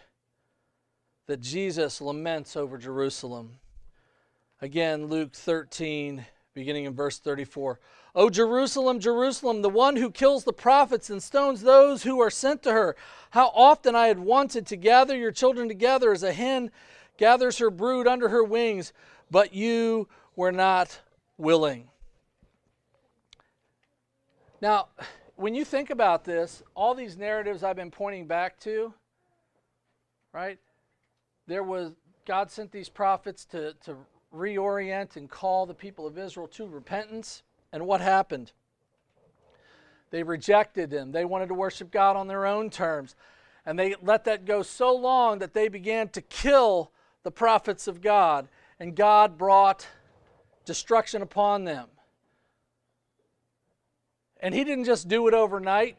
that 1.27 1.41
Jesus 1.41 2.01
laments 2.01 2.55
over 2.55 2.77
Jerusalem. 2.77 3.57
Again, 4.61 5.07
Luke 5.07 5.33
13, 5.33 6.25
beginning 6.53 6.85
in 6.85 6.93
verse 6.93 7.19
34. 7.19 7.79
O 8.15 8.29
Jerusalem, 8.29 8.99
Jerusalem, 8.99 9.61
the 9.61 9.69
one 9.69 9.97
who 9.97 10.09
kills 10.09 10.43
the 10.43 10.53
prophets 10.53 11.09
and 11.09 11.21
stones 11.21 11.61
those 11.61 12.03
who 12.03 12.21
are 12.21 12.29
sent 12.29 12.63
to 12.63 12.71
her. 12.71 12.95
How 13.31 13.47
often 13.53 13.95
I 13.95 14.07
had 14.07 14.19
wanted 14.19 14.65
to 14.67 14.77
gather 14.77 15.17
your 15.17 15.31
children 15.31 15.67
together 15.67 16.11
as 16.11 16.23
a 16.23 16.31
hen 16.31 16.71
gathers 17.17 17.57
her 17.57 17.69
brood 17.69 18.07
under 18.07 18.29
her 18.29 18.43
wings, 18.43 18.93
but 19.29 19.53
you 19.53 20.07
were 20.35 20.51
not 20.51 21.01
willing. 21.37 21.89
Now, 24.61 24.87
when 25.35 25.53
you 25.53 25.65
think 25.65 25.89
about 25.89 26.23
this, 26.23 26.63
all 26.73 26.95
these 26.95 27.17
narratives 27.17 27.63
I've 27.63 27.75
been 27.75 27.91
pointing 27.91 28.27
back 28.27 28.57
to, 28.61 28.93
right? 30.31 30.57
There 31.47 31.63
was 31.63 31.91
God 32.25 32.49
sent 32.49 32.71
these 32.71 32.89
prophets 32.89 33.45
to, 33.45 33.73
to 33.85 33.95
reorient 34.33 35.15
and 35.15 35.29
call 35.29 35.65
the 35.65 35.73
people 35.73 36.07
of 36.07 36.17
Israel 36.17 36.47
to 36.49 36.65
repentance. 36.67 37.43
And 37.71 37.85
what 37.85 38.01
happened? 38.01 38.51
They 40.09 40.23
rejected 40.23 40.91
him. 40.91 41.11
They 41.11 41.25
wanted 41.25 41.49
to 41.49 41.53
worship 41.53 41.91
God 41.91 42.15
on 42.15 42.27
their 42.27 42.45
own 42.45 42.69
terms. 42.69 43.15
And 43.65 43.77
they 43.77 43.95
let 44.01 44.25
that 44.25 44.45
go 44.45 44.63
so 44.63 44.95
long 44.95 45.39
that 45.39 45.53
they 45.53 45.67
began 45.67 46.09
to 46.09 46.21
kill 46.21 46.91
the 47.23 47.31
prophets 47.31 47.87
of 47.87 48.01
God. 48.01 48.47
And 48.79 48.95
God 48.95 49.37
brought 49.37 49.87
destruction 50.65 51.21
upon 51.21 51.63
them. 51.63 51.87
And 54.39 54.53
he 54.53 54.63
didn't 54.63 54.85
just 54.85 55.07
do 55.07 55.27
it 55.27 55.33
overnight. 55.33 55.97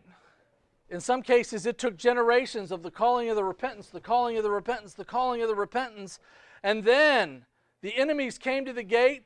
In 0.88 1.00
some 1.00 1.22
cases, 1.22 1.66
it 1.66 1.78
took 1.78 1.96
generations 1.96 2.70
of 2.70 2.82
the 2.82 2.90
calling 2.90 3.28
of 3.28 3.36
the 3.36 3.44
repentance, 3.44 3.88
the 3.88 4.00
calling 4.00 4.36
of 4.36 4.44
the 4.44 4.50
repentance, 4.50 4.94
the 4.94 5.04
calling 5.04 5.42
of 5.42 5.48
the 5.48 5.54
repentance. 5.54 6.20
And 6.62 6.84
then 6.84 7.44
the 7.82 7.96
enemies 7.96 8.38
came 8.38 8.64
to 8.64 8.72
the 8.72 8.84
gate 8.84 9.24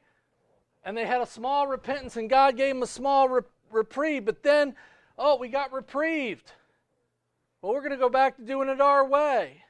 and 0.85 0.97
they 0.97 1.05
had 1.05 1.21
a 1.21 1.27
small 1.27 1.67
repentance, 1.67 2.17
and 2.17 2.31
God 2.31 2.57
gave 2.57 2.75
them 2.75 2.83
a 2.83 2.87
small 2.87 3.29
re- 3.29 3.43
reprieve. 3.71 4.25
But 4.25 4.43
then, 4.43 4.75
oh, 5.19 5.37
we 5.37 5.49
got 5.49 5.73
reprieved. 5.73 6.53
Well, 7.61 7.75
we're 7.75 7.81
going 7.81 7.91
to 7.91 7.99
go 7.99 8.09
back 8.09 8.37
to 8.37 8.43
doing 8.43 8.71
it 8.71 8.81
our 8.81 9.07
way. 9.07 9.63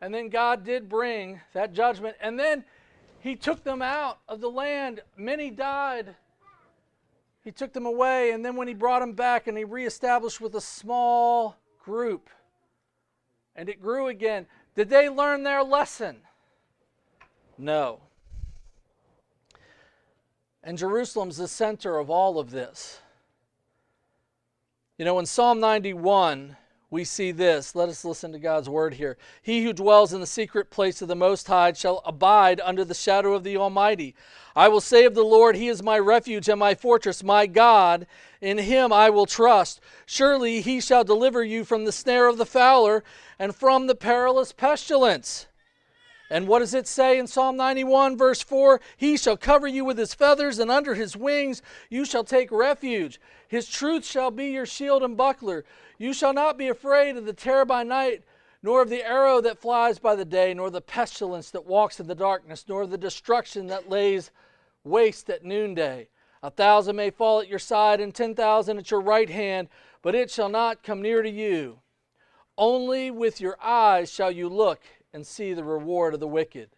And 0.00 0.14
then 0.14 0.30
God 0.30 0.64
did 0.64 0.88
bring 0.88 1.42
that 1.52 1.74
judgment. 1.74 2.16
And 2.22 2.38
then 2.38 2.64
He 3.18 3.36
took 3.36 3.62
them 3.62 3.82
out 3.82 4.20
of 4.26 4.40
the 4.40 4.48
land. 4.48 5.00
Many 5.18 5.50
died 5.50 6.16
he 7.50 7.52
took 7.52 7.72
them 7.72 7.84
away, 7.84 8.30
and 8.30 8.44
then 8.44 8.54
when 8.54 8.68
he 8.68 8.74
brought 8.74 9.00
them 9.00 9.12
back 9.12 9.48
and 9.48 9.58
he 9.58 9.64
reestablished 9.64 10.40
with 10.40 10.54
a 10.54 10.60
small 10.60 11.56
group, 11.80 12.30
and 13.56 13.68
it 13.68 13.82
grew 13.82 14.06
again, 14.06 14.46
did 14.76 14.88
they 14.88 15.08
learn 15.08 15.42
their 15.42 15.64
lesson? 15.64 16.18
No. 17.58 18.02
And 20.62 20.78
Jerusalem's 20.78 21.38
the 21.38 21.48
center 21.48 21.98
of 21.98 22.08
all 22.08 22.38
of 22.38 22.52
this. 22.52 23.00
You 24.96 25.04
know, 25.04 25.18
in 25.18 25.26
Psalm 25.26 25.58
91, 25.58 26.56
we 26.90 27.04
see 27.04 27.30
this. 27.30 27.76
Let 27.76 27.88
us 27.88 28.04
listen 28.04 28.32
to 28.32 28.38
God's 28.40 28.68
word 28.68 28.94
here. 28.94 29.16
He 29.42 29.62
who 29.62 29.72
dwells 29.72 30.12
in 30.12 30.20
the 30.20 30.26
secret 30.26 30.70
place 30.70 31.00
of 31.00 31.06
the 31.06 31.14
Most 31.14 31.46
High 31.46 31.72
shall 31.72 32.02
abide 32.04 32.60
under 32.60 32.84
the 32.84 32.94
shadow 32.94 33.32
of 33.34 33.44
the 33.44 33.56
Almighty. 33.56 34.16
I 34.56 34.66
will 34.66 34.80
say 34.80 35.04
of 35.04 35.14
the 35.14 35.22
Lord, 35.22 35.54
He 35.54 35.68
is 35.68 35.84
my 35.84 35.98
refuge 35.98 36.48
and 36.48 36.58
my 36.58 36.74
fortress, 36.74 37.22
my 37.22 37.46
God. 37.46 38.08
In 38.40 38.58
Him 38.58 38.92
I 38.92 39.08
will 39.08 39.26
trust. 39.26 39.80
Surely 40.04 40.60
He 40.60 40.80
shall 40.80 41.04
deliver 41.04 41.44
you 41.44 41.64
from 41.64 41.84
the 41.84 41.92
snare 41.92 42.26
of 42.26 42.38
the 42.38 42.46
fowler 42.46 43.04
and 43.38 43.54
from 43.54 43.86
the 43.86 43.94
perilous 43.94 44.52
pestilence. 44.52 45.46
And 46.30 46.46
what 46.46 46.60
does 46.60 46.74
it 46.74 46.86
say 46.86 47.18
in 47.18 47.26
Psalm 47.26 47.56
91, 47.56 48.16
verse 48.16 48.40
4? 48.40 48.80
He 48.96 49.16
shall 49.16 49.36
cover 49.36 49.66
you 49.66 49.84
with 49.84 49.98
his 49.98 50.14
feathers, 50.14 50.60
and 50.60 50.70
under 50.70 50.94
his 50.94 51.16
wings 51.16 51.60
you 51.88 52.04
shall 52.04 52.22
take 52.22 52.52
refuge. 52.52 53.20
His 53.50 53.68
truth 53.68 54.06
shall 54.06 54.30
be 54.30 54.52
your 54.52 54.64
shield 54.64 55.02
and 55.02 55.16
buckler. 55.16 55.64
You 55.98 56.12
shall 56.12 56.32
not 56.32 56.56
be 56.56 56.68
afraid 56.68 57.16
of 57.16 57.26
the 57.26 57.32
terror 57.32 57.64
by 57.64 57.82
night, 57.82 58.22
nor 58.62 58.80
of 58.80 58.88
the 58.88 59.02
arrow 59.02 59.40
that 59.40 59.60
flies 59.60 59.98
by 59.98 60.14
the 60.14 60.24
day, 60.24 60.54
nor 60.54 60.70
the 60.70 60.80
pestilence 60.80 61.50
that 61.50 61.66
walks 61.66 61.98
in 61.98 62.06
the 62.06 62.14
darkness, 62.14 62.64
nor 62.68 62.86
the 62.86 62.96
destruction 62.96 63.66
that 63.66 63.90
lays 63.90 64.30
waste 64.84 65.28
at 65.28 65.44
noonday. 65.44 66.06
A 66.44 66.50
thousand 66.50 66.94
may 66.94 67.10
fall 67.10 67.40
at 67.40 67.48
your 67.48 67.58
side, 67.58 68.00
and 68.00 68.14
ten 68.14 68.36
thousand 68.36 68.78
at 68.78 68.92
your 68.92 69.00
right 69.00 69.28
hand, 69.28 69.66
but 70.00 70.14
it 70.14 70.30
shall 70.30 70.48
not 70.48 70.84
come 70.84 71.02
near 71.02 71.20
to 71.20 71.28
you. 71.28 71.80
Only 72.56 73.10
with 73.10 73.40
your 73.40 73.56
eyes 73.60 74.12
shall 74.12 74.30
you 74.30 74.48
look 74.48 74.80
and 75.12 75.26
see 75.26 75.54
the 75.54 75.64
reward 75.64 76.14
of 76.14 76.20
the 76.20 76.28
wicked. 76.28 76.68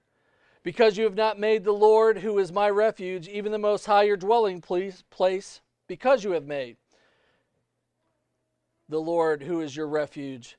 Because 0.62 0.96
you 0.96 1.04
have 1.04 1.16
not 1.16 1.38
made 1.38 1.64
the 1.64 1.72
Lord, 1.72 2.16
who 2.16 2.38
is 2.38 2.50
my 2.50 2.70
refuge, 2.70 3.28
even 3.28 3.52
the 3.52 3.58
Most 3.58 3.84
High, 3.84 4.04
your 4.04 4.16
dwelling 4.16 4.62
place, 4.62 5.60
because 5.86 6.24
you 6.24 6.32
have 6.32 6.46
made 6.46 6.76
the 8.88 9.00
Lord, 9.00 9.42
who 9.42 9.60
is 9.60 9.74
your 9.74 9.88
refuge, 9.88 10.58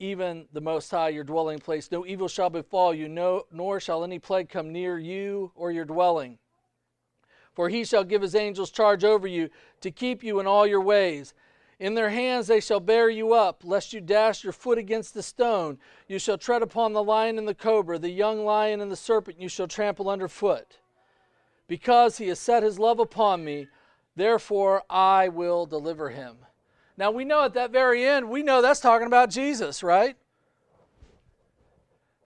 even 0.00 0.46
the 0.52 0.60
Most 0.60 0.90
High, 0.90 1.10
your 1.10 1.24
dwelling 1.24 1.58
place, 1.58 1.90
no 1.90 2.06
evil 2.06 2.28
shall 2.28 2.50
befall 2.50 2.94
you, 2.94 3.08
no, 3.08 3.44
nor 3.52 3.80
shall 3.80 4.04
any 4.04 4.18
plague 4.18 4.48
come 4.48 4.72
near 4.72 4.98
you 4.98 5.52
or 5.54 5.70
your 5.70 5.84
dwelling. 5.84 6.38
For 7.52 7.68
he 7.68 7.84
shall 7.84 8.04
give 8.04 8.22
his 8.22 8.34
angels 8.34 8.70
charge 8.70 9.04
over 9.04 9.26
you 9.26 9.48
to 9.80 9.90
keep 9.90 10.22
you 10.22 10.38
in 10.38 10.46
all 10.46 10.66
your 10.66 10.80
ways. 10.80 11.34
In 11.80 11.94
their 11.94 12.10
hands 12.10 12.46
they 12.46 12.60
shall 12.60 12.80
bear 12.80 13.10
you 13.10 13.32
up, 13.32 13.62
lest 13.64 13.92
you 13.92 14.00
dash 14.00 14.44
your 14.44 14.52
foot 14.52 14.78
against 14.78 15.14
the 15.14 15.22
stone. 15.22 15.78
You 16.06 16.18
shall 16.18 16.38
tread 16.38 16.62
upon 16.62 16.92
the 16.92 17.02
lion 17.02 17.38
and 17.38 17.46
the 17.46 17.54
cobra, 17.54 17.98
the 17.98 18.10
young 18.10 18.44
lion 18.44 18.80
and 18.80 18.90
the 18.90 18.96
serpent 18.96 19.40
you 19.40 19.48
shall 19.48 19.68
trample 19.68 20.08
underfoot. 20.08 20.78
Because 21.66 22.18
he 22.18 22.28
has 22.28 22.38
set 22.38 22.62
his 22.62 22.78
love 22.78 22.98
upon 22.98 23.44
me, 23.44 23.68
therefore 24.18 24.82
I 24.90 25.28
will 25.28 25.66
deliver 25.66 26.10
him. 26.10 26.36
Now 26.96 27.10
we 27.10 27.24
know 27.24 27.44
at 27.44 27.54
that 27.54 27.70
very 27.70 28.04
end, 28.04 28.28
we 28.28 28.42
know 28.42 28.60
that's 28.60 28.80
talking 28.80 29.06
about 29.06 29.30
Jesus, 29.30 29.82
right? 29.82 30.16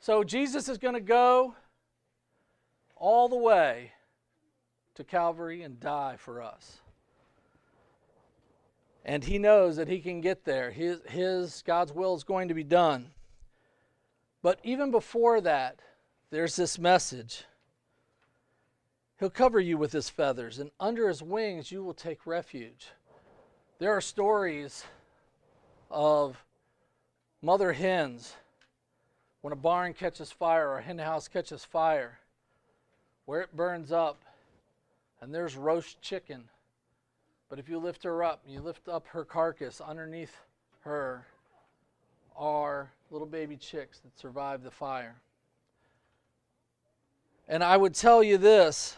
So 0.00 0.24
Jesus 0.24 0.68
is 0.68 0.78
going 0.78 0.94
to 0.94 1.00
go 1.00 1.54
all 2.96 3.28
the 3.28 3.36
way 3.36 3.92
to 4.94 5.04
Calvary 5.04 5.62
and 5.62 5.78
die 5.78 6.16
for 6.18 6.42
us 6.42 6.82
and 9.04 9.24
he 9.24 9.38
knows 9.38 9.76
that 9.76 9.88
he 9.88 10.00
can 10.00 10.20
get 10.20 10.44
there. 10.44 10.70
His, 10.70 11.00
his 11.08 11.62
God's 11.66 11.92
will 11.92 12.14
is 12.14 12.24
going 12.24 12.48
to 12.48 12.54
be 12.54 12.64
done. 12.64 13.10
But 14.42 14.60
even 14.62 14.90
before 14.90 15.40
that, 15.40 15.80
there's 16.30 16.56
this 16.56 16.78
message. 16.78 17.44
He'll 19.22 19.30
cover 19.30 19.60
you 19.60 19.78
with 19.78 19.92
his 19.92 20.10
feathers, 20.10 20.58
and 20.58 20.72
under 20.80 21.06
his 21.06 21.22
wings 21.22 21.70
you 21.70 21.84
will 21.84 21.94
take 21.94 22.26
refuge. 22.26 22.88
There 23.78 23.96
are 23.96 24.00
stories 24.00 24.84
of 25.92 26.44
mother 27.40 27.72
hens 27.72 28.34
when 29.40 29.52
a 29.52 29.56
barn 29.56 29.94
catches 29.94 30.32
fire 30.32 30.68
or 30.70 30.78
a 30.78 30.82
hen 30.82 30.98
house 30.98 31.28
catches 31.28 31.64
fire, 31.64 32.18
where 33.26 33.42
it 33.42 33.54
burns 33.54 33.92
up, 33.92 34.24
and 35.20 35.32
there's 35.32 35.56
roast 35.56 36.02
chicken 36.02 36.48
but 37.48 37.60
if 37.60 37.68
you 37.68 37.78
lift 37.78 38.02
her 38.02 38.24
up, 38.24 38.42
you 38.44 38.60
lift 38.60 38.88
up 38.88 39.06
her 39.06 39.24
carcass, 39.24 39.80
underneath 39.80 40.34
her 40.80 41.28
are 42.34 42.90
little 43.12 43.28
baby 43.28 43.56
chicks 43.56 44.00
that 44.00 44.18
survived 44.18 44.64
the 44.64 44.70
fire. 44.72 45.14
And 47.46 47.62
I 47.62 47.76
would 47.76 47.94
tell 47.94 48.20
you 48.22 48.36
this 48.36 48.96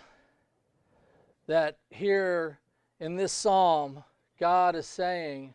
that 1.46 1.78
here 1.90 2.58
in 3.00 3.16
this 3.16 3.32
psalm, 3.32 4.04
God 4.38 4.76
is 4.76 4.86
saying, 4.86 5.54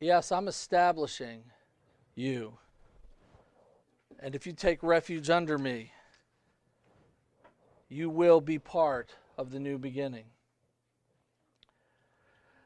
Yes, 0.00 0.32
I'm 0.32 0.48
establishing 0.48 1.44
you. 2.14 2.58
And 4.20 4.34
if 4.34 4.46
you 4.46 4.52
take 4.52 4.82
refuge 4.82 5.30
under 5.30 5.56
me, 5.56 5.92
you 7.88 8.10
will 8.10 8.40
be 8.40 8.58
part 8.58 9.14
of 9.38 9.50
the 9.50 9.60
new 9.60 9.78
beginning. 9.78 10.24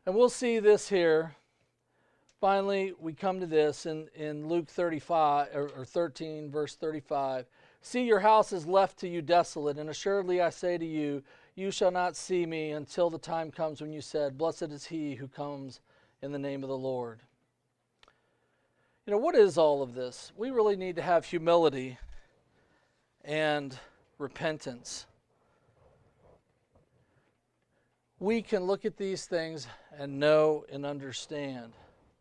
And 0.07 0.15
we'll 0.15 0.29
see 0.29 0.59
this 0.59 0.89
here. 0.89 1.37
Finally, 2.41 2.95
we 2.99 3.13
come 3.13 3.41
to 3.41 3.47
this 3.47 3.85
in, 3.85 4.09
in 4.15 4.49
Luke 4.49 4.69
35 4.69 5.49
or, 5.55 5.69
or 5.77 5.85
13, 5.85 6.51
verse 6.51 6.77
35. 6.77 7.47
See, 7.83 8.05
your 8.05 8.21
house 8.21 8.53
is 8.53 8.67
left 8.67 8.99
to 9.01 9.09
you 9.09 9.23
desolate, 9.23 9.79
and 9.79 9.91
assuredly 9.91 10.41
I 10.41 10.51
say 10.51 10.79
to 10.79 10.87
you, 10.87 11.23
you 11.59 11.71
shall 11.71 11.91
not 11.91 12.17
see 12.17 12.47
me 12.47 12.71
until 12.71 13.11
the 13.11 13.19
time 13.19 13.51
comes 13.51 13.81
when 13.81 13.93
you 13.93 14.01
said, 14.01 14.39
Blessed 14.39 14.71
is 14.71 14.87
he 14.87 15.15
who 15.15 15.29
comes 15.29 15.81
in 16.23 16.33
the 16.33 16.39
name 16.39 16.63
of 16.63 16.69
the 16.69 16.79
Lord. 16.79 17.21
You 19.07 19.13
know, 19.13 19.19
what 19.19 19.35
is 19.35 19.59
all 19.59 19.83
of 19.83 19.95
this? 19.95 20.33
We 20.37 20.51
really 20.51 20.77
need 20.77 20.97
to 20.97 21.03
have 21.03 21.25
humility 21.25 21.99
and 23.25 23.79
repentance 24.19 25.07
we 28.21 28.43
can 28.43 28.65
look 28.65 28.85
at 28.85 28.97
these 28.97 29.27
things 29.27 29.67
and 29.97 30.19
know 30.19 30.65
and 30.73 30.85
understand 30.85 31.73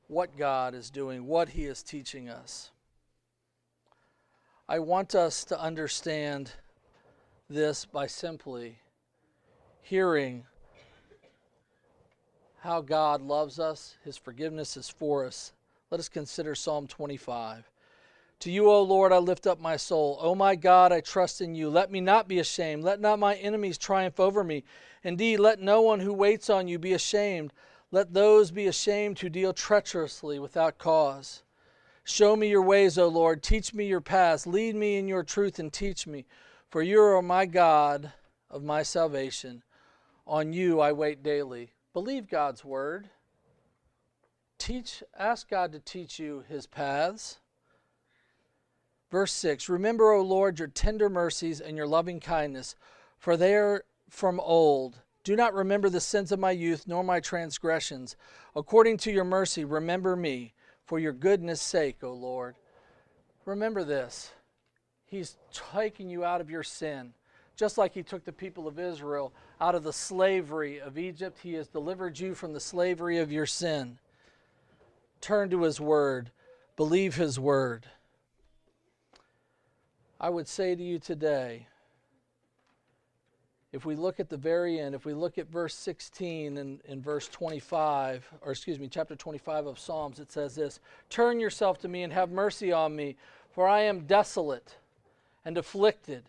what 0.08 0.38
God 0.38 0.76
is 0.76 0.90
doing, 0.90 1.26
what 1.26 1.50
He 1.50 1.66
is 1.66 1.82
teaching 1.82 2.30
us. 2.30 2.72
I 4.70 4.80
want 4.80 5.16
us 5.16 5.44
to 5.46 5.60
understand 5.60 6.52
this 7.50 7.86
by 7.86 8.08
simply 8.08 8.78
hearing 9.88 10.44
how 12.60 12.82
God 12.82 13.22
loves 13.22 13.58
us, 13.58 13.96
His 14.04 14.18
forgiveness 14.18 14.76
is 14.76 14.90
for 14.90 15.26
us. 15.26 15.54
Let 15.90 16.00
us 16.00 16.10
consider 16.10 16.56
Psalm 16.56 16.88
25. 16.88 17.72
To 18.42 18.52
you, 18.52 18.70
O 18.70 18.82
Lord, 18.82 19.14
I 19.14 19.18
lift 19.18 19.48
up 19.48 19.62
my 19.62 19.78
soul. 19.78 20.18
O 20.22 20.36
my 20.36 20.56
God, 20.56 20.92
I 20.92 21.00
trust 21.00 21.40
in 21.40 21.56
you. 21.56 21.70
Let 21.70 21.90
me 21.90 22.02
not 22.02 22.28
be 22.28 22.40
ashamed. 22.40 22.84
Let 22.84 23.00
not 23.00 23.18
my 23.18 23.36
enemies 23.36 23.78
triumph 23.78 24.20
over 24.20 24.44
me. 24.44 24.66
Indeed, 25.04 25.38
let 25.38 25.62
no 25.62 25.82
one 25.82 26.02
who 26.02 26.14
waits 26.14 26.50
on 26.50 26.68
you 26.68 26.78
be 26.78 26.94
ashamed. 26.94 27.54
Let 27.90 28.14
those 28.14 28.52
be 28.52 28.68
ashamed 28.68 29.20
who 29.20 29.30
deal 29.30 29.54
treacherously 29.54 30.38
without 30.38 30.78
cause. 30.78 31.44
Show 32.04 32.36
me 32.36 32.50
your 32.50 32.62
ways, 32.62 32.98
O 32.98 33.08
Lord. 33.08 33.42
Teach 33.42 33.74
me 33.74 33.88
your 33.88 34.02
paths. 34.02 34.46
Lead 34.46 34.76
me 34.76 34.98
in 34.98 35.08
your 35.08 35.24
truth 35.24 35.60
and 35.60 35.72
teach 35.72 36.06
me. 36.06 36.26
For 36.70 36.82
you 36.82 37.02
are 37.02 37.22
my 37.22 37.46
God 37.46 38.12
of 38.52 38.64
my 38.64 38.84
salvation. 38.84 39.64
On 40.28 40.52
you 40.52 40.82
I 40.82 40.92
wait 40.92 41.24
daily. 41.24 41.72
Believe 41.94 42.30
God's 42.30 42.66
word. 42.66 43.10
Teach, 44.58 45.02
ask 45.18 45.50
God 45.50 45.72
to 45.72 45.80
teach 45.80 46.20
you 46.20 46.44
his 46.50 46.68
paths. 46.68 47.40
Verse 49.10 49.32
6 49.32 49.70
Remember, 49.70 50.12
O 50.12 50.22
Lord, 50.22 50.60
your 50.60 50.68
tender 50.68 51.10
mercies 51.10 51.62
and 51.62 51.78
your 51.78 51.88
loving 51.88 52.20
kindness, 52.20 52.76
for 53.18 53.38
they 53.38 53.56
are 53.56 53.86
from 54.10 54.42
old. 54.42 54.98
Do 55.24 55.36
not 55.36 55.54
remember 55.54 55.90
the 55.90 56.02
sins 56.02 56.34
of 56.34 56.40
my 56.40 56.52
youth, 56.52 56.86
nor 56.88 57.04
my 57.04 57.22
transgressions. 57.22 58.18
According 58.54 58.98
to 58.98 59.12
your 59.12 59.24
mercy, 59.24 59.64
remember 59.64 60.16
me, 60.18 60.54
for 60.84 61.00
your 61.00 61.14
goodness' 61.14 61.62
sake, 61.62 62.04
O 62.04 62.12
Lord. 62.12 62.56
Remember 63.46 63.86
this 63.86 64.32
He's 65.06 65.38
taking 65.74 66.10
you 66.10 66.26
out 66.26 66.42
of 66.42 66.50
your 66.50 66.64
sin. 66.64 67.14
Just 67.58 67.78
like 67.78 67.94
He 67.94 68.04
took 68.04 68.24
the 68.24 68.32
people 68.32 68.68
of 68.68 68.80
Israel 68.80 69.34
out 69.60 69.76
of 69.76 69.84
the 69.84 69.92
slavery 69.92 70.80
of 70.80 70.98
Egypt, 70.98 71.40
He 71.42 71.54
has 71.56 71.68
delivered 71.68 72.18
you 72.20 72.36
from 72.36 72.54
the 72.54 72.60
slavery 72.60 73.18
of 73.18 73.32
your 73.32 73.48
sin. 73.48 73.98
Turn 75.20 75.50
to 75.50 75.64
His 75.64 75.82
Word, 75.82 76.32
believe 76.76 77.16
His 77.16 77.40
Word. 77.40 77.88
I 80.22 80.30
would 80.30 80.48
say 80.48 80.76
to 80.76 80.84
you 80.84 81.00
today, 81.00 81.68
if 83.72 83.86
we 83.86 83.96
look 83.96 84.20
at 84.20 84.30
the 84.30 84.38
very 84.38 84.80
end, 84.80 84.96
if 84.96 85.06
we 85.06 85.14
look 85.14 85.38
at 85.38 85.50
verse 85.50 85.74
16 85.74 86.58
and 86.58 86.80
in 86.86 87.02
verse 87.02 87.28
25, 87.28 88.28
or 88.42 88.52
excuse 88.52 88.80
me, 88.80 88.88
chapter 88.88 89.16
25 89.16 89.66
of 89.66 89.80
Psalms, 89.80 90.20
it 90.20 90.32
says 90.32 90.56
this 90.56 90.80
Turn 91.10 91.40
yourself 91.40 91.80
to 91.80 91.88
me 91.88 92.04
and 92.04 92.14
have 92.14 92.30
mercy 92.30 92.72
on 92.72 92.96
me, 92.96 93.16
for 93.52 93.68
I 93.68 93.82
am 93.82 94.02
desolate 94.02 94.78
and 95.44 95.58
afflicted. 95.58 96.24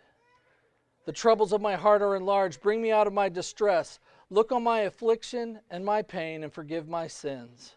The 1.08 1.14
troubles 1.14 1.54
of 1.54 1.62
my 1.62 1.74
heart 1.74 2.02
are 2.02 2.16
enlarged. 2.16 2.60
Bring 2.60 2.82
me 2.82 2.92
out 2.92 3.06
of 3.06 3.14
my 3.14 3.30
distress. 3.30 3.98
Look 4.28 4.52
on 4.52 4.62
my 4.62 4.80
affliction 4.80 5.58
and 5.70 5.82
my 5.82 6.02
pain 6.02 6.44
and 6.44 6.52
forgive 6.52 6.86
my 6.86 7.06
sins. 7.06 7.76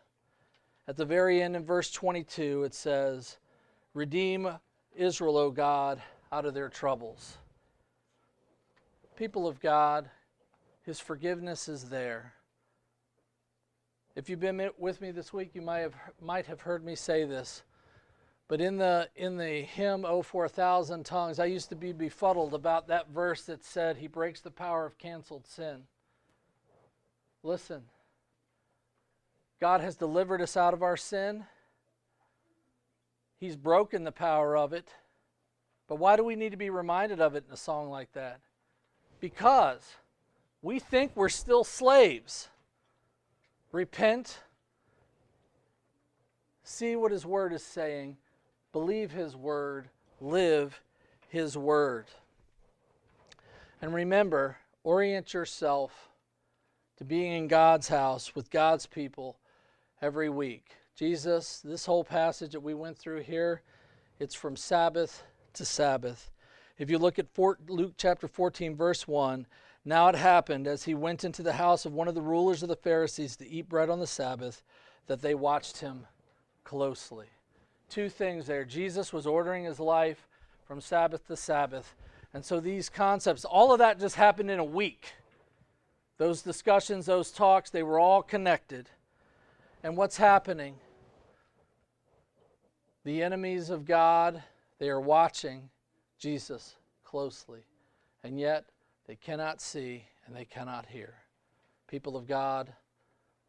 At 0.86 0.98
the 0.98 1.06
very 1.06 1.42
end 1.42 1.56
in 1.56 1.64
verse 1.64 1.90
22, 1.92 2.66
it 2.66 2.74
says, 2.74 3.38
Redeem 3.94 4.50
Israel, 4.94 5.38
O 5.38 5.50
God, 5.50 6.02
out 6.30 6.46
of 6.46 6.54
their 6.54 6.68
troubles. 6.68 7.38
People 9.16 9.48
of 9.48 9.62
God, 9.62 10.10
His 10.82 11.00
forgiveness 11.00 11.70
is 11.70 11.86
there. 11.86 12.34
If 14.14 14.30
you've 14.30 14.42
been 14.42 14.72
with 14.78 15.00
me 15.00 15.12
this 15.12 15.32
week, 15.32 15.52
you 15.54 15.62
might 15.62 15.80
have, 15.80 15.96
might 16.20 16.48
have 16.48 16.60
heard 16.60 16.84
me 16.84 16.96
say 16.96 17.24
this. 17.24 17.64
But 18.52 18.60
in 18.60 18.76
the, 18.76 19.08
in 19.16 19.38
the 19.38 19.62
hymn, 19.62 20.04
O 20.04 20.22
for 20.22 20.50
Tongues, 20.50 21.40
I 21.40 21.46
used 21.46 21.70
to 21.70 21.76
be 21.78 21.94
befuddled 21.94 22.54
about 22.54 22.90
that 22.90 23.08
verse 23.08 23.44
that 23.44 23.64
said, 23.64 23.96
He 23.96 24.08
breaks 24.08 24.42
the 24.42 24.52
power 24.52 24.86
of 24.86 24.98
canceled 24.98 25.48
sin. 25.48 25.84
Listen, 27.44 27.84
God 29.62 29.80
has 29.80 29.96
delivered 29.96 30.42
us 30.42 30.58
out 30.58 30.74
of 30.74 30.84
our 30.84 30.98
sin, 30.98 31.46
He's 33.40 33.56
broken 33.56 34.04
the 34.04 34.12
power 34.12 34.58
of 34.58 34.74
it. 34.74 34.90
But 35.88 35.96
why 35.96 36.18
do 36.18 36.24
we 36.26 36.36
need 36.36 36.52
to 36.52 36.58
be 36.58 36.70
reminded 36.70 37.22
of 37.22 37.36
it 37.36 37.46
in 37.48 37.54
a 37.54 37.58
song 37.58 37.90
like 37.90 38.12
that? 38.12 38.42
Because 39.22 39.96
we 40.62 40.78
think 40.78 41.14
we're 41.16 41.30
still 41.30 41.64
slaves. 41.64 42.50
Repent, 43.72 44.40
see 46.66 46.98
what 46.98 47.14
His 47.14 47.26
Word 47.26 47.54
is 47.54 47.64
saying, 47.64 48.18
believe 48.72 49.12
His 49.12 49.36
Word, 49.36 49.90
live 50.20 50.82
His 51.28 51.58
Word. 51.58 52.06
And 53.82 53.94
remember, 53.94 54.58
orient 54.84 55.34
yourself 55.34 56.10
to 56.98 57.06
being 57.06 57.32
in 57.32 57.48
God's 57.48 57.88
house 57.88 58.36
with 58.36 58.52
God's 58.52 58.86
people 58.86 59.38
every 60.02 60.30
week. 60.30 60.76
Jesus, 60.96 61.62
this 61.64 61.86
whole 61.86 62.04
passage 62.04 62.52
that 62.52 62.60
we 62.60 62.74
went 62.74 62.98
through 62.98 63.22
here, 63.22 63.62
it's 64.20 64.36
from 64.36 64.56
Sabbath 64.56 65.24
to 65.54 65.66
Sabbath. 65.66 66.30
If 66.78 66.90
you 66.90 67.00
look 67.00 67.18
at 67.18 67.28
Luke 67.68 67.94
chapter 67.98 68.28
14, 68.28 68.76
verse 68.76 69.08
1, 69.08 69.48
now 69.84 70.10
it 70.10 70.16
happened 70.16 70.68
as 70.68 70.84
he 70.84 70.94
went 70.94 71.24
into 71.24 71.42
the 71.42 71.54
house 71.54 71.86
of 71.86 71.94
one 71.94 72.08
of 72.08 72.14
the 72.14 72.22
rulers 72.22 72.62
of 72.62 72.70
the 72.70 72.76
Pharisees 72.76 73.36
to 73.38 73.48
eat 73.48 73.68
bread 73.68 73.90
on 73.90 74.00
the 74.00 74.08
Sabbath 74.08 74.64
that 75.08 75.22
they 75.22 75.34
watched 75.34 75.80
him 75.80 76.06
closely. 76.64 77.28
Two 77.92 78.08
things 78.08 78.48
there. 78.48 78.64
Jesus 78.64 79.12
was 79.12 79.28
ordering 79.28 79.66
his 79.66 79.78
life 79.78 80.26
from 80.66 80.80
Sabbath 80.80 81.28
to 81.28 81.36
Sabbath. 81.36 81.94
And 82.34 82.44
so 82.46 82.62
these 82.62 82.88
concepts, 82.88 83.44
all 83.44 83.74
of 83.74 83.80
that 83.80 84.00
just 84.00 84.16
happened 84.16 84.50
in 84.50 84.60
a 84.60 84.64
week. 84.64 85.12
Those 86.18 86.42
discussions, 86.42 87.06
those 87.06 87.32
talks, 87.32 87.70
they 87.70 87.84
were 87.84 88.00
all 88.00 88.24
connected. 88.24 88.90
And 89.84 89.98
what's 89.98 90.16
happening? 90.16 90.76
The 93.04 93.22
enemies 93.22 93.70
of 93.70 93.84
God, 93.84 94.42
they 94.80 94.88
are 94.88 95.02
watching 95.02 95.70
Jesus 96.18 96.78
closely. 97.04 97.66
And 98.24 98.40
yet, 98.40 98.64
they 99.06 99.18
cannot 99.18 99.60
see 99.60 100.06
and 100.26 100.34
they 100.34 100.46
cannot 100.46 100.86
hear. 100.86 101.16
People 101.88 102.16
of 102.16 102.26
God, 102.26 102.72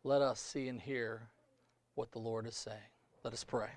let 0.03 0.21
us 0.21 0.41
see 0.41 0.67
and 0.67 0.81
hear 0.81 1.29
what 1.95 2.11
the 2.11 2.19
Lord 2.19 2.45
is 2.49 2.57
saying. 2.57 2.91
Let 3.23 3.35
us 3.35 3.45
pray. 3.45 3.69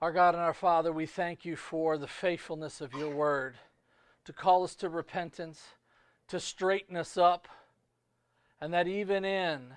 Our 0.00 0.12
God 0.12 0.34
and 0.34 0.42
our 0.42 0.54
Father, 0.54 0.92
we 0.92 1.06
thank 1.06 1.44
you 1.44 1.56
for 1.56 1.98
the 1.98 2.06
faithfulness 2.06 2.80
of 2.80 2.94
your 2.94 3.12
word 3.12 3.56
to 4.26 4.32
call 4.32 4.62
us 4.62 4.76
to 4.76 4.88
repentance, 4.88 5.60
to 6.28 6.38
straighten 6.38 6.96
us 6.96 7.18
up, 7.18 7.48
and 8.60 8.72
that 8.72 8.86
even 8.86 9.24
in 9.24 9.74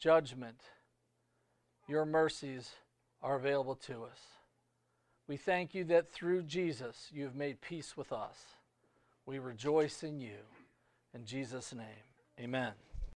judgment, 0.00 0.60
your 1.86 2.04
mercies 2.04 2.70
are 3.22 3.36
available 3.36 3.76
to 3.76 4.02
us. 4.02 4.18
We 5.28 5.36
thank 5.36 5.72
you 5.72 5.84
that 5.84 6.10
through 6.10 6.42
Jesus 6.42 7.08
you 7.12 7.22
have 7.24 7.36
made 7.36 7.60
peace 7.60 7.96
with 7.96 8.12
us. 8.12 8.36
We 9.26 9.38
rejoice 9.38 10.02
in 10.02 10.18
you. 10.18 10.38
In 11.14 11.24
Jesus' 11.24 11.72
name, 11.72 11.84
amen. 12.40 12.72